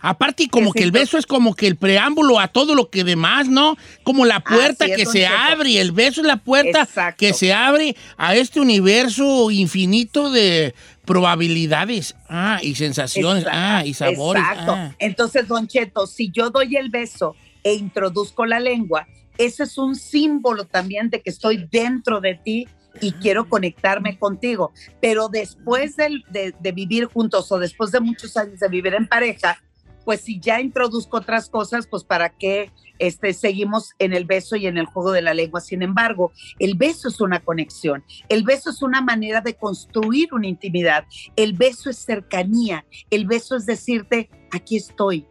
Aparte, 0.02 0.48
como 0.48 0.72
Que 0.72 0.82
el 0.82 0.92
beso 0.92 1.18
es 1.18 1.26
como 1.26 1.54
que 1.54 1.66
el 1.66 1.76
preámbulo 1.76 2.38
a 2.38 2.48
todo 2.48 2.74
lo 2.74 2.88
que 2.90 3.04
demás, 3.04 3.48
¿no? 3.48 3.76
Como 4.02 4.24
la 4.24 4.40
puerta 4.40 4.86
Así 4.86 4.94
que 4.94 5.06
se 5.06 5.20
Cheto. 5.20 5.34
abre, 5.36 5.80
el 5.80 5.92
beso 5.92 6.22
es 6.22 6.26
la 6.26 6.38
puerta 6.38 6.82
Exacto. 6.82 7.18
que 7.18 7.34
se 7.34 7.52
abre 7.52 7.96
a 8.16 8.34
este 8.34 8.60
universo 8.60 9.50
infinito 9.50 10.30
de 10.30 10.74
probabilidades, 11.04 12.14
ah, 12.28 12.60
y 12.62 12.76
sensaciones, 12.76 13.42
Exacto, 13.44 13.60
ah, 13.60 13.84
y 13.84 13.94
sabores. 13.94 14.42
Exacto. 14.42 14.72
ah. 14.72 14.94
Entonces, 14.98 15.46
Don 15.48 15.66
Cheto, 15.66 16.06
si 16.06 16.30
yo 16.30 16.50
doy 16.50 16.76
el 16.76 16.88
beso 16.88 17.34
e 17.62 17.74
introduzco 17.74 18.46
la 18.46 18.60
lengua, 18.60 19.06
ese 19.36 19.64
es 19.64 19.76
un 19.76 19.96
símbolo 19.96 20.64
también 20.64 21.10
de 21.10 21.20
que 21.20 21.30
estoy 21.30 21.68
dentro 21.70 22.20
de 22.20 22.36
ti 22.36 22.68
y 23.00 23.12
quiero 23.12 23.48
conectarme 23.48 24.18
contigo. 24.18 24.72
Pero 25.00 25.28
después 25.28 25.96
de, 25.96 26.54
de 26.58 26.72
vivir 26.72 27.06
juntos 27.06 27.50
o 27.52 27.58
después 27.58 27.90
de 27.90 28.00
muchos 28.00 28.36
años 28.36 28.60
de 28.60 28.68
vivir 28.68 28.94
en 28.94 29.06
pareja, 29.06 29.60
pues 30.04 30.20
si 30.22 30.40
ya 30.40 30.60
introduzco 30.60 31.18
otras 31.18 31.48
cosas, 31.48 31.86
pues 31.86 32.04
para 32.04 32.30
qué 32.30 32.70
este, 32.98 33.32
seguimos 33.32 33.94
en 33.98 34.12
el 34.12 34.24
beso 34.24 34.56
y 34.56 34.66
en 34.66 34.78
el 34.78 34.86
juego 34.86 35.12
de 35.12 35.22
la 35.22 35.34
lengua. 35.34 35.60
Sin 35.60 35.82
embargo, 35.82 36.32
el 36.58 36.74
beso 36.76 37.08
es 37.08 37.20
una 37.20 37.40
conexión, 37.40 38.04
el 38.28 38.44
beso 38.44 38.70
es 38.70 38.82
una 38.82 39.00
manera 39.00 39.40
de 39.40 39.54
construir 39.54 40.32
una 40.32 40.46
intimidad, 40.46 41.04
el 41.36 41.54
beso 41.54 41.90
es 41.90 41.98
cercanía, 41.98 42.84
el 43.10 43.26
beso 43.26 43.56
es 43.56 43.66
decirte, 43.66 44.30
aquí 44.52 44.76
estoy, 44.76 45.26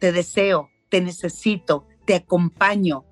te 0.00 0.12
deseo, 0.12 0.70
te 0.88 1.00
necesito, 1.00 1.86
te 2.06 2.14
acompaño. 2.14 3.04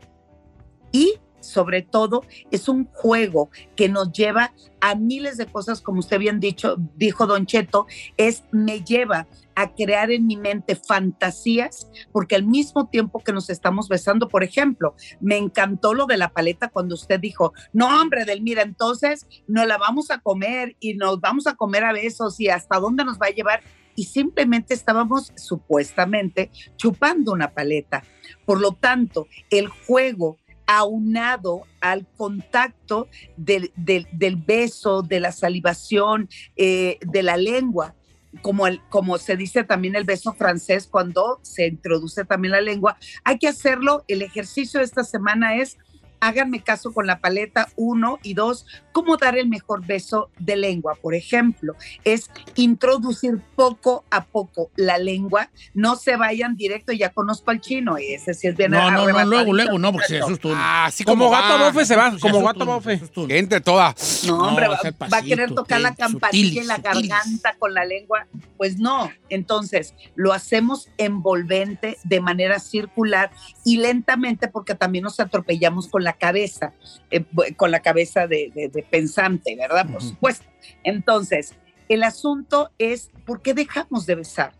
Y 0.90 1.18
sobre 1.48 1.82
todo, 1.82 2.24
es 2.50 2.68
un 2.68 2.86
juego 2.92 3.50
que 3.76 3.88
nos 3.88 4.12
lleva 4.12 4.52
a 4.80 4.94
miles 4.94 5.36
de 5.36 5.46
cosas, 5.46 5.80
como 5.80 6.00
usted 6.00 6.18
bien 6.18 6.40
dicho, 6.40 6.76
dijo 6.96 7.26
Don 7.26 7.46
Cheto, 7.46 7.86
es 8.16 8.44
me 8.52 8.82
lleva 8.82 9.26
a 9.54 9.74
crear 9.74 10.12
en 10.12 10.26
mi 10.26 10.36
mente 10.36 10.76
fantasías, 10.76 11.90
porque 12.12 12.36
al 12.36 12.44
mismo 12.44 12.88
tiempo 12.88 13.18
que 13.18 13.32
nos 13.32 13.50
estamos 13.50 13.88
besando, 13.88 14.28
por 14.28 14.44
ejemplo, 14.44 14.94
me 15.20 15.36
encantó 15.36 15.94
lo 15.94 16.06
de 16.06 16.16
la 16.16 16.28
paleta 16.28 16.68
cuando 16.68 16.94
usted 16.94 17.18
dijo, 17.18 17.52
no 17.72 18.00
hombre, 18.00 18.24
Delmira, 18.24 18.62
entonces 18.62 19.26
nos 19.48 19.66
la 19.66 19.78
vamos 19.78 20.12
a 20.12 20.18
comer 20.18 20.76
y 20.78 20.94
nos 20.94 21.20
vamos 21.20 21.48
a 21.48 21.56
comer 21.56 21.84
a 21.84 21.92
besos 21.92 22.38
y 22.38 22.48
hasta 22.48 22.78
dónde 22.78 23.04
nos 23.04 23.18
va 23.18 23.26
a 23.26 23.30
llevar. 23.30 23.62
Y 23.96 24.04
simplemente 24.04 24.74
estábamos 24.74 25.32
supuestamente 25.34 26.52
chupando 26.76 27.32
una 27.32 27.50
paleta. 27.50 28.04
Por 28.46 28.60
lo 28.60 28.70
tanto, 28.70 29.26
el 29.50 29.66
juego 29.66 30.38
aunado 30.68 31.62
al 31.80 32.06
contacto 32.16 33.08
del, 33.36 33.72
del- 33.74 34.36
beso, 34.36 35.02
de 35.02 35.18
la 35.18 35.32
salivación, 35.32 36.28
eh, 36.56 36.98
de 37.00 37.22
la 37.22 37.38
lengua, 37.38 37.94
como, 38.42 38.66
el, 38.66 38.80
como 38.90 39.16
se 39.16 39.36
dice 39.36 39.64
también 39.64 39.96
el 39.96 40.04
beso 40.04 40.34
francés 40.34 40.86
cuando 40.86 41.40
se 41.42 41.66
introduce 41.68 42.26
también 42.26 42.52
la 42.52 42.60
lengua, 42.60 42.98
hay 43.24 43.38
que 43.38 43.48
hacerlo. 43.48 44.04
El 44.06 44.20
ejercicio 44.20 44.78
de 44.80 44.84
esta 44.84 45.02
semana 45.04 45.56
es, 45.56 45.78
háganme 46.20 46.62
caso 46.62 46.92
con 46.92 47.06
la 47.06 47.18
paleta, 47.20 47.68
uno 47.76 48.18
y 48.22 48.34
dos, 48.34 48.66
cómo 48.92 49.16
dar 49.16 49.36
el 49.38 49.48
mejor 49.48 49.86
beso 49.86 50.30
de 50.38 50.56
lengua. 50.56 50.94
Por 51.00 51.14
ejemplo, 51.14 51.74
es 52.04 52.30
introducir 52.56 53.40
poco 53.54 54.04
a 54.10 54.24
poco 54.24 54.70
la 54.76 54.98
lengua, 54.98 55.50
no 55.74 55.96
se 55.96 56.16
vayan 56.16 56.56
directo, 56.56 56.92
ya 56.92 57.10
conozco 57.10 57.50
al 57.50 57.60
chino, 57.60 57.96
ese 57.96 58.34
sí 58.34 58.48
es 58.48 58.56
bien 58.56 58.70
No, 58.70 58.90
no, 58.90 59.06
no, 59.06 59.24
luego, 59.24 59.52
luego, 59.52 59.78
no, 59.78 59.92
porque 59.92 60.14
muchacho. 60.14 60.24
asustó. 60.26 60.52
Ah, 60.54 60.86
así 60.86 61.04
Como 61.04 61.26
como, 61.26 61.36
gato 61.36 61.58
bofe 61.58 61.84
se 61.84 61.96
va, 61.96 62.12
como 62.20 62.42
gato 62.42 62.64
bofe. 62.64 63.00
entre 63.28 63.60
toda. 63.60 63.94
No, 64.26 64.38
hombre, 64.38 64.68
va, 64.68 64.76
es 64.76 65.12
a 65.12 65.22
querer 65.22 65.54
tocar 65.54 65.80
la 65.80 65.94
campanilla 65.94 66.60
en 66.60 66.66
la 66.66 66.78
garganta 66.78 67.54
con 67.58 67.74
la 67.74 67.84
lengua. 67.84 68.26
Pues 68.56 68.78
no. 68.78 69.10
Entonces, 69.28 69.94
lo 70.14 70.32
hacemos 70.32 70.88
envolvente 70.98 71.98
de 72.04 72.20
manera 72.20 72.58
circular 72.58 73.30
y 73.64 73.78
lentamente 73.78 74.48
porque 74.48 74.74
también 74.74 75.04
nos 75.04 75.20
atropellamos 75.20 75.88
con 75.88 76.04
la 76.04 76.07
cabeza, 76.14 76.72
eh, 77.10 77.24
con 77.56 77.70
la 77.70 77.80
cabeza 77.80 78.26
de, 78.26 78.50
de- 78.54 78.68
de 78.68 78.82
pensante, 78.82 79.56
¿verdad? 79.56 79.86
Por 79.90 80.02
supuesto. 80.02 80.46
Entonces, 80.84 81.54
el 81.88 82.02
asunto 82.02 82.70
es, 82.78 83.10
¿por 83.26 83.42
qué 83.42 83.54
dejamos 83.54 84.06
de 84.06 84.14
besar? 84.16 84.52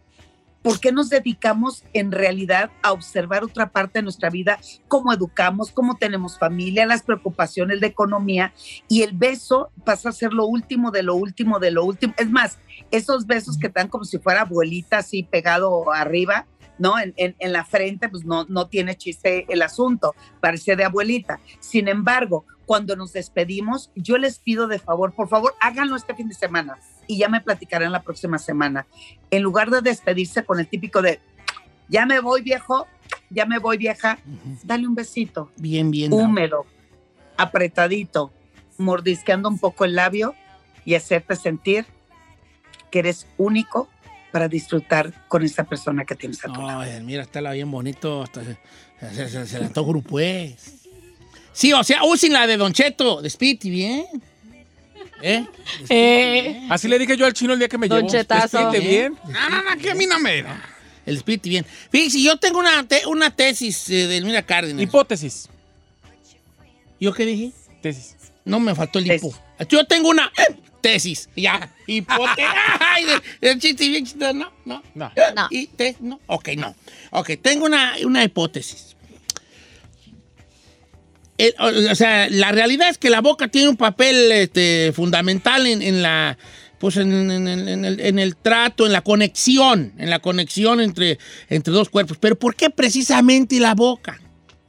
¿Por 0.63 0.81
qué 0.81 0.91
nos 0.91 1.09
dedicamos 1.09 1.85
en 1.93 2.11
realidad 2.11 2.71
a 2.83 2.93
observar 2.93 3.45
otra 3.45 3.71
parte 3.71 4.01
de 4.01 4.03
nuestra 4.03 4.29
vida? 4.29 4.59
Cómo 4.89 5.13
educamos, 5.13 5.71
cómo 5.71 5.97
tenemos 5.97 6.37
familia, 6.39 6.85
las 6.85 7.03
preocupaciones 7.03 7.81
de 7.81 7.87
economía 7.87 8.53
y 8.89 9.03
el 9.03 9.13
beso 9.13 9.71
pasa 9.85 10.09
a 10.09 10.13
ser 10.13 10.33
lo 10.33 10.47
último 10.47 10.91
de 10.91 11.05
lo 11.05 11.15
último 11.15 11.61
de 11.61 11.71
lo 11.71 11.85
último. 11.85 12.13
Es 12.19 12.29
más, 12.29 12.59
esos 12.91 13.27
besos 13.27 13.57
que 13.57 13.69
dan 13.69 13.89
como 13.89 14.05
si 14.05 14.19
fuera 14.19 14.43
abuelita 14.43 14.99
así 14.99 15.23
pegado 15.23 15.93
arriba, 15.93 16.45
¿no? 16.79 16.99
En, 16.99 17.13
en- 17.17 17.37
en 17.39 17.53
la 17.53 17.65
frente, 17.65 18.09
pues 18.09 18.25
no, 18.25 18.45
no 18.49 18.67
tiene 18.69 18.97
chiste 18.97 19.47
el 19.49 19.63
asunto, 19.63 20.15
parece 20.41 20.77
de 20.77 20.85
abuelita. 20.85 21.41
Sin 21.61 21.89
embargo, 21.89 22.45
cuando 22.67 22.97
nos 22.97 23.13
despedimos, 23.13 23.91
yo 23.95 24.19
les 24.19 24.39
pido 24.39 24.67
de 24.69 24.79
favor, 24.79 25.13
por 25.15 25.29
favor, 25.29 25.55
háganlo 25.61 25.97
este 25.97 26.15
fin 26.15 26.29
de 26.29 26.35
semana 26.35 26.79
y 27.07 27.17
ya 27.19 27.29
me 27.29 27.41
platicarán 27.41 27.93
la 27.93 28.03
próxima 28.03 28.39
semana. 28.39 28.87
En 29.31 29.43
lugar 29.43 29.71
de 29.71 29.81
despedirse 29.81 30.45
con 30.45 30.61
el 30.61 30.69
típico 30.69 31.01
de, 31.01 31.21
ya 31.89 32.05
me 32.05 32.21
voy 32.21 32.43
viejo, 32.43 32.87
ya 33.31 33.47
me 33.47 33.59
voy 33.59 33.79
vieja, 33.79 34.19
dale 34.65 34.87
un 34.87 34.95
besito 34.95 35.51
Bien, 35.57 35.91
bien. 35.91 36.13
húmedo, 36.13 36.67
apretadito, 37.39 38.33
mordisqueando 38.77 39.49
un 39.49 39.59
poco 39.59 39.85
el 39.85 39.95
labio 39.95 40.35
y 40.85 40.95
hacerte 40.95 41.37
sentir 41.37 41.87
que 42.91 42.99
eres 43.01 43.27
único 43.39 43.89
para 44.31 44.49
disfrutar 44.49 45.27
con 45.29 45.45
esa 45.45 45.65
persona 45.65 46.05
que 46.05 46.15
tienes 46.15 46.45
a 46.45 46.53
tu 46.53 46.61
lado. 46.63 46.81
Ay, 46.81 47.01
mira, 47.03 47.23
está 47.23 47.41
la 47.41 47.53
bien 47.53 47.71
bonito. 47.71 48.23
Hasta 48.23 48.43
se, 48.45 48.57
se, 49.15 49.29
se, 49.29 49.47
se 49.47 49.59
la 49.61 49.71
pues. 50.07 50.75
Sí, 51.53 51.73
o 51.73 51.83
sea, 51.83 52.05
usen 52.05 52.33
la 52.33 52.47
de 52.47 52.57
Don 52.57 52.73
Cheto. 52.73 53.21
Despiti, 53.21 53.71
bien. 53.71 54.05
¿Eh? 55.21 55.45
Eh. 55.89 56.41
bien. 56.43 56.73
Así 56.73 56.87
le 56.87 56.99
dije 56.99 57.17
yo 57.17 57.27
al 57.27 57.33
chino 57.33 57.53
el 57.53 57.59
día 57.59 57.69
que 57.69 57.79
me 57.79 57.89
Don 57.89 58.01
llevó. 58.01 58.11
Chetazo. 58.11 58.71
Despídete 58.71 58.87
bien. 58.89 59.19
No, 59.29 59.51
no, 59.51 59.63
no, 59.63 59.77
que 59.81 59.91
a 59.91 59.95
mí 59.95 60.07
no 60.07 60.19
me. 60.21 60.39
El 61.07 61.15
Despiti, 61.17 61.49
bien. 61.49 61.67
Fíjese, 61.91 62.23
yo 62.23 62.37
tengo 62.37 62.59
una, 62.61 62.87
te- 62.87 63.07
una 63.07 63.35
tesis 63.35 63.89
eh, 63.91 64.07
de 64.07 64.19
Elmira 64.19 64.43
Cárdenas. 64.43 64.83
Hipótesis. 64.83 65.49
¿Yo 67.01 67.13
qué 67.13 67.27
dije? 67.27 67.53
Tesis. 67.81 68.17
No 68.45 68.61
me 68.61 68.75
faltó 68.75 68.99
el 68.99 69.11
hipo. 69.11 69.35
Yo 69.69 69.85
tengo 69.87 70.11
una 70.11 70.31
eh, 70.37 70.55
tesis. 70.81 71.29
Ya. 71.37 71.73
Ay, 71.87 73.05
de- 73.41 73.51
el 73.51 73.59
chiste 73.61 73.89
bien 73.89 74.05
chistoso. 74.05 74.33
No, 74.35 74.53
no. 74.65 74.83
No. 74.95 75.11
No. 75.37 75.47
Y 75.51 75.67
te- 75.69 75.97
no. 76.01 76.21
Ok, 76.27 76.49
no. 76.57 76.75
Ok, 77.11 77.31
tengo 77.43 77.67
una, 77.67 77.95
una 78.05 78.25
hipótesis. 78.25 78.97
El- 81.37 81.55
o 81.59 81.93
o 81.93 81.95
sea, 81.95 82.29
la 82.31 82.51
realidad 82.53 82.89
es 82.89 82.99
que 82.99 83.11
la 83.11 83.21
boca 83.21 83.49
tiene 83.49 83.69
un 83.69 83.77
papel 83.77 84.33
este, 84.33 84.93
fundamental 84.95 85.67
en, 85.67 85.83
en 85.83 86.03
la 86.03 86.37
pues 86.81 86.97
en, 86.97 87.13
en- 87.13 87.49
en- 87.49 87.69
en 87.69 87.85
el, 87.85 87.99
en 88.01 88.19
el 88.21 88.37
trato, 88.37 88.87
en 88.87 88.93
la 88.93 89.01
conexión, 89.03 89.93
en 89.99 90.11
la 90.11 90.21
conexión 90.21 90.81
entre, 90.81 91.19
entre 91.49 91.73
dos 91.73 91.89
cuerpos. 91.89 92.19
Pero 92.21 92.39
¿por 92.39 92.55
qué 92.55 92.71
precisamente 92.71 93.59
la 93.59 93.75
boca? 93.75 94.21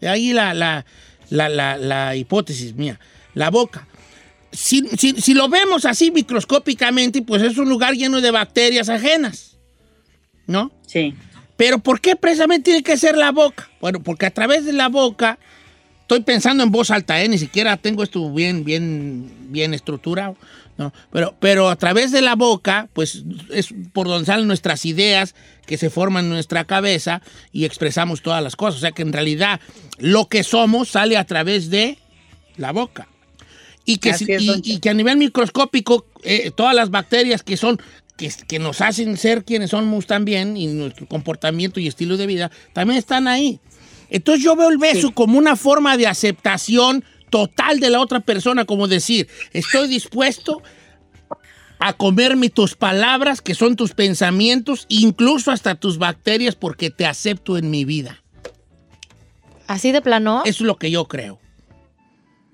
De 0.01 0.09
ahí 0.09 0.33
la, 0.33 0.53
la, 0.55 0.85
la, 1.29 1.49
la- 1.49 1.77
la 1.77 2.15
hipótesis 2.15 2.73
mía. 2.73 2.99
La 3.35 3.51
boca. 3.51 3.87
Si, 4.51 4.81
si- 4.97 5.21
si 5.21 5.33
lo 5.33 5.47
vemos 5.49 5.85
así 5.85 6.11
microscópicamente, 6.11 7.21
pues 7.21 7.41
es 7.43 7.57
un 7.57 7.69
lugar 7.69 7.93
lleno 7.93 8.21
de 8.21 8.31
bacterias 8.31 8.89
ajenas. 8.89 9.57
¿No? 10.47 10.71
Sí. 10.87 11.13
Pero 11.57 11.79
¿por 11.79 12.01
qué 12.01 12.15
precisamente 12.15 12.65
tiene 12.71 12.83
que 12.83 12.97
ser 12.97 13.15
la 13.17 13.31
boca? 13.31 13.69
Bueno, 13.81 14.01
porque 14.01 14.25
a 14.25 14.31
través 14.31 14.65
de 14.65 14.73
la 14.73 14.87
boca, 14.89 15.37
estoy 16.01 16.21
pensando 16.21 16.63
en 16.63 16.71
voz 16.71 16.89
alta, 16.89 17.21
¿eh? 17.21 17.27
ni 17.29 17.37
siquiera 17.37 17.77
tengo 17.77 18.01
esto 18.01 18.33
bien, 18.33 18.63
bien, 18.63 19.31
bien 19.51 19.73
estructurado, 19.75 20.35
¿no? 20.77 20.91
Pero, 21.11 21.35
pero 21.39 21.69
a 21.69 21.75
través 21.75 22.11
de 22.11 22.21
la 22.21 22.35
boca, 22.35 22.87
pues 22.93 23.23
es 23.51 23.67
por 23.93 24.07
donde 24.07 24.25
salen 24.25 24.47
nuestras 24.47 24.85
ideas 24.85 25.35
que 25.67 25.77
se 25.77 25.89
forman 25.91 26.25
en 26.25 26.31
nuestra 26.31 26.63
cabeza 26.63 27.21
y 27.51 27.65
expresamos 27.65 28.21
todas 28.23 28.41
las 28.41 28.55
cosas. 28.55 28.77
O 28.77 28.81
sea 28.81 28.91
que 28.93 29.01
en 29.03 29.13
realidad 29.13 29.59
lo 29.99 30.27
que 30.29 30.43
somos 30.43 30.89
sale 30.89 31.17
a 31.17 31.25
través 31.25 31.69
de 31.69 31.99
la 32.57 32.71
boca. 32.71 33.07
Y 33.91 33.97
que, 33.97 34.11
Así 34.11 34.25
si- 34.25 34.31
es, 34.33 34.43
y- 34.63 34.79
que 34.79 34.89
a 34.89 34.93
nivel 34.93 35.17
microscópico, 35.17 36.05
eh, 36.23 36.51
todas 36.51 36.75
las 36.75 36.91
bacterias 36.91 37.41
que 37.41 37.57
son, 37.57 37.81
que, 38.17 38.31
que 38.47 38.59
nos 38.59 38.81
hacen 38.81 39.17
ser 39.17 39.43
quienes 39.43 39.71
somos 39.71 40.05
también, 40.05 40.55
y 40.57 40.67
nuestro 40.67 41.07
comportamiento 41.07 41.79
y 41.79 41.87
estilo 41.87 42.15
de 42.17 42.27
vida, 42.27 42.51
también 42.73 42.99
están 42.99 43.27
ahí. 43.27 43.59
Entonces 44.11 44.43
yo 44.43 44.55
veo 44.55 44.69
el 44.69 44.77
beso 44.77 45.07
Sí. 45.07 45.13
como 45.13 45.37
una 45.37 45.55
forma 45.55 45.97
de 45.97 46.05
aceptación 46.07 47.03
total 47.31 47.79
de 47.79 47.89
la 47.89 47.99
otra 47.99 48.19
persona, 48.19 48.65
como 48.65 48.87
decir, 48.87 49.27
estoy 49.53 49.87
dispuesto 49.87 50.61
a 51.79 51.93
comerme 51.93 52.49
tus 52.49 52.75
palabras, 52.75 53.41
que 53.41 53.55
son 53.55 53.75
tus 53.75 53.93
pensamientos, 53.93 54.85
incluso 54.89 55.49
hasta 55.51 55.75
tus 55.75 55.97
bacterias, 55.97 56.55
porque 56.55 56.89
te 56.89 57.05
acepto 57.05 57.57
en 57.57 57.69
mi 57.71 57.85
vida. 57.85 58.21
Así 59.67 59.91
de 59.91 60.01
plano. 60.01 60.41
Eso 60.45 60.63
es 60.63 60.67
lo 60.67 60.77
que 60.77 60.91
yo 60.91 61.05
creo. 61.07 61.39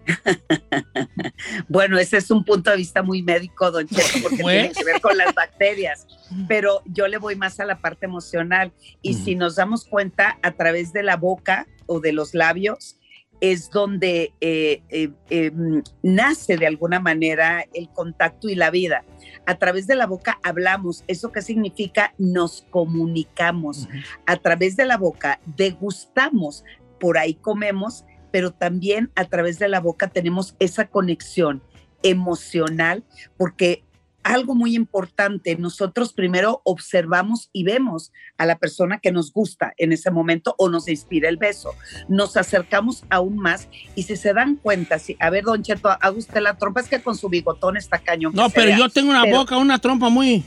Bueno, 1.68 1.98
ese 1.98 2.18
es 2.18 2.32
un 2.32 2.44
punto 2.44 2.72
de 2.72 2.78
vista 2.78 3.04
muy 3.04 3.22
médico, 3.22 3.72
don 3.72 3.88
Cheto, 3.88 4.20
porque 4.22 4.38
tiene 4.44 4.72
que 4.72 4.84
ver 4.84 5.02
con 5.02 5.18
las 5.18 5.34
bacterias. 5.34 6.08
Pero 6.48 6.82
yo 6.86 7.08
le 7.08 7.18
voy 7.18 7.36
más 7.36 7.60
a 7.60 7.66
la 7.66 7.80
parte 7.80 8.06
emocional. 8.06 8.72
Y 9.02 9.14
si 9.16 9.36
nos 9.36 9.56
damos 9.56 9.86
cuenta, 9.86 10.38
a 10.42 10.52
través 10.52 10.94
de 10.94 11.04
la 11.04 11.18
boca 11.18 11.68
o 11.86 12.00
de 12.00 12.14
los 12.14 12.34
labios, 12.34 12.98
es 13.42 13.70
donde 13.70 14.34
eh, 14.42 14.82
eh, 14.90 15.12
eh, 15.30 15.52
mm, 15.52 15.82
nace 16.04 16.58
de 16.58 16.68
alguna 16.68 17.00
manera 17.00 17.66
el 17.74 17.90
contacto 17.90 18.50
y 18.50 18.56
la 18.56 18.72
vida. 18.72 19.04
A 19.46 19.56
través 19.56 19.88
de 19.88 19.96
la 19.96 20.08
boca 20.08 20.40
hablamos. 20.44 21.04
¿Eso 21.08 21.32
qué 21.32 21.42
significa? 21.42 22.14
Nos 22.18 22.66
comunicamos. 22.70 23.88
A 24.26 24.38
través 24.38 24.76
de 24.78 24.86
la 24.86 24.98
boca 24.98 25.40
degustamos, 25.58 26.64
por 27.00 27.18
ahí 27.18 27.36
comemos, 27.36 28.06
pero 28.36 28.52
también 28.52 29.10
a 29.16 29.24
través 29.24 29.60
de 29.60 29.70
la 29.70 29.80
boca 29.80 30.10
tenemos 30.10 30.56
esa 30.60 30.88
conexión 30.90 31.64
emocional, 32.04 33.06
porque 33.38 33.86
algo 34.24 34.56
muy 34.56 34.76
importante, 34.76 35.56
nosotros 35.56 36.12
primero 36.12 36.60
observamos 36.66 37.50
y 37.54 37.64
vemos 37.64 38.12
a 38.38 38.46
la 38.46 38.58
persona 38.58 39.00
que 39.00 39.14
nos 39.14 39.32
gusta 39.32 39.74
en 39.78 39.94
ese 39.94 40.12
momento 40.12 40.54
o 40.58 40.68
nos 40.68 40.90
inspira 40.90 41.30
el 41.30 41.38
beso. 41.38 41.70
Nos 42.10 42.36
acercamos 42.36 43.06
aún 43.10 43.38
más 43.38 43.70
y 43.96 44.04
si 44.04 44.18
se 44.18 44.34
dan 44.34 44.58
cuenta, 44.58 45.00
si, 45.00 45.16
a 45.22 45.30
ver, 45.30 45.46
don 45.46 45.64
Cheto, 45.64 45.88
haga 45.88 46.12
usted 46.12 46.42
la 46.42 46.58
trompa, 46.58 46.82
es 46.82 46.90
que 46.90 47.02
con 47.02 47.16
su 47.16 47.30
bigotón 47.30 47.78
está 47.78 48.00
cañón. 48.00 48.34
No, 48.36 48.50
pero 48.50 48.68
vea. 48.68 48.78
yo 48.80 48.90
tengo 48.90 49.12
una 49.12 49.24
Pero- 49.24 49.38
boca, 49.38 49.56
una 49.58 49.80
trompa 49.80 50.10
muy... 50.10 50.44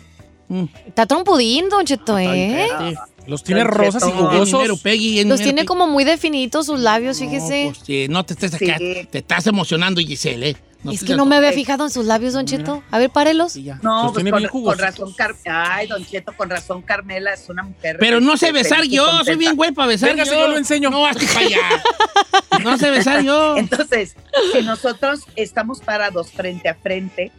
mm, 0.49 0.65
Está 0.89 1.07
trompudín, 1.07 1.71
Don 1.71 1.87
Cheto, 1.87 2.19
¿eh? 2.19 2.69
sí. 2.81 2.95
Los 3.29 3.45
tiene 3.45 3.63
rosas 3.65 4.03
y 4.09 4.11
jugosos. 4.11 4.51
Número, 4.53 4.77
Peggy, 4.77 5.21
en 5.21 5.29
Los 5.29 5.39
tiene 5.39 5.59
Peggy. 5.59 5.67
como 5.67 5.87
muy 5.87 6.05
definidos 6.05 6.67
sus 6.67 6.81
labios, 6.81 7.21
No, 7.21 7.27
fíjese. 7.29 7.71
pues, 7.75 7.87
sí, 7.87 8.07
no 8.09 8.25
te 8.25 8.33
estés 8.33 8.55
acá, 8.55 8.77
Sí. 8.79 9.07
te 9.11 9.19
estás 9.19 9.47
emocionando, 9.47 10.01
Giselle, 10.01 10.51
¿eh? 10.51 10.57
es 10.93 11.03
que 11.03 11.17
no 11.17 11.27
me 11.27 11.35
había 11.37 11.53
fijado 11.53 11.85
en 11.85 11.91
sus 11.91 12.07
labios, 12.07 12.33
Don 12.35 12.47
Cheto. 12.47 12.83
A 12.91 12.99
ver, 12.99 13.11
párelos. 13.11 13.53
Sí. 13.53 13.69
No, 13.83 14.03
pues 14.13 14.15
tiene 14.15 14.31
con, 14.31 14.39
bien 14.41 14.51
con 14.51 14.79
razón, 14.79 15.13
Car- 15.13 15.35
ay, 15.45 15.89
Don 15.89 16.07
Cheto, 16.07 16.33
con 16.37 16.49
razón 16.49 16.83
Carmela 16.83 17.35
es 17.35 17.49
una 17.49 17.65
mujer. 17.65 17.97
Pero 17.99 18.21
no 18.21 18.37
sé 18.37 18.53
besar 18.53 18.85
yo, 18.85 19.05
soy 19.25 19.37
bien 19.37 19.57
güey 19.57 19.73
para 19.73 19.89
besar 19.89 20.11
Véngase, 20.11 20.31
yo. 20.31 20.39
yo 20.41 20.49
lo 20.49 20.57
enseño. 20.57 20.89
No, 20.89 21.05
hazte 21.05 21.27
para 21.27 21.41
allá. 21.47 21.83
No 22.63 22.79
sé 22.79 22.91
besar 22.91 23.23
yo. 23.23 23.57
Entonces, 23.59 24.15
si 24.53 24.63
nosotros 24.63 25.21
estamos 25.37 25.81
parados 25.81 26.31
frente 26.31 26.69
a 26.69 26.75
frente 26.77 27.33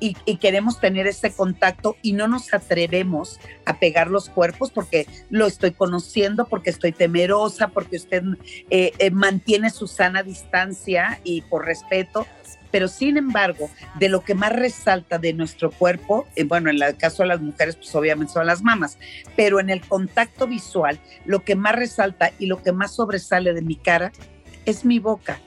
y, 0.00 0.14
queremos 0.36 0.80
tener 0.80 1.06
ese 1.06 1.32
contacto 1.32 1.96
y 2.02 2.12
no 2.12 2.28
nos 2.28 2.52
atrevemos 2.52 3.40
a 3.64 3.78
pegar 3.78 4.08
los 4.08 4.28
cuerpos 4.28 4.70
porque 4.70 5.06
lo 5.30 5.46
estoy 5.46 5.72
conociendo, 5.72 6.46
porque 6.46 6.70
estoy 6.70 6.92
temerosa, 6.92 7.68
porque 7.68 7.96
usted 7.96 8.22
eh, 8.70 8.92
eh, 8.98 9.10
mantiene 9.10 9.70
su 9.70 9.86
sana 9.86 10.22
distancia 10.22 11.20
y 11.24 11.42
por 11.42 11.64
respeto. 11.64 12.26
Pero 12.70 12.88
sin 12.88 13.16
embargo, 13.16 13.70
de 14.00 14.08
lo 14.08 14.24
que 14.24 14.34
más 14.34 14.52
resalta 14.52 15.18
de 15.18 15.32
nuestro 15.32 15.70
cuerpo, 15.70 16.26
eh, 16.34 16.42
bueno, 16.42 16.70
en 16.70 16.82
el 16.82 16.96
caso 16.96 17.22
de 17.22 17.28
las 17.28 17.40
mujeres, 17.40 17.76
pues 17.76 17.94
obviamente 17.94 18.32
son 18.32 18.46
las 18.46 18.62
mamas, 18.62 18.98
pero 19.36 19.60
en 19.60 19.70
el 19.70 19.80
contacto 19.80 20.48
visual, 20.48 20.98
lo 21.24 21.44
que 21.44 21.54
más 21.54 21.76
resalta 21.76 22.32
y 22.38 22.46
lo 22.46 22.62
que 22.62 22.72
más 22.72 22.96
sobresale 22.96 23.54
de 23.54 23.62
mi 23.62 23.76
cara 23.76 24.12
es 24.66 24.84
mi 24.84 24.98
boca. 24.98 25.40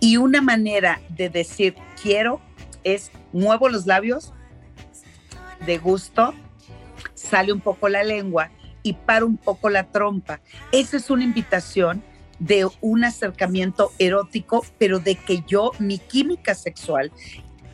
Y 0.00 0.16
una 0.16 0.40
manera 0.40 1.00
de 1.10 1.28
decir 1.28 1.74
quiero 2.02 2.40
es 2.84 3.10
muevo 3.32 3.68
los 3.68 3.86
labios 3.86 4.32
de 5.66 5.78
gusto, 5.78 6.34
sale 7.14 7.52
un 7.52 7.60
poco 7.60 7.88
la 7.88 8.04
lengua 8.04 8.50
y 8.82 8.92
paro 8.92 9.26
un 9.26 9.36
poco 9.36 9.70
la 9.70 9.84
trompa. 9.90 10.40
Esa 10.70 10.98
es 10.98 11.10
una 11.10 11.24
invitación 11.24 12.02
de 12.38 12.68
un 12.80 13.04
acercamiento 13.04 13.92
erótico, 13.98 14.64
pero 14.78 14.98
de 14.98 15.14
que 15.14 15.42
yo, 15.46 15.72
mi 15.78 15.98
química 15.98 16.54
sexual, 16.54 17.10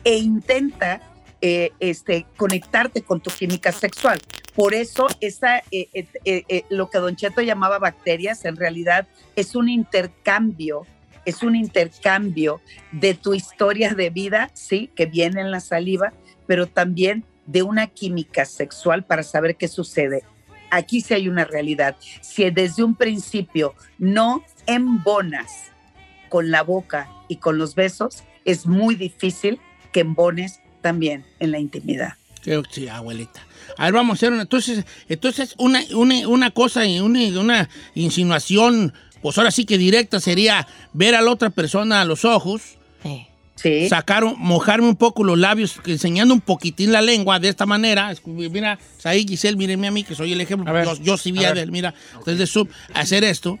e 0.03 0.17
intenta 0.17 1.01
eh, 1.41 1.71
este, 1.79 2.25
conectarte 2.37 3.01
con 3.01 3.19
tu 3.19 3.29
química 3.31 3.71
sexual. 3.71 4.19
Por 4.55 4.73
eso, 4.73 5.07
esa, 5.19 5.59
eh, 5.71 6.07
eh, 6.23 6.63
lo 6.69 6.89
que 6.89 6.99
Don 6.99 7.15
Cheto 7.15 7.41
llamaba 7.41 7.79
bacterias, 7.79 8.45
en 8.45 8.55
realidad 8.55 9.07
es 9.35 9.55
un 9.55 9.67
intercambio, 9.67 10.85
es 11.25 11.43
un 11.43 11.55
intercambio 11.55 12.61
de 12.91 13.13
tu 13.13 13.33
historia 13.33 13.93
de 13.93 14.09
vida, 14.09 14.49
sí, 14.53 14.89
que 14.95 15.05
viene 15.05 15.41
en 15.41 15.51
la 15.51 15.59
saliva, 15.59 16.13
pero 16.47 16.67
también 16.67 17.23
de 17.45 17.63
una 17.63 17.87
química 17.87 18.45
sexual 18.45 19.03
para 19.03 19.23
saber 19.23 19.55
qué 19.55 19.67
sucede. 19.67 20.23
Aquí 20.69 21.01
sí 21.01 21.13
hay 21.13 21.27
una 21.27 21.43
realidad. 21.43 21.95
Si 22.21 22.49
desde 22.49 22.83
un 22.83 22.95
principio 22.95 23.75
no 23.97 24.43
embonas 24.67 25.51
con 26.29 26.49
la 26.49 26.63
boca 26.63 27.09
y 27.27 27.37
con 27.37 27.57
los 27.57 27.75
besos, 27.75 28.23
es 28.45 28.65
muy 28.65 28.95
difícil 28.95 29.59
que 29.91 29.99
embones 29.99 30.61
también 30.81 31.25
en 31.39 31.51
la 31.51 31.59
intimidad. 31.59 32.13
Sí, 32.71 32.87
abuelita. 32.87 33.45
A 33.77 33.85
ver, 33.85 33.93
vamos 33.93 34.15
a 34.15 34.15
hacer 34.15 34.31
una. 34.31 34.41
Entonces, 34.43 34.85
entonces 35.07 35.53
una, 35.57 35.81
una, 35.93 36.27
una 36.27 36.51
cosa, 36.51 36.81
una, 37.01 37.19
una 37.39 37.69
insinuación, 37.93 38.93
pues 39.21 39.37
ahora 39.37 39.51
sí 39.51 39.65
que 39.65 39.77
directa 39.77 40.19
sería 40.19 40.67
ver 40.93 41.15
a 41.15 41.21
la 41.21 41.31
otra 41.31 41.49
persona 41.49 42.01
a 42.01 42.05
los 42.05 42.25
ojos, 42.25 42.61
Eh. 43.03 43.27
Sí. 43.55 43.87
sacar, 43.89 44.23
mojarme 44.37 44.87
un 44.87 44.95
poco 44.95 45.23
los 45.23 45.37
labios, 45.37 45.79
enseñando 45.85 46.33
un 46.33 46.41
poquitín 46.41 46.91
la 46.91 47.01
lengua 47.01 47.39
de 47.39 47.49
esta 47.49 47.67
manera. 47.67 48.11
Mira, 48.25 48.79
ahí 49.03 49.23
Giselle, 49.27 49.55
mírenme 49.55 49.87
a 49.87 49.91
mí, 49.91 50.03
que 50.03 50.15
soy 50.15 50.31
el 50.33 50.41
ejemplo. 50.41 50.71
Ver, 50.73 50.85
yo, 50.85 50.95
yo 50.95 51.17
sí 51.17 51.31
vi 51.31 51.45
a 51.45 51.49
a 51.49 51.53
ver. 51.53 51.63
él, 51.65 51.71
mira, 51.71 51.93
desde 52.25 52.47
Zoom, 52.47 52.67
hacer 52.95 53.23
esto. 53.23 53.59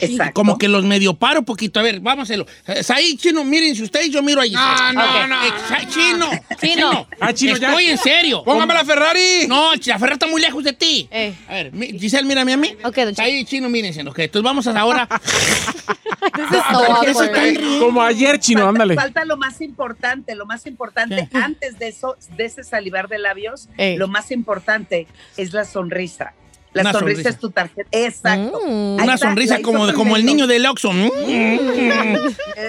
Exacto. 0.00 0.34
Como 0.34 0.58
que 0.58 0.68
los 0.68 0.84
medio 0.84 1.14
paro 1.14 1.40
un 1.40 1.44
poquito. 1.44 1.80
A 1.80 1.82
ver, 1.82 2.00
vamos 2.00 2.20
a 2.20 2.22
hacerlo. 2.24 2.46
Eh, 2.66 2.82
Ahí, 2.94 3.16
chino, 3.16 3.44
miren 3.44 3.74
si 3.76 3.82
ustedes, 3.82 4.10
yo 4.10 4.22
miro 4.22 4.40
a 4.40 4.44
Giselle. 4.44 4.92
No, 4.92 4.92
no, 4.92 5.04
Ok. 5.04 5.28
no. 5.28 5.42
Exa- 5.42 5.88
Chino, 5.88 6.30
Chino. 6.60 7.08
Ah, 7.20 7.32
chino, 7.32 7.56
ya. 7.56 7.68
Estoy 7.68 7.84
en 7.90 7.98
serio. 7.98 8.42
¡Póngame 8.44 8.74
la 8.74 8.84
Ferrari! 8.84 9.46
No, 9.48 9.72
la 9.74 9.98
Ferrari 9.98 10.12
está 10.14 10.26
muy 10.26 10.40
lejos 10.40 10.62
de 10.64 10.72
ti. 10.72 11.08
Eh. 11.10 11.34
A 11.48 11.52
ver, 11.54 11.72
Giselle, 11.98 12.26
mírame 12.26 12.52
a 12.52 12.56
mí. 12.56 12.76
Ok, 12.84 12.96
don 12.96 13.08
Cheto. 13.10 13.22
Ahí, 13.22 13.44
chino, 13.44 13.68
mírense. 13.68 14.02
Ok, 14.02 14.18
entonces 14.20 14.42
vamos 14.44 14.66
a 14.66 14.78
ahora. 14.78 15.08
This 16.34 16.46
is 16.52 16.62
so 16.70 16.84
¿Por 16.86 17.00
qué 17.00 17.14
se 17.14 17.20
awkward. 17.24 17.26
están 17.28 17.54
riendo? 17.54 17.78
Como 17.86 18.02
ayer, 18.02 18.38
chino, 18.40 18.60
falta, 18.60 18.68
ándale. 18.70 18.94
falta 18.94 19.24
lo 19.24 19.36
más 19.36 19.60
importante, 19.60 20.34
lo 20.34 20.46
más 20.46 20.66
importante 20.66 21.28
antes 21.32 21.78
de 21.78 21.88
eso, 21.88 22.16
de 22.36 22.44
ese 22.44 22.64
salivar 22.64 23.08
de 23.08 23.18
labios, 23.18 23.68
Ey. 23.76 23.96
lo 23.96 24.08
más 24.08 24.30
importante 24.30 25.06
es 25.36 25.52
la 25.52 25.64
sonrisa. 25.64 26.32
La 26.82 26.90
Una 26.90 26.92
sonrisa, 26.92 27.14
sonrisa. 27.16 27.28
es 27.30 27.38
tu 27.38 27.50
tarjeta. 27.50 27.88
Exacto. 27.92 28.60
Mm. 28.66 28.94
Una 28.94 29.14
está, 29.14 29.18
sonrisa 29.18 29.60
como, 29.62 29.86
de- 29.86 29.94
como 29.94 30.16
el 30.16 30.24
niño 30.24 30.46
del 30.46 30.66
Oxxo. 30.66 30.92
Mm. 30.92 32.16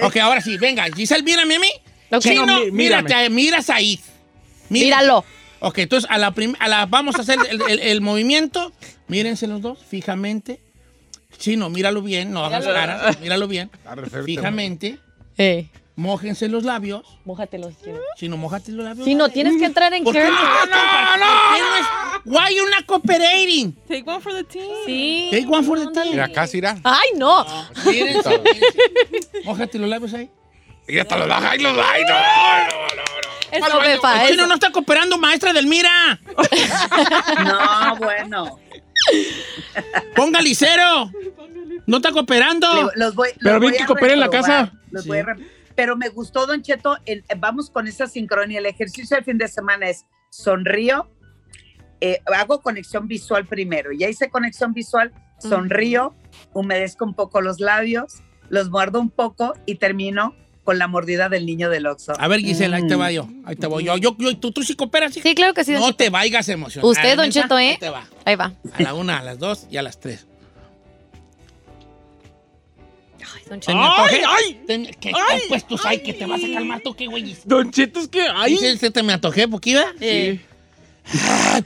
ok, 0.02 0.16
ahora 0.18 0.40
sí, 0.40 0.56
venga. 0.58 0.84
Giselle, 0.94 1.22
mírame 1.22 1.56
a 1.56 1.58
mí. 1.60 1.70
Ok. 2.12 2.20
Chino, 2.20 2.46
No, 2.46 2.60
mí- 2.64 2.70
mírate, 2.70 3.30
mira 3.30 3.58
a 3.58 3.62
Said. 3.62 4.00
Mira- 4.68 4.98
Míralo. 4.98 5.24
Ok, 5.60 5.78
entonces 5.78 6.08
a 6.10 6.16
la, 6.18 6.34
a 6.58 6.68
la 6.68 6.86
vamos 6.86 7.16
a 7.16 7.22
hacer 7.22 7.38
el, 7.50 7.60
el- 7.68 7.80
el 7.80 8.00
movimiento. 8.00 8.72
Mírense 9.08 9.46
los 9.46 9.60
dos, 9.60 9.78
fijamente. 9.88 10.60
Chino, 11.38 11.70
míralo 11.70 12.02
bien, 12.02 12.32
no 12.32 12.44
hagas 12.44 12.64
cara, 12.66 13.16
míralo 13.20 13.48
bien. 13.48 13.70
Está 13.74 13.94
re 13.94 14.08
mójense 15.96 16.48
los 16.48 16.64
labios. 16.64 17.02
Mójatelos, 17.24 17.74
Chino. 17.82 17.98
Chino, 18.16 18.36
mójate 18.36 18.72
los 18.72 18.84
labios. 18.84 19.04
Si 19.04 19.14
no, 19.14 19.28
tienes 19.28 19.56
que 19.58 19.64
entrar 19.66 19.92
en 19.94 20.04
¿Por 20.04 20.12
qué 20.14 20.24
no 20.24 20.30
no 20.30 21.76
es? 21.76 21.86
Why 22.24 22.54
you 22.56 22.68
not 22.68 22.84
cooperating? 22.86 23.74
Take 23.88 24.02
one 24.06 24.20
for 24.20 24.32
the 24.32 24.44
team. 24.44 24.64
Sí. 24.86 25.28
Take 25.30 25.46
one 25.46 25.64
for 25.64 25.78
the 25.78 25.86
team. 25.92 26.14
Y 26.16 26.18
acá, 26.20 26.46
Sira. 26.46 26.76
Ay, 26.84 27.08
no. 27.16 27.44
Mírense. 27.86 28.40
Mójate 29.44 29.78
los 29.78 29.88
labios 29.88 30.12
ahí. 30.14 30.30
Y 30.86 30.98
hasta 30.98 31.16
los 31.18 31.28
da. 31.28 31.50
¡Ay, 31.50 31.58
los 31.60 31.76
da! 31.76 31.84
¡Ay, 31.92 32.02
no, 32.02 32.14
no, 32.14 32.86
no, 32.88 32.96
no! 32.96 33.66
Eso 33.66 34.00
pasa. 34.00 34.28
chino 34.28 34.46
no 34.46 34.54
está 34.54 34.70
cooperando, 34.70 35.18
maestra 35.18 35.52
del 35.52 35.66
Mira. 35.66 36.20
No, 37.44 37.96
bueno. 37.96 38.58
Ponga 40.14 40.40
licero. 40.40 41.10
No 41.86 41.96
está 41.98 42.12
cooperando. 42.12 42.66
Le- 42.74 42.90
los 42.96 43.14
voy, 43.14 43.30
Pero 43.40 43.54
los 43.58 43.60
bien 43.60 43.74
que 43.74 43.86
coopere 43.86 44.12
en 44.14 44.20
la 44.20 44.28
casa. 44.28 44.72
los 44.90 45.02
Sí. 45.04 45.08
voy 45.08 45.18
a 45.18 45.24
Pero 45.80 45.96
me 45.96 46.10
gustó, 46.10 46.46
Don 46.46 46.60
Cheto, 46.60 46.98
el- 47.06 47.24
vamos 47.38 47.70
con 47.70 47.88
esa 47.88 48.06
sincronía. 48.06 48.58
El 48.58 48.66
ejercicio 48.66 49.16
del 49.16 49.24
fin 49.24 49.38
de 49.38 49.48
semana 49.48 49.88
es 49.88 50.04
sonrío, 50.28 51.08
eh, 52.02 52.20
hago 52.36 52.60
conexión 52.60 53.08
visual 53.08 53.46
primero. 53.46 53.90
Ya 53.90 54.06
hice 54.06 54.28
conexión 54.28 54.74
visual, 54.74 55.10
sonrío, 55.38 56.14
humedezco 56.52 57.06
un 57.06 57.14
poco 57.14 57.40
los 57.40 57.60
labios, 57.60 58.16
los 58.50 58.68
muerdo 58.68 59.00
un 59.00 59.08
poco 59.08 59.54
y 59.64 59.76
termino 59.76 60.34
con 60.64 60.76
la 60.78 60.86
mordida 60.86 61.30
del 61.30 61.46
niño 61.46 61.70
del 61.70 61.86
Oxxo. 61.86 62.12
A 62.18 62.28
ver, 62.28 62.40
Gisela, 62.40 62.76
ahí 62.76 62.86
te 62.86 62.96
Mm. 62.96 63.00
va 63.00 63.10
yo. 63.10 63.26
Ahí 63.46 63.56
te 63.56 63.66
voy 63.66 63.84
yo. 63.84 63.96
yo, 63.96 64.14
yo 64.18 64.36
tú, 64.36 64.52
tú 64.52 64.62
sí 64.62 64.74
cooperas, 64.76 65.16
hija? 65.16 65.26
Sí, 65.30 65.34
claro 65.34 65.54
que 65.54 65.64
sí. 65.64 65.72
don 65.72 65.80
No 65.80 65.86
Cheto. 65.86 65.96
te 65.96 66.10
vayas 66.10 66.46
a 66.46 66.52
emocionar. 66.52 66.90
Usted, 66.90 67.16
don. 67.16 67.30
Cheto, 67.30 67.58
¿eh? 67.58 67.70
Ahí 67.70 67.78
te 67.78 67.88
va. 67.88 68.06
Ahí 68.26 68.36
va. 68.36 68.52
A 68.74 68.82
la 68.82 68.92
una, 68.92 69.20
a 69.20 69.22
las 69.22 69.38
dos 69.38 69.66
y 69.70 69.78
a 69.78 69.82
las 69.82 69.98
tres. 69.98 70.26
Don 73.50 73.58
¿Te 73.58 73.66
Cheto. 73.66 73.78
¡Ay, 73.78 74.22
ay! 74.26 74.60
Te 74.64 74.96
¿Qué 75.00 75.12
¡Ay! 75.28 75.42
pues 75.48 75.66
tú 75.66 75.76
sabes 75.76 76.02
que 76.02 76.12
te 76.12 76.24
vas 76.24 76.40
a 76.42 76.52
calmar 76.54 76.80
tú, 76.80 76.94
qué 76.94 77.06
güey? 77.06 77.36
Don 77.44 77.70
Cheto, 77.70 78.00
es 78.00 78.08
que. 78.08 78.22
¡Ay! 78.32 78.56
¿Sí, 78.56 78.78
sí, 78.78 78.90
te 78.90 79.02
me 79.02 79.12
antojé, 79.12 79.48
poquita? 79.48 79.92
Eh. 80.00 80.38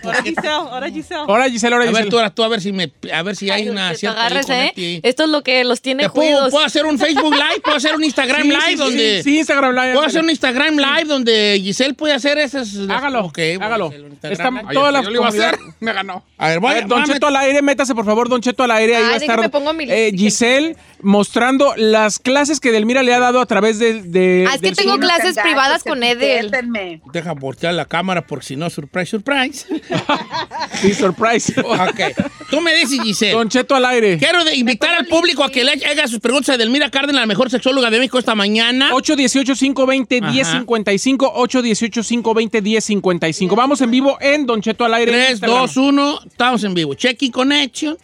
Ahora 0.03 0.23
Giselle, 0.23 0.49
ahora 0.49 0.91
Giselle. 0.91 1.21
Ahora, 1.27 1.51
Giselle, 1.51 1.75
ahora 1.75 1.89
A 1.89 1.93
ver, 1.93 2.09
tú, 2.09 2.17
ahora 2.17 2.31
tú, 2.31 2.43
a 2.45 2.49
ver 2.49 2.61
si 2.61 2.73
me, 2.73 2.91
a 3.13 3.23
ver 3.23 3.37
si 3.37 3.51
hay 3.51 3.69
una 3.69 3.95
cierta 3.95 4.29
conecte 4.29 4.95
¿eh? 4.95 5.01
Esto 5.03 5.25
es 5.25 5.29
lo 5.31 5.43
que 5.43 5.65
los 5.65 5.81
tiene 5.83 6.05
¿Te 6.05 6.11
puedo, 6.11 6.51
puedo 6.51 6.65
hacer 6.65 6.87
un 6.87 6.99
Facebook 6.99 7.33
Live? 7.35 7.61
¿Puedo 7.63 7.77
hacer 7.77 7.95
un 7.95 8.05
Instagram 8.05 8.43
Sí, 8.43 8.49
Live? 8.49 8.61
sí, 8.63 8.71
sí, 8.73 8.77
donde 8.77 9.23
Sí, 9.23 9.39
Instagram 9.39 9.75
Live. 9.75 9.93
¿Puedo 9.95 10.07
hacer 10.07 10.23
un 10.23 10.31
Instagram 10.31 10.77
Live 10.77 11.05
donde 11.05 11.61
Giselle 11.63 11.95
puede 11.95 12.15
hacer 12.15 12.39
esas? 12.39 12.75
Hágalo, 12.89 13.27
Ok, 13.27 13.37
voy 13.37 13.59
a 13.61 13.65
hágalo. 13.67 13.93
Está- 14.23 14.51
Todas 14.51 14.73
yo 14.75 14.91
las 14.91 15.05
lo 15.05 15.11
iba 15.13 15.27
a 15.27 15.29
hacer. 15.29 15.57
comunidades- 15.57 15.75
Me 15.81 15.93
ganó. 15.93 16.25
A 16.39 16.49
ver, 16.49 16.61
voy 16.61 16.71
A 16.71 16.75
ver, 16.75 16.87
Don 16.87 17.05
Cheto 17.05 17.27
al 17.27 17.37
aire, 17.37 17.63
métase 17.63 17.95
por 17.95 18.05
favor, 18.05 18.29
Don 18.29 18.41
Cheto 18.41 18.63
al 18.63 18.71
aire. 18.71 18.97
Ahí 18.97 19.03
va 19.03 19.09
a 19.09 19.17
estar 19.17 19.29
déjame 19.37 19.49
pongo 19.51 19.73
mi 19.75 19.85
eh, 19.89 20.13
Giselle 20.17 20.77
mostrando 21.03 21.75
las 21.77 22.19
clases 22.19 22.61
que 22.61 22.73
Delmira 22.73 23.03
le 23.03 23.13
ha 23.15 23.19
dado 23.19 23.41
a 23.41 23.47
través 23.47 23.79
de. 23.79 24.03
de 24.03 24.47
Ah, 24.49 24.55
es 24.55 24.61
que 24.63 24.73
tengo 24.73 24.99
clases 24.99 25.37
privadas 25.39 25.83
con 25.85 26.03
Edel. 26.03 26.51
Deja 27.13 27.33
voltear 27.33 27.75
la 27.75 27.85
cámara 27.85 28.27
porque 28.27 28.47
si 28.47 28.57
no, 28.57 28.71
surprise, 28.71 29.07
surprise. 29.11 29.34
Sí, 30.81 30.93
surprise. 30.95 31.53
ok. 31.61 32.01
Tú 32.51 32.61
me 32.61 32.75
dices, 32.75 33.01
Giselle. 33.03 33.33
Don 33.33 33.49
Cheto 33.49 33.75
al 33.75 33.85
aire. 33.87 34.19
Quiero 34.19 34.45
de- 34.45 34.55
invitar 34.57 34.95
al 34.95 35.07
público 35.07 35.43
a 35.45 35.51
que 35.51 35.65
le 35.65 35.73
haga 35.73 36.07
sus 36.09 36.21
preguntas 36.21 36.55
a 36.55 36.59
Delmira 36.59 36.91
Cárdenas, 36.91 37.23
la 37.23 37.27
mejor 37.27 37.51
sexóloga 37.51 37.91
de 37.91 37.99
México 37.99 38.19
esta 38.19 38.35
mañana. 38.35 38.91
818-520-1055. 38.93 41.33
818-520-1055. 41.35 43.57
Vamos 43.57 43.81
en 43.81 43.91
vivo 43.91 44.19
en 44.21 44.47
Don 44.47 44.61
Cheto 44.61 44.85
al 44.85 44.95
aire. 44.95 45.13
en 45.13 45.19
3, 45.19 45.31
Instagram. 45.33 45.59
2, 45.61 45.77
1, 45.77 46.21
estamos 46.27 46.65
en 46.65 46.75
vivo. 46.75 46.95
Checking 46.95 47.33
connection. 47.33 47.97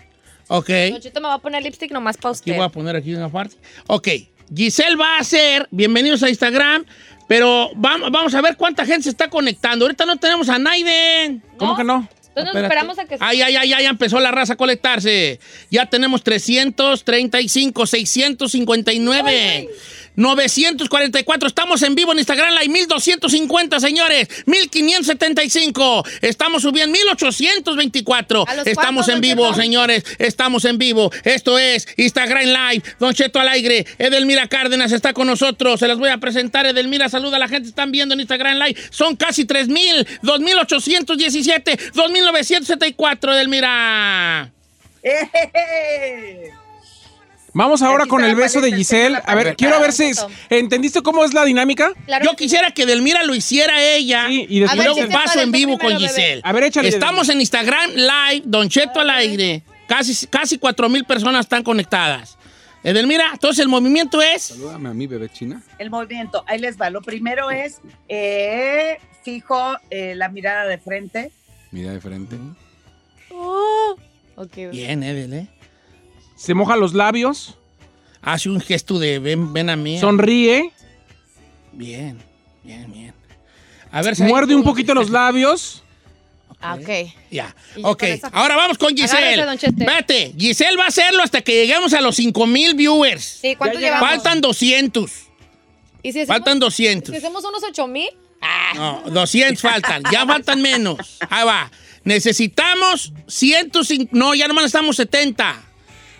Ok. 0.48 0.68
Don 0.90 1.00
Cheto 1.00 1.20
me 1.20 1.28
va 1.28 1.34
a 1.34 1.38
poner 1.38 1.62
lipstick 1.62 1.90
nomás 1.92 2.16
para 2.16 2.30
Aquí 2.32 2.38
usted. 2.40 2.56
voy 2.56 2.64
a 2.64 2.68
poner 2.68 2.96
aquí 2.96 3.14
una 3.14 3.28
parte. 3.28 3.56
Ok. 3.86 4.08
Giselle 4.54 4.96
va 4.96 5.16
a 5.16 5.20
hacer, 5.20 5.68
bienvenidos 5.70 6.22
a 6.24 6.28
Instagram, 6.28 6.84
pero 7.30 7.70
vamos, 7.76 8.10
vamos 8.10 8.34
a 8.34 8.40
ver 8.40 8.56
cuánta 8.56 8.84
gente 8.84 9.04
se 9.04 9.10
está 9.10 9.30
conectando. 9.30 9.84
Ahorita 9.84 10.04
no 10.04 10.16
tenemos 10.16 10.48
a 10.48 10.58
Naiden. 10.58 11.40
¿Cómo 11.58 11.76
que 11.76 11.84
no? 11.84 12.08
Entonces 12.30 12.54
nos 12.54 12.62
esperamos 12.64 12.98
a 12.98 13.04
que 13.04 13.18
se- 13.18 13.24
Ay, 13.24 13.40
ay, 13.42 13.54
ay, 13.54 13.72
ay, 13.72 13.84
ya 13.84 13.88
empezó 13.90 14.18
la 14.18 14.32
raza 14.32 14.54
a 14.54 14.56
conectarse. 14.56 15.38
Ya 15.70 15.86
tenemos 15.86 16.24
335, 16.24 17.86
659, 17.86 19.68
944. 20.16 21.48
Estamos 21.48 21.82
en 21.82 21.94
vivo 21.94 22.12
en 22.12 22.18
Instagram 22.18 22.54
Live, 22.54 22.68
1250, 22.68 23.80
señores. 23.80 24.28
1575. 24.46 26.04
Estamos 26.22 26.62
subiendo 26.62 26.92
1824. 26.92 28.44
¿A 28.46 28.54
los 28.54 28.66
Estamos 28.66 29.08
en 29.08 29.20
vivo, 29.20 29.54
señores. 29.54 30.04
Estamos 30.18 30.64
en 30.64 30.78
vivo. 30.78 31.10
Esto 31.24 31.58
es 31.58 31.88
Instagram 31.96 32.44
Live. 32.44 32.82
Don 32.98 33.14
Cheto 33.14 33.40
al 33.40 33.48
aire. 33.48 33.86
Edelmira 33.98 34.48
Cárdenas 34.48 34.92
está 34.92 35.12
con 35.12 35.26
nosotros. 35.26 35.80
Se 35.80 35.88
las 35.88 35.98
voy 35.98 36.10
a 36.10 36.18
presentar. 36.18 36.66
Edelmira, 36.66 37.08
saluda 37.08 37.36
a 37.36 37.40
la 37.40 37.48
gente. 37.48 37.68
Están 37.68 37.90
viendo 37.92 38.14
en 38.14 38.20
Instagram 38.20 38.58
Live. 38.58 38.80
Son 38.90 39.16
casi 39.16 39.44
3000, 39.44 40.06
2817, 40.22 41.78
2974, 41.94 43.32
Edelmira. 43.34 44.50
¡Eh! 45.02 46.50
Vamos 47.52 47.82
ahora 47.82 48.06
con 48.06 48.24
el 48.24 48.34
beso 48.36 48.60
de 48.60 48.72
Giselle. 48.72 49.18
A 49.26 49.34
ver, 49.34 49.56
quiero 49.56 49.80
ver 49.80 49.92
si... 49.92 50.12
¿Entendiste 50.48 51.02
cómo 51.02 51.24
es 51.24 51.34
la 51.34 51.44
dinámica? 51.44 51.92
Claro 52.06 52.24
Yo 52.24 52.30
que 52.32 52.36
sí. 52.38 52.44
quisiera 52.44 52.70
que 52.70 52.82
Edelmira 52.84 53.22
lo 53.24 53.34
hiciera 53.34 53.82
ella. 53.82 54.26
Sí, 54.28 54.46
y 54.48 54.56
y 54.58 54.60
después- 54.60 54.70
A 54.72 54.74
ver, 54.76 54.84
luego 54.86 55.06
Giselle, 55.06 55.24
paso 55.24 55.40
en 55.40 55.52
vivo 55.52 55.76
primero, 55.78 55.98
con 55.98 56.02
bebé. 56.02 56.08
Giselle. 56.14 56.40
A 56.44 56.52
ver, 56.52 56.62
échale. 56.64 56.88
Estamos 56.88 57.28
en 57.28 57.40
Instagram 57.40 57.90
Live, 57.94 58.42
Don 58.44 58.68
Cheto 58.68 59.00
al 59.00 59.10
aire. 59.10 59.62
Casi, 59.88 60.26
casi 60.28 60.58
4 60.58 60.88
mil 60.88 61.04
personas 61.04 61.46
están 61.46 61.62
conectadas. 61.64 62.36
Edelmira, 62.84 63.30
entonces 63.32 63.60
el 63.60 63.68
movimiento 63.68 64.22
es. 64.22 64.42
Salúdame 64.42 64.88
a 64.88 64.94
mí, 64.94 65.06
bebé 65.06 65.28
china. 65.28 65.60
El 65.78 65.90
movimiento, 65.90 66.44
ahí 66.46 66.58
les 66.60 66.80
va. 66.80 66.88
Lo 66.90 67.02
primero 67.02 67.50
es 67.50 67.80
eh, 68.08 68.98
fijo 69.24 69.76
eh, 69.90 70.14
la 70.14 70.28
mirada 70.28 70.64
de 70.66 70.78
frente. 70.78 71.30
Mira 71.72 71.92
de 71.92 72.00
frente. 72.00 72.36
Oh. 73.30 73.96
Ok. 74.36 74.56
Bien, 74.70 75.02
Edel, 75.02 75.32
¿eh? 75.34 75.46
Se 76.40 76.54
moja 76.54 76.74
los 76.76 76.94
labios, 76.94 77.54
Hace 78.22 78.48
un 78.48 78.60
gesto 78.60 78.98
de 78.98 79.18
ven, 79.18 79.52
ven 79.52 79.68
a 79.68 79.76
mí. 79.76 79.98
sonríe, 79.98 80.72
Bien, 81.72 82.18
bien, 82.62 82.90
bien. 82.90 83.14
A 83.92 84.00
ver 84.02 84.16
si 84.16 84.22
muerde 84.22 84.54
un 84.54 84.62
poquito 84.62 84.94
los 84.94 85.10
labios. 85.10 85.82
Ah, 86.60 86.76
ok. 86.80 86.88
Ya. 87.30 87.54
Ok, 87.82 88.04
ahora 88.32 88.56
vamos 88.56 88.78
con 88.78 88.96
Giselle. 88.96 89.44
Vete, 89.72 90.34
Giselle 90.38 90.76
va 90.78 90.84
a 90.84 90.88
hacerlo 90.88 91.22
hasta 91.22 91.42
que 91.42 91.52
lleguemos 91.52 91.92
a 91.92 92.00
los 92.00 92.16
5 92.16 92.46
mil 92.46 92.74
viewers. 92.74 93.22
Sí, 93.42 93.54
¿cuánto 93.56 93.78
llevamos? 93.78 94.08
Faltan 94.08 94.40
200. 94.40 95.10
¿Y 96.02 96.12
si 96.12 96.20
hacemos, 96.20 96.26
Faltan 96.28 96.58
200. 96.58 97.10
si 97.10 97.16
hacemos 97.18 97.44
unos 97.44 97.62
8 97.62 97.86
mil? 97.86 98.08
No, 98.76 99.02
200 99.10 99.60
faltan. 99.60 100.02
Ya 100.10 100.24
faltan 100.26 100.62
menos. 100.62 101.18
Ahí 101.28 101.44
va. 101.44 101.70
Necesitamos 102.04 103.12
105. 103.26 104.08
No, 104.12 104.34
ya 104.34 104.48
nomás 104.48 104.64
estamos 104.66 104.96
70. 104.96 105.69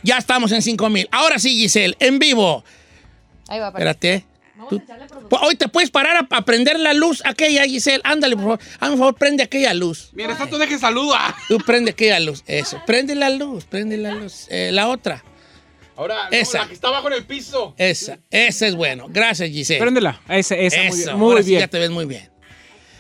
Ya 0.03 0.18
estamos 0.18 0.53
en 0.53 0.62
5 0.62 0.88
mil. 0.88 1.09
Ahora 1.11 1.38
sí, 1.38 1.57
Giselle, 1.57 1.96
en 2.01 2.18
vivo. 2.18 2.64
Ahí 3.48 3.59
va, 3.61 3.72
para. 3.72 3.90
Espérate. 3.90 4.26
Tú- 4.68 4.78
Pu- 5.28 5.38
Hoy 5.42 5.57
te 5.57 5.68
puedes 5.68 5.90
parar 5.90 6.16
a, 6.16 6.36
a 6.36 6.44
prender 6.44 6.78
la 6.78 6.92
luz 6.94 7.22
aquella, 7.24 7.64
Giselle. 7.64 8.01
Ándale, 8.05 8.36
por 8.36 8.44
favor. 8.44 8.61
Hazme 8.78 8.96
favor, 8.98 9.14
prende 9.14 9.42
aquella 9.42 9.72
luz. 9.74 10.11
Mira, 10.12 10.32
está 10.32 10.46
tú 10.48 10.59
deje 10.59 10.78
saluda. 10.78 11.34
Tú 11.48 11.59
prende 11.59 11.92
aquella 11.92 12.20
luz. 12.20 12.42
Eso. 12.46 12.80
Prende 12.86 13.14
la 13.14 13.30
luz, 13.30 13.64
prende 13.64 13.96
la 13.96 14.12
luz. 14.14 14.46
Eh, 14.51 14.70
la 14.72 14.88
otra. 14.88 15.24
Ahora, 15.96 16.24
no, 16.30 16.36
Esa. 16.36 16.59
la 16.59 16.68
que 16.68 16.74
está 16.74 16.88
abajo 16.88 17.09
en 17.09 17.14
el 17.14 17.24
piso. 17.26 17.74
Esa. 17.78 18.18
Esa 18.30 18.66
es 18.66 18.74
bueno. 18.74 19.07
Gracias, 19.09 19.51
Giselle. 19.51 19.80
Préndela. 19.80 20.20
Esa, 20.28 20.55
muy 20.57 20.66
Eso, 20.66 20.76
bien. 20.80 21.18
Muy 21.18 21.30
ahora 21.32 21.42
sí 21.42 21.48
bien. 21.51 21.61
ya 21.61 21.68
te 21.68 21.78
ves 21.78 21.90
muy 21.90 22.05
bien. 22.07 22.30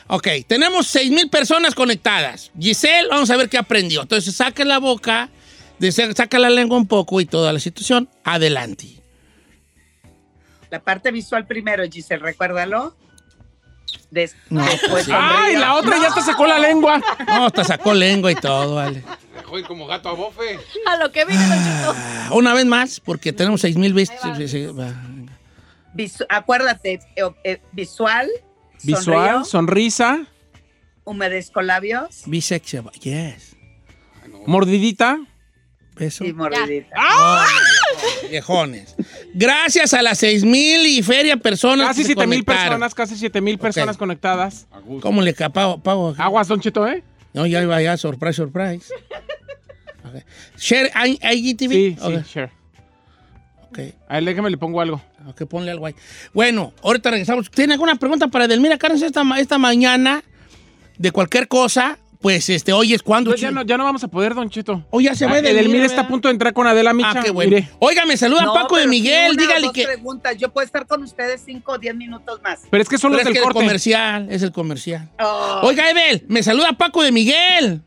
Ok, 0.08 0.26
tenemos 0.48 0.86
6 0.88 1.10
mil 1.12 1.28
personas 1.30 1.74
conectadas. 1.74 2.50
Giselle, 2.58 3.08
vamos 3.10 3.30
a 3.30 3.36
ver 3.36 3.48
qué 3.48 3.58
aprendió. 3.58 4.02
Entonces, 4.02 4.34
saca 4.34 4.64
la 4.64 4.78
boca, 4.78 5.28
de- 5.80 5.90
saca 6.14 6.38
la 6.38 6.50
lengua 6.50 6.76
un 6.78 6.86
poco 6.86 7.20
y 7.20 7.26
toda 7.26 7.52
la 7.52 7.58
situación. 7.58 8.08
Adelante. 8.24 8.86
La 10.70 10.80
parte 10.80 11.10
visual 11.10 11.46
primero, 11.46 11.82
Giselle, 11.90 12.22
recuérdalo. 12.22 12.94
Des- 14.12 14.36
No, 14.50 14.64
después 14.64 15.04
sí. 15.06 15.12
¡Ay, 15.12 15.56
la 15.56 15.74
otra 15.74 15.98
ya 16.00 16.14
te 16.14 16.20
sacó 16.22 16.46
la 16.46 16.58
lengua! 16.60 17.00
No, 17.26 17.46
hasta 17.46 17.64
sacó 17.64 17.92
lengua 17.92 18.30
y 18.30 18.36
todo, 18.36 18.76
vale. 18.76 19.02
Dejó 19.34 19.58
ir 19.58 19.66
como 19.66 19.86
gato 19.86 20.08
a 20.08 20.12
bofe. 20.12 20.60
A 20.86 20.96
lo 20.96 21.10
que 21.10 21.20
Cheto. 21.22 21.94
Ah, 21.96 22.28
Una 22.32 22.54
vez 22.54 22.66
más, 22.66 23.00
porque 23.00 23.32
tenemos 23.32 23.60
6 23.62 23.76
mil 23.76 23.92
vistas. 23.92 24.38
Visu- 25.92 26.26
acuérdate, 26.28 27.00
eh, 27.16 27.22
eh, 27.42 27.60
visual, 27.72 28.28
Visual, 28.84 29.02
sonrío, 29.04 29.44
sonrisa, 29.44 30.26
humedezco 31.04 31.60
labios 31.62 32.22
Bisexual, 32.26 32.92
yes. 33.00 33.56
mordidita. 34.46 35.18
Beso. 36.00 36.24
y 36.24 36.32
mordidita. 36.32 36.88
¡Ah! 36.96 37.46
Viejones. 38.30 38.96
Gracias 39.34 39.92
a 39.94 40.00
las 40.02 40.18
6 40.18 40.44
mil 40.44 40.86
y 40.86 41.02
feria 41.02 41.36
personas. 41.36 41.88
Casi 41.88 42.00
que 42.02 42.06
se 42.08 42.14
7 42.14 42.26
mil 42.26 42.42
personas, 42.44 42.94
casi 42.94 43.16
7 43.16 43.40
mil 43.42 43.58
personas 43.58 43.96
conectadas. 43.98 44.66
A 44.72 44.80
gusto. 44.80 45.06
¿Cómo 45.06 45.20
le 45.20 45.34
capao? 45.34 45.80
Pago? 45.82 46.14
Aguas, 46.16 46.48
Don 46.48 46.58
Cheto, 46.60 46.86
¿eh? 46.88 47.04
No, 47.34 47.46
ya 47.46 47.62
iba 47.62 47.80
ya, 47.82 47.96
surprise, 47.96 48.32
surprise. 48.34 48.86
Share 50.58 50.90
IGTV. 50.96 51.70
Sí, 51.70 51.96
Ok, 52.00 52.12
sí, 52.24 52.32
sure. 52.32 52.50
ok. 53.70 53.78
A 54.08 54.14
ver, 54.14 54.24
déjame 54.24 54.50
le 54.50 54.56
pongo 54.58 54.80
algo. 54.80 55.00
Ok, 55.28 55.44
ponle 55.44 55.70
algo 55.70 55.86
ahí. 55.86 55.94
Bueno, 56.32 56.72
ahorita 56.82 57.10
regresamos. 57.10 57.50
¿Tiene 57.50 57.74
alguna 57.74 57.94
pregunta 57.96 58.28
para 58.28 58.46
Edelmira 58.46 58.78
Carnes 58.78 59.02
esta, 59.02 59.22
esta 59.38 59.58
mañana? 59.58 60.24
De 60.98 61.12
cualquier 61.12 61.46
cosa, 61.46 61.98
pues 62.20 62.50
este, 62.50 62.72
hoy 62.72 62.92
es 62.92 63.02
cuando. 63.02 63.30
Pues 63.30 63.40
ya, 63.40 63.50
no, 63.50 63.62
ya 63.62 63.76
no 63.78 63.84
vamos 63.84 64.04
a 64.04 64.08
poder, 64.08 64.34
Don 64.34 64.50
Cheto. 64.50 64.84
Hoy 64.90 65.04
ya 65.04 65.14
se 65.14 65.24
va 65.26 65.32
Ah, 65.32 65.38
Edelmira. 65.38 65.60
Edelmira 65.60 65.86
está 65.86 66.02
a 66.02 66.08
punto 66.08 66.28
de 66.28 66.32
entrar 66.32 66.52
con 66.52 66.66
Adela 66.66 66.92
Micha. 66.92 67.12
Ah, 67.16 67.22
qué 67.24 67.30
bueno. 67.30 67.50
Mire. 67.56 67.68
Oiga, 67.78 68.04
me 68.04 68.16
saluda 68.16 68.42
No, 68.42 68.52
Paco 68.54 68.76
de 68.76 68.82
pero 68.82 68.92
sí 68.92 69.00
Miguel. 69.00 69.32
una 69.32 69.42
o 69.42 69.46
dígale 69.46 69.66
dos 69.66 69.72
que. 69.72 69.84
preguntas. 69.86 70.36
Yo 70.36 70.52
puedo 70.52 70.64
estar 70.66 70.86
con 70.86 71.02
ustedes 71.02 71.42
cinco 71.44 71.72
o 71.72 71.78
diez 71.78 71.94
minutos 71.94 72.40
más. 72.42 72.60
Pero 72.70 72.82
es 72.82 72.88
que 72.88 72.98
son 72.98 73.12
Pero 73.12 73.18
los 73.18 73.20
es 73.22 73.24
del 73.26 73.32
que 73.34 73.38
el 73.38 73.44
corte. 73.44 73.58
comercial, 73.60 74.28
es 74.30 74.42
el 74.42 74.52
comercial. 74.52 75.08
Oh. 75.18 75.60
Oiga, 75.64 75.90
Edel, 75.90 76.24
me 76.28 76.42
saluda 76.42 76.72
Paco 76.74 77.02
de 77.02 77.10
Miguel. 77.12 77.80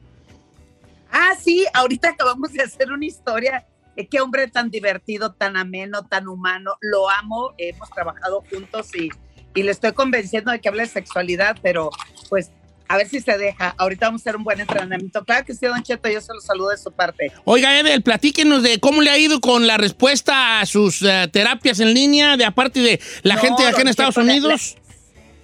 Ah, 1.12 1.34
sí, 1.40 1.66
ahorita 1.74 2.10
acabamos 2.10 2.52
de 2.54 2.64
hacer 2.64 2.92
una 2.92 3.06
historia. 3.06 3.66
Eh, 3.96 4.08
Qué 4.08 4.20
hombre 4.20 4.48
tan 4.48 4.72
divertido, 4.72 5.34
tan 5.34 5.56
ameno, 5.58 6.04
tan 6.08 6.28
humano. 6.28 6.72
Lo 6.82 7.08
amo. 7.10 7.54
Hemos 7.60 7.90
trabajado 7.92 8.44
juntos 8.50 8.88
y, 8.96 9.10
y 9.54 9.62
le 9.64 9.70
estoy 9.72 9.92
convenciendo 9.92 10.52
de 10.52 10.60
que 10.60 10.70
hable 10.70 10.82
de 10.84 10.90
sexualidad, 10.90 11.56
pero 11.62 11.92
pues 12.30 12.52
a 12.88 12.98
ver 12.98 13.08
si 13.08 13.20
se 13.22 13.38
deja. 13.38 13.74
Ahorita 13.78 14.08
vamos 14.08 14.22
a 14.22 14.24
hacer 14.24 14.36
un 14.36 14.44
buen 14.44 14.60
entrenamiento. 14.60 15.24
Claro 15.24 15.46
que 15.46 15.54
sí, 15.54 15.66
Don 15.66 15.82
Cheto, 15.84 16.10
yo 16.10 16.22
se 16.22 16.34
lo 16.34 16.42
saludo 16.42 16.70
de 16.70 16.78
su 16.78 16.92
parte. 16.92 17.32
Oiga, 17.46 17.80
Edel, 17.80 18.02
platíquenos 18.04 18.62
de 18.64 18.80
cómo 18.80 19.02
le 19.02 19.10
ha 19.10 19.18
ido 19.18 19.40
con 19.42 19.66
la 19.68 19.78
respuesta 19.78 20.60
a 20.60 20.66
sus 20.66 21.02
eh, 21.02 21.28
terapias 21.32 21.80
en 21.80 21.94
línea, 21.94 22.38
de 22.38 22.46
aparte 22.46 22.80
de 22.82 23.00
la 23.24 23.36
No, 23.36 23.42
gente 23.42 23.64
de 23.64 23.70
acá 23.70 23.82
en 23.82 23.88
Estados 23.88 24.16
Cheto, 24.16 24.26
le- 24.28 24.34
Unidos. 24.34 24.76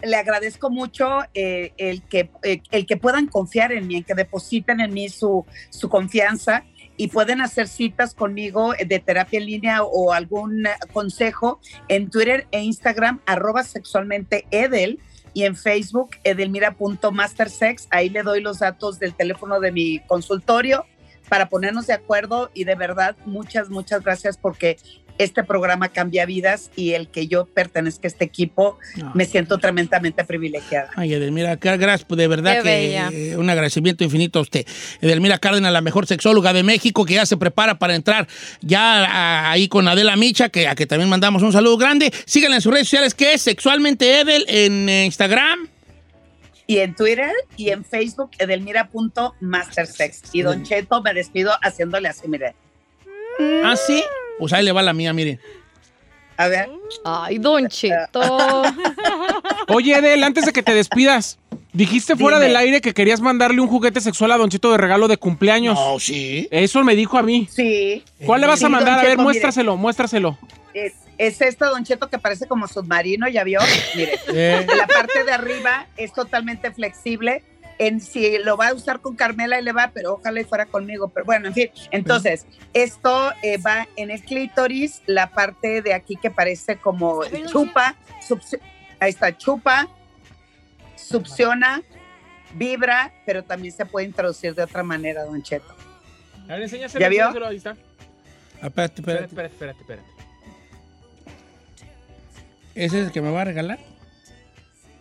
le 0.03 0.15
agradezco 0.15 0.69
mucho 0.69 1.19
eh, 1.33 1.73
el, 1.77 2.01
que, 2.03 2.29
eh, 2.43 2.61
el 2.71 2.85
que 2.85 2.97
puedan 2.97 3.27
confiar 3.27 3.71
en 3.71 3.87
mí, 3.87 3.97
en 3.97 4.03
que 4.03 4.13
depositen 4.15 4.79
en 4.79 4.93
mí 4.93 5.09
su, 5.09 5.45
su 5.69 5.89
confianza 5.89 6.63
y 6.97 7.07
pueden 7.07 7.39
hacer 7.39 7.69
citas 7.69 8.13
conmigo 8.13 8.73
de 8.85 8.99
terapia 8.99 9.39
en 9.39 9.45
línea 9.45 9.83
o 9.83 10.11
algún 10.11 10.65
consejo 10.91 11.61
en 11.87 12.09
Twitter 12.09 12.45
e 12.51 12.61
Instagram, 12.61 13.21
arroba 13.25 13.63
sexualmente 13.63 14.45
Edel 14.51 14.99
y 15.33 15.43
en 15.43 15.55
Facebook 15.55 16.11
edelmira.mastersex. 16.23 17.87
Ahí 17.89 18.09
le 18.09 18.23
doy 18.23 18.41
los 18.41 18.59
datos 18.59 18.99
del 18.99 19.13
teléfono 19.13 19.59
de 19.59 19.71
mi 19.71 19.99
consultorio 19.99 20.85
para 21.29 21.47
ponernos 21.47 21.87
de 21.87 21.93
acuerdo 21.93 22.49
y 22.53 22.63
de 22.63 22.75
verdad 22.75 23.15
muchas, 23.25 23.69
muchas 23.69 24.03
gracias 24.03 24.37
porque 24.37 24.77
este 25.19 25.43
programa 25.43 25.89
cambia 25.89 26.25
vidas 26.25 26.71
y 26.75 26.93
el 26.93 27.09
que 27.09 27.27
yo 27.27 27.45
pertenezca 27.45 28.07
a 28.07 28.09
este 28.09 28.25
equipo 28.25 28.79
me 29.13 29.25
siento 29.25 29.59
tremendamente 29.59 30.23
privilegiada. 30.23 30.89
Ay, 30.95 31.13
Edelmira, 31.13 31.57
qué 31.57 31.77
gracias, 31.77 32.07
de 32.09 32.27
verdad 32.27 32.57
Qué 32.57 32.63
que 32.63 32.69
bella. 32.69 33.09
eh, 33.11 33.37
un 33.37 33.47
agradecimiento 33.49 34.03
infinito 34.03 34.39
a 34.39 34.41
usted. 34.41 34.65
Edelmira 35.01 35.37
Cárdenas, 35.37 35.71
la 35.71 35.81
mejor 35.81 36.07
sexóloga 36.07 36.53
de 36.53 36.63
México, 36.63 37.05
que 37.05 37.13
ya 37.15 37.25
se 37.27 37.37
prepara 37.37 37.77
para 37.77 37.93
entrar 37.95 38.27
ya 38.61 39.05
a- 39.05 39.51
ahí 39.51 39.67
con 39.67 39.87
Adela 39.87 40.15
Micha, 40.15 40.49
que 40.49 40.67
a 40.67 40.73
que 40.73 40.87
también 40.87 41.09
mandamos 41.09 41.43
un 41.43 41.51
saludo 41.51 41.77
grande. 41.77 42.11
Síganla 42.25 42.55
en 42.55 42.61
sus 42.61 42.71
redes 42.73 42.87
sociales, 42.87 43.13
que 43.13 43.33
es 43.33 43.41
Sexualmente 43.41 44.21
Edel 44.21 44.45
en 44.47 44.89
eh, 44.89 45.05
Instagram. 45.05 45.67
Y 46.65 46.77
en 46.77 46.95
Twitter 46.95 47.31
y 47.57 47.69
en 47.71 47.83
Facebook, 47.83 48.29
edelmira.mastersex. 48.37 50.21
Y 50.33 50.43
Don 50.43 50.63
Cheto 50.63 51.01
me 51.01 51.13
despido 51.13 51.51
haciéndole 51.61 52.07
así, 52.07 52.27
mire. 52.27 52.53
¿Ah, 53.63 53.75
sí? 53.75 54.03
Pues 54.39 54.53
ahí 54.53 54.63
le 54.65 54.71
va 54.71 54.81
la 54.81 54.93
mía, 54.93 55.13
mire. 55.13 55.39
A 56.37 56.47
ver. 56.47 56.69
Ay, 57.03 57.37
Don 57.37 57.67
Cheto. 57.67 58.63
Oye, 59.67 59.97
Edel, 59.97 60.23
antes 60.23 60.45
de 60.45 60.53
que 60.53 60.63
te 60.63 60.73
despidas, 60.73 61.37
dijiste 61.73 62.15
fuera 62.15 62.37
Dime. 62.39 62.47
del 62.47 62.55
aire 62.57 62.81
que 62.81 62.93
querías 62.93 63.19
mandarle 63.21 63.59
un 63.61 63.67
juguete 63.67 63.99
sexual 64.01 64.31
a 64.31 64.37
Don 64.37 64.49
Cheto 64.49 64.71
de 64.71 64.77
regalo 64.77 65.07
de 65.07 65.17
cumpleaños. 65.17 65.75
No, 65.77 65.99
sí. 65.99 66.47
Eso 66.51 66.81
me 66.83 66.95
dijo 66.95 67.17
a 67.17 67.23
mí. 67.23 67.47
Sí. 67.51 68.03
¿Cuál 68.25 68.41
le 68.41 68.47
vas 68.47 68.59
Sí, 68.59 68.65
a 68.65 68.69
mandar? 68.69 68.93
Don 68.95 68.99
A 68.99 69.01
ver, 69.03 69.11
Cheto, 69.11 69.17
mire. 69.17 69.23
muéstraselo, 69.23 69.77
muéstraselo. 69.77 70.37
Es, 70.73 70.93
es 71.17 71.41
este 71.41 71.65
Don 71.65 71.83
Cheto 71.83 72.09
que 72.09 72.17
parece 72.19 72.47
como 72.47 72.67
submarino, 72.67 73.27
¿ya 73.27 73.43
vio? 73.43 73.59
Mire, 73.95 74.17
Eh. 74.33 74.65
la 74.77 74.87
parte 74.87 75.23
de 75.25 75.31
arriba 75.33 75.87
es 75.97 76.13
totalmente 76.13 76.71
flexible. 76.71 77.43
En 77.79 78.01
si 78.01 78.37
lo 78.39 78.57
va 78.57 78.67
a 78.67 78.73
usar 78.73 78.99
con 78.99 79.15
Carmela 79.15 79.59
y 79.59 79.63
le 79.63 79.71
va, 79.71 79.89
pero 79.93 80.15
ojalá 80.15 80.41
y 80.41 80.43
fuera 80.43 80.65
conmigo. 80.65 81.09
Pero 81.09 81.25
bueno, 81.25 81.47
en 81.47 81.53
fin. 81.53 81.69
Entonces, 81.91 82.45
esto 82.73 83.31
eh, 83.41 83.57
va 83.57 83.87
en 83.95 84.11
el 84.11 84.21
clítoris, 84.21 85.01
la 85.07 85.31
parte 85.31 85.81
de 85.81 85.93
aquí 85.93 86.17
que 86.17 86.29
parece 86.29 86.77
como 86.77 87.21
chupa, 87.47 87.95
ahí 88.99 89.09
está, 89.09 89.35
chupa, 89.35 89.87
succiona, 90.97 91.81
vibra, 92.53 93.13
pero 93.25 93.43
también 93.43 93.73
se 93.73 93.85
puede 93.85 94.05
introducir 94.05 94.53
de 94.53 94.63
otra 94.63 94.83
manera, 94.83 95.23
Don 95.23 95.41
Cheto. 95.41 95.73
A 96.49 96.53
ver, 96.53 96.63
enséñaselo, 96.63 97.01
¿Ya 97.01 97.09
vio? 97.09 97.27
enséñaselo, 97.27 97.47
ahí 97.47 97.57
está. 97.57 97.77
Ah, 98.61 98.67
espérate. 98.67 99.01
espérate, 99.01 99.45
espérate, 99.45 99.79
espérate. 99.81 100.09
¿Ese 102.75 102.99
es 102.99 103.07
el 103.07 103.11
que 103.13 103.21
me 103.21 103.31
va 103.31 103.41
a 103.41 103.45
regalar? 103.45 103.79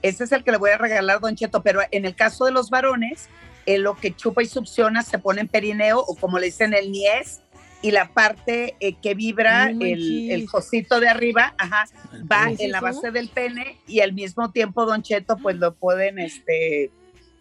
Ese 0.02 0.24
es 0.24 0.32
el 0.32 0.44
que 0.44 0.52
le 0.52 0.58
voy 0.58 0.70
a 0.70 0.78
regalar, 0.78 1.20
Don 1.20 1.34
Cheto, 1.34 1.62
pero 1.62 1.80
en 1.90 2.04
el 2.04 2.14
caso 2.14 2.44
de 2.44 2.52
los 2.52 2.70
varones, 2.70 3.28
eh, 3.66 3.78
lo 3.78 3.96
que 3.96 4.14
chupa 4.14 4.42
y 4.42 4.46
succiona 4.46 5.02
se 5.02 5.18
pone 5.18 5.40
en 5.40 5.48
perineo 5.48 6.00
o 6.00 6.14
como 6.14 6.38
le 6.38 6.46
dicen 6.46 6.72
el 6.72 6.90
niés 6.90 7.40
y 7.82 7.90
la 7.90 8.08
parte 8.08 8.76
eh, 8.80 8.94
que 8.94 9.14
vibra, 9.14 9.70
el, 9.70 10.30
el 10.30 10.50
cosito 10.50 11.00
de 11.00 11.08
arriba, 11.08 11.54
ajá, 11.58 11.84
va 12.30 12.50
¿Es 12.50 12.60
en 12.60 12.72
la 12.72 12.80
base 12.80 13.10
del 13.10 13.28
pene 13.28 13.78
y 13.86 14.00
al 14.00 14.12
mismo 14.12 14.50
tiempo, 14.50 14.84
Don 14.84 15.02
Cheto, 15.02 15.36
pues 15.36 15.56
lo 15.56 15.74
pueden, 15.74 16.18
este, 16.18 16.90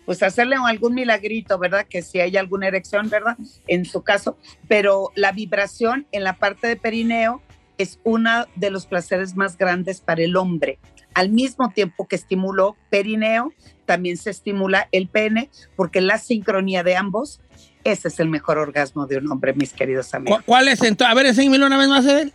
pues 0.05 0.21
hacerle 0.21 0.57
algún 0.63 0.93
milagrito, 0.93 1.57
¿verdad? 1.57 1.87
Que 1.89 2.01
si 2.01 2.19
hay 2.19 2.37
alguna 2.37 2.67
erección, 2.67 3.09
¿verdad? 3.09 3.35
En 3.67 3.85
su 3.85 4.03
caso, 4.03 4.37
pero 4.67 5.11
la 5.15 5.31
vibración 5.31 6.07
en 6.11 6.23
la 6.23 6.33
parte 6.33 6.67
de 6.67 6.75
perineo 6.75 7.41
es 7.77 7.99
uno 8.03 8.45
de 8.55 8.69
los 8.69 8.85
placeres 8.85 9.35
más 9.35 9.57
grandes 9.57 10.01
para 10.01 10.21
el 10.23 10.35
hombre. 10.35 10.79
Al 11.17 11.29
mismo 11.31 11.69
tiempo 11.71 12.07
que 12.07 12.15
estimuló 12.15 12.75
perineo, 12.91 13.51
también 13.87 14.17
se 14.17 14.29
estimula 14.29 14.87
el 14.91 15.07
pene, 15.07 15.49
porque 15.75 15.99
la 15.99 16.19
sincronía 16.19 16.83
de 16.83 16.95
ambos, 16.95 17.39
ese 17.83 18.09
es 18.09 18.19
el 18.19 18.29
mejor 18.29 18.59
orgasmo 18.59 19.07
de 19.07 19.17
un 19.17 19.31
hombre, 19.31 19.53
mis 19.53 19.73
queridos 19.73 20.13
amigos. 20.13 20.39
¿Cu- 20.41 20.45
¿Cuál 20.45 20.67
es 20.67 20.81
entonces? 20.83 21.11
A 21.11 21.15
ver, 21.15 21.25
enséñamelo 21.25 21.65
una 21.65 21.77
vez 21.77 21.87
más, 21.87 22.05
Edel. 22.05 22.33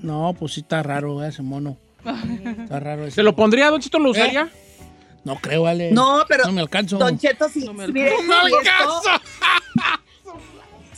No, 0.00 0.34
pues 0.38 0.52
sí 0.52 0.60
está 0.60 0.82
raro 0.84 1.24
ese 1.24 1.42
mono. 1.42 1.76
Está 2.62 2.78
raro 2.78 3.02
ese. 3.06 3.16
¿Se 3.16 3.22
lo 3.24 3.34
pondría, 3.34 3.70
Don 3.70 3.80
Chito? 3.80 3.98
¿Lo 3.98 4.10
usaría? 4.10 4.48
No 5.24 5.34
creo, 5.40 5.66
Ale. 5.66 5.90
No, 5.90 6.24
pero 6.28 6.44
No 6.44 6.52
me 6.52 6.60
alcanzo. 6.60 6.96
Don 6.96 7.18
Cheto, 7.18 7.48
si, 7.48 7.64
No 7.64 7.74
me 7.74 7.88
mire, 7.88 8.12
¡No 8.24 8.46
esto- 8.46 8.58
alcanzo! 8.58 9.24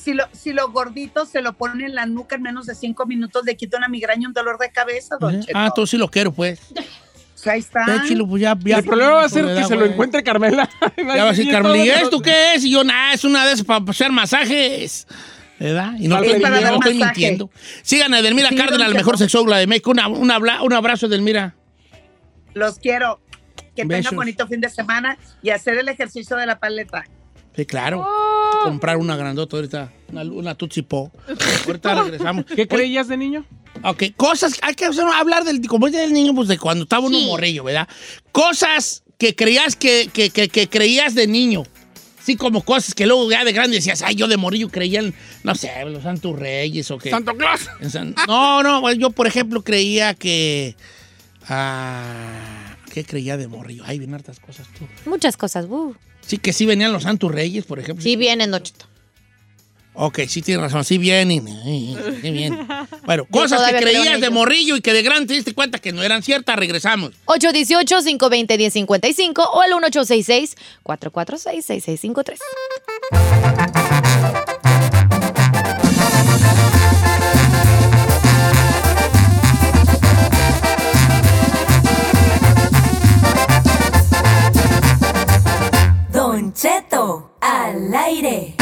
Si 0.03 0.15
lo, 0.15 0.25
si 0.33 0.53
lo 0.53 0.71
gordito 0.71 1.27
se 1.27 1.43
lo 1.43 1.53
pone 1.53 1.85
en 1.87 1.95
la 1.95 2.07
nuca 2.07 2.37
en 2.37 2.43
menos 2.43 2.67
de 2.67 2.75
cinco 2.75 3.07
minutos, 3.07 3.45
le 3.45 3.57
quita 3.57 3.77
una 3.77 3.89
migraña 3.89 4.23
y 4.23 4.27
un 4.27 4.33
dolor 4.33 4.59
de 4.59 4.71
cabeza, 4.71 5.17
Don 5.21 5.35
¿Eh? 5.35 5.41
Cheto. 5.41 5.53
Ah, 5.59 5.71
tú 5.75 5.87
sí 5.87 5.97
lo 5.99 6.09
quiero, 6.09 6.33
pues. 6.33 6.61
O 6.73 7.43
sea, 7.43 7.55
ahí 7.55 7.61
está. 7.61 7.85
Pues 7.87 8.41
ya, 8.43 8.57
ya. 8.65 8.79
El 8.79 8.85
problema 8.85 9.13
va 9.13 9.25
a 9.25 9.29
ser 9.29 9.45
pues, 9.45 9.59
que 9.59 9.65
se 9.65 9.77
lo 9.77 9.87
encuentre 9.87 10.23
Carmela. 10.23 10.69
Ya 10.97 11.05
va 11.25 11.31
a 11.31 11.31
decir 11.31 11.47
Y 11.47 11.51
Carmen, 11.51 11.77
¿y 11.85 11.89
esto 11.89 12.21
qué 12.21 12.55
es? 12.55 12.65
Y 12.65 12.71
yo, 12.73 12.85
nada, 12.85 13.15
es 13.15 13.25
una 13.25 13.47
de 13.47 13.53
esas 13.53 13.65
para 13.65 13.83
hacer 13.89 14.13
masajes. 14.13 15.07
¿Verdad? 15.59 15.93
Y 15.99 16.09
no, 16.09 16.17
Es 16.23 16.33
estoy, 16.35 16.51
no 16.51 16.75
estoy 16.77 16.95
mintiendo. 16.95 17.51
Sigan 17.83 18.13
a 18.15 18.19
Edelmira 18.21 18.49
Sí, 18.51 18.57
Cárdenas, 18.57 18.89
la 18.89 18.95
mejor 18.95 19.19
sexóloga 19.19 19.59
de 19.59 19.67
México. 19.67 19.91
Una- 19.91 20.09
un, 20.09 20.31
abla- 20.31 20.63
un 20.63 20.73
abrazo, 20.73 21.07
Edelmira. 21.07 21.55
Los 22.55 22.79
quiero. 22.79 23.21
Que 23.77 23.85
Besos. 23.85 24.05
tengan 24.05 24.17
bonito 24.17 24.47
fin 24.49 24.61
de 24.61 24.69
semana 24.69 25.17
y 25.43 25.51
hacer 25.51 25.77
el 25.79 25.89
ejercicio 25.89 26.37
de 26.37 26.47
la 26.47 26.59
paleta. 26.59 27.05
Sí, 27.57 27.67
claro. 27.67 28.07
Oh. 28.07 28.65
Comprar 28.65 28.97
una 28.97 29.17
grandota 29.17 29.57
ahorita, 29.57 29.93
una, 30.13 30.23
una 30.23 30.55
Tootsie 30.55 30.83
Pop. 30.83 31.13
Ahorita 31.67 32.03
regresamos. 32.03 32.45
¿Qué 32.45 32.69
creías 32.69 33.09
de 33.09 33.17
niño? 33.17 33.45
Ok, 33.83 34.03
cosas, 34.17 34.59
hay 34.63 34.75
que 34.75 34.85
hablar 34.85 35.45
del, 35.45 35.67
como 35.67 35.87
es 35.87 35.93
del 35.93 36.13
niño, 36.13 36.35
pues 36.35 36.49
de 36.49 36.59
cuando 36.59 36.83
estaba 36.85 37.07
uno 37.07 37.19
morrillo, 37.21 37.65
¿verdad? 37.65 37.89
Cosas 38.33 39.03
que 39.17 39.35
creías 39.35 39.77
que, 39.77 40.11
que, 40.13 40.31
que, 40.31 40.49
que 40.49 40.69
creías 40.69 41.15
de 41.15 41.27
niño. 41.27 41.63
Sí, 42.23 42.37
como 42.37 42.63
cosas 42.63 42.95
que 42.95 43.07
luego 43.07 43.31
ya 43.31 43.45
de 43.45 43.53
grande 43.53 43.77
decías, 43.77 44.03
ay, 44.03 44.15
yo 44.15 44.29
de 44.29 44.37
morillo 44.37 44.69
creía 44.69 45.01
en, 45.01 45.15
no 45.43 45.55
sé, 45.55 45.71
los 45.87 46.03
santos 46.03 46.39
reyes 46.39 46.91
o 46.91 46.99
qué. 46.99 47.09
¡Santo 47.11 47.35
Claus! 47.35 47.63
En 47.81 47.91
San- 47.91 48.15
No, 48.29 48.63
no, 48.63 48.93
yo 48.93 49.11
por 49.11 49.27
ejemplo 49.27 49.63
creía 49.63 50.13
que... 50.15 50.77
ah, 51.49 52.77
¿Qué 52.93 53.05
creía 53.05 53.37
de 53.37 53.47
morrillo? 53.49 53.85
Ay, 53.87 53.99
bien 53.99 54.13
hartas 54.15 54.41
cosas 54.41 54.67
tú. 54.79 54.87
Muchas 55.09 55.37
cosas. 55.37 55.67
uh. 55.69 55.95
Sí, 56.31 56.39
que 56.39 56.53
sí 56.53 56.65
venían 56.65 56.93
los 56.93 57.03
santos 57.03 57.33
reyes, 57.33 57.65
por 57.65 57.81
ejemplo. 57.81 58.05
Sí 58.05 58.15
vienen, 58.15 58.53
Don 58.53 58.63
Cheto. 58.63 58.87
Ok, 59.95 60.21
sí 60.29 60.43
tienes 60.43 60.63
razón, 60.63 60.85
sí 60.85 60.97
vienen. 60.97 61.45
Sí 61.65 61.97
vienen. 62.23 62.69
Bueno, 63.05 63.25
Yo 63.25 63.31
cosas 63.33 63.59
que 63.59 63.67
todavía 63.67 63.81
creo 63.81 63.91
en 63.91 63.97
creías 64.03 64.21
de 64.21 64.31
morrillo 64.31 64.77
y 64.77 64.81
que 64.81 64.93
de 64.93 65.03
grande 65.03 65.27
te 65.27 65.35
diste 65.35 65.53
cuenta 65.55 65.81
que 65.81 65.93
no 65.93 66.05
eran 66.05 66.23
ciertas, 66.23 66.55
regresamos. 66.55 67.11
818-520-1055 67.27 69.49
o 69.53 69.65
el 69.65 69.73
1866-446-6653. 70.85 72.39
Cheto 86.53 87.33
al 87.41 87.95
aire. 87.95 88.55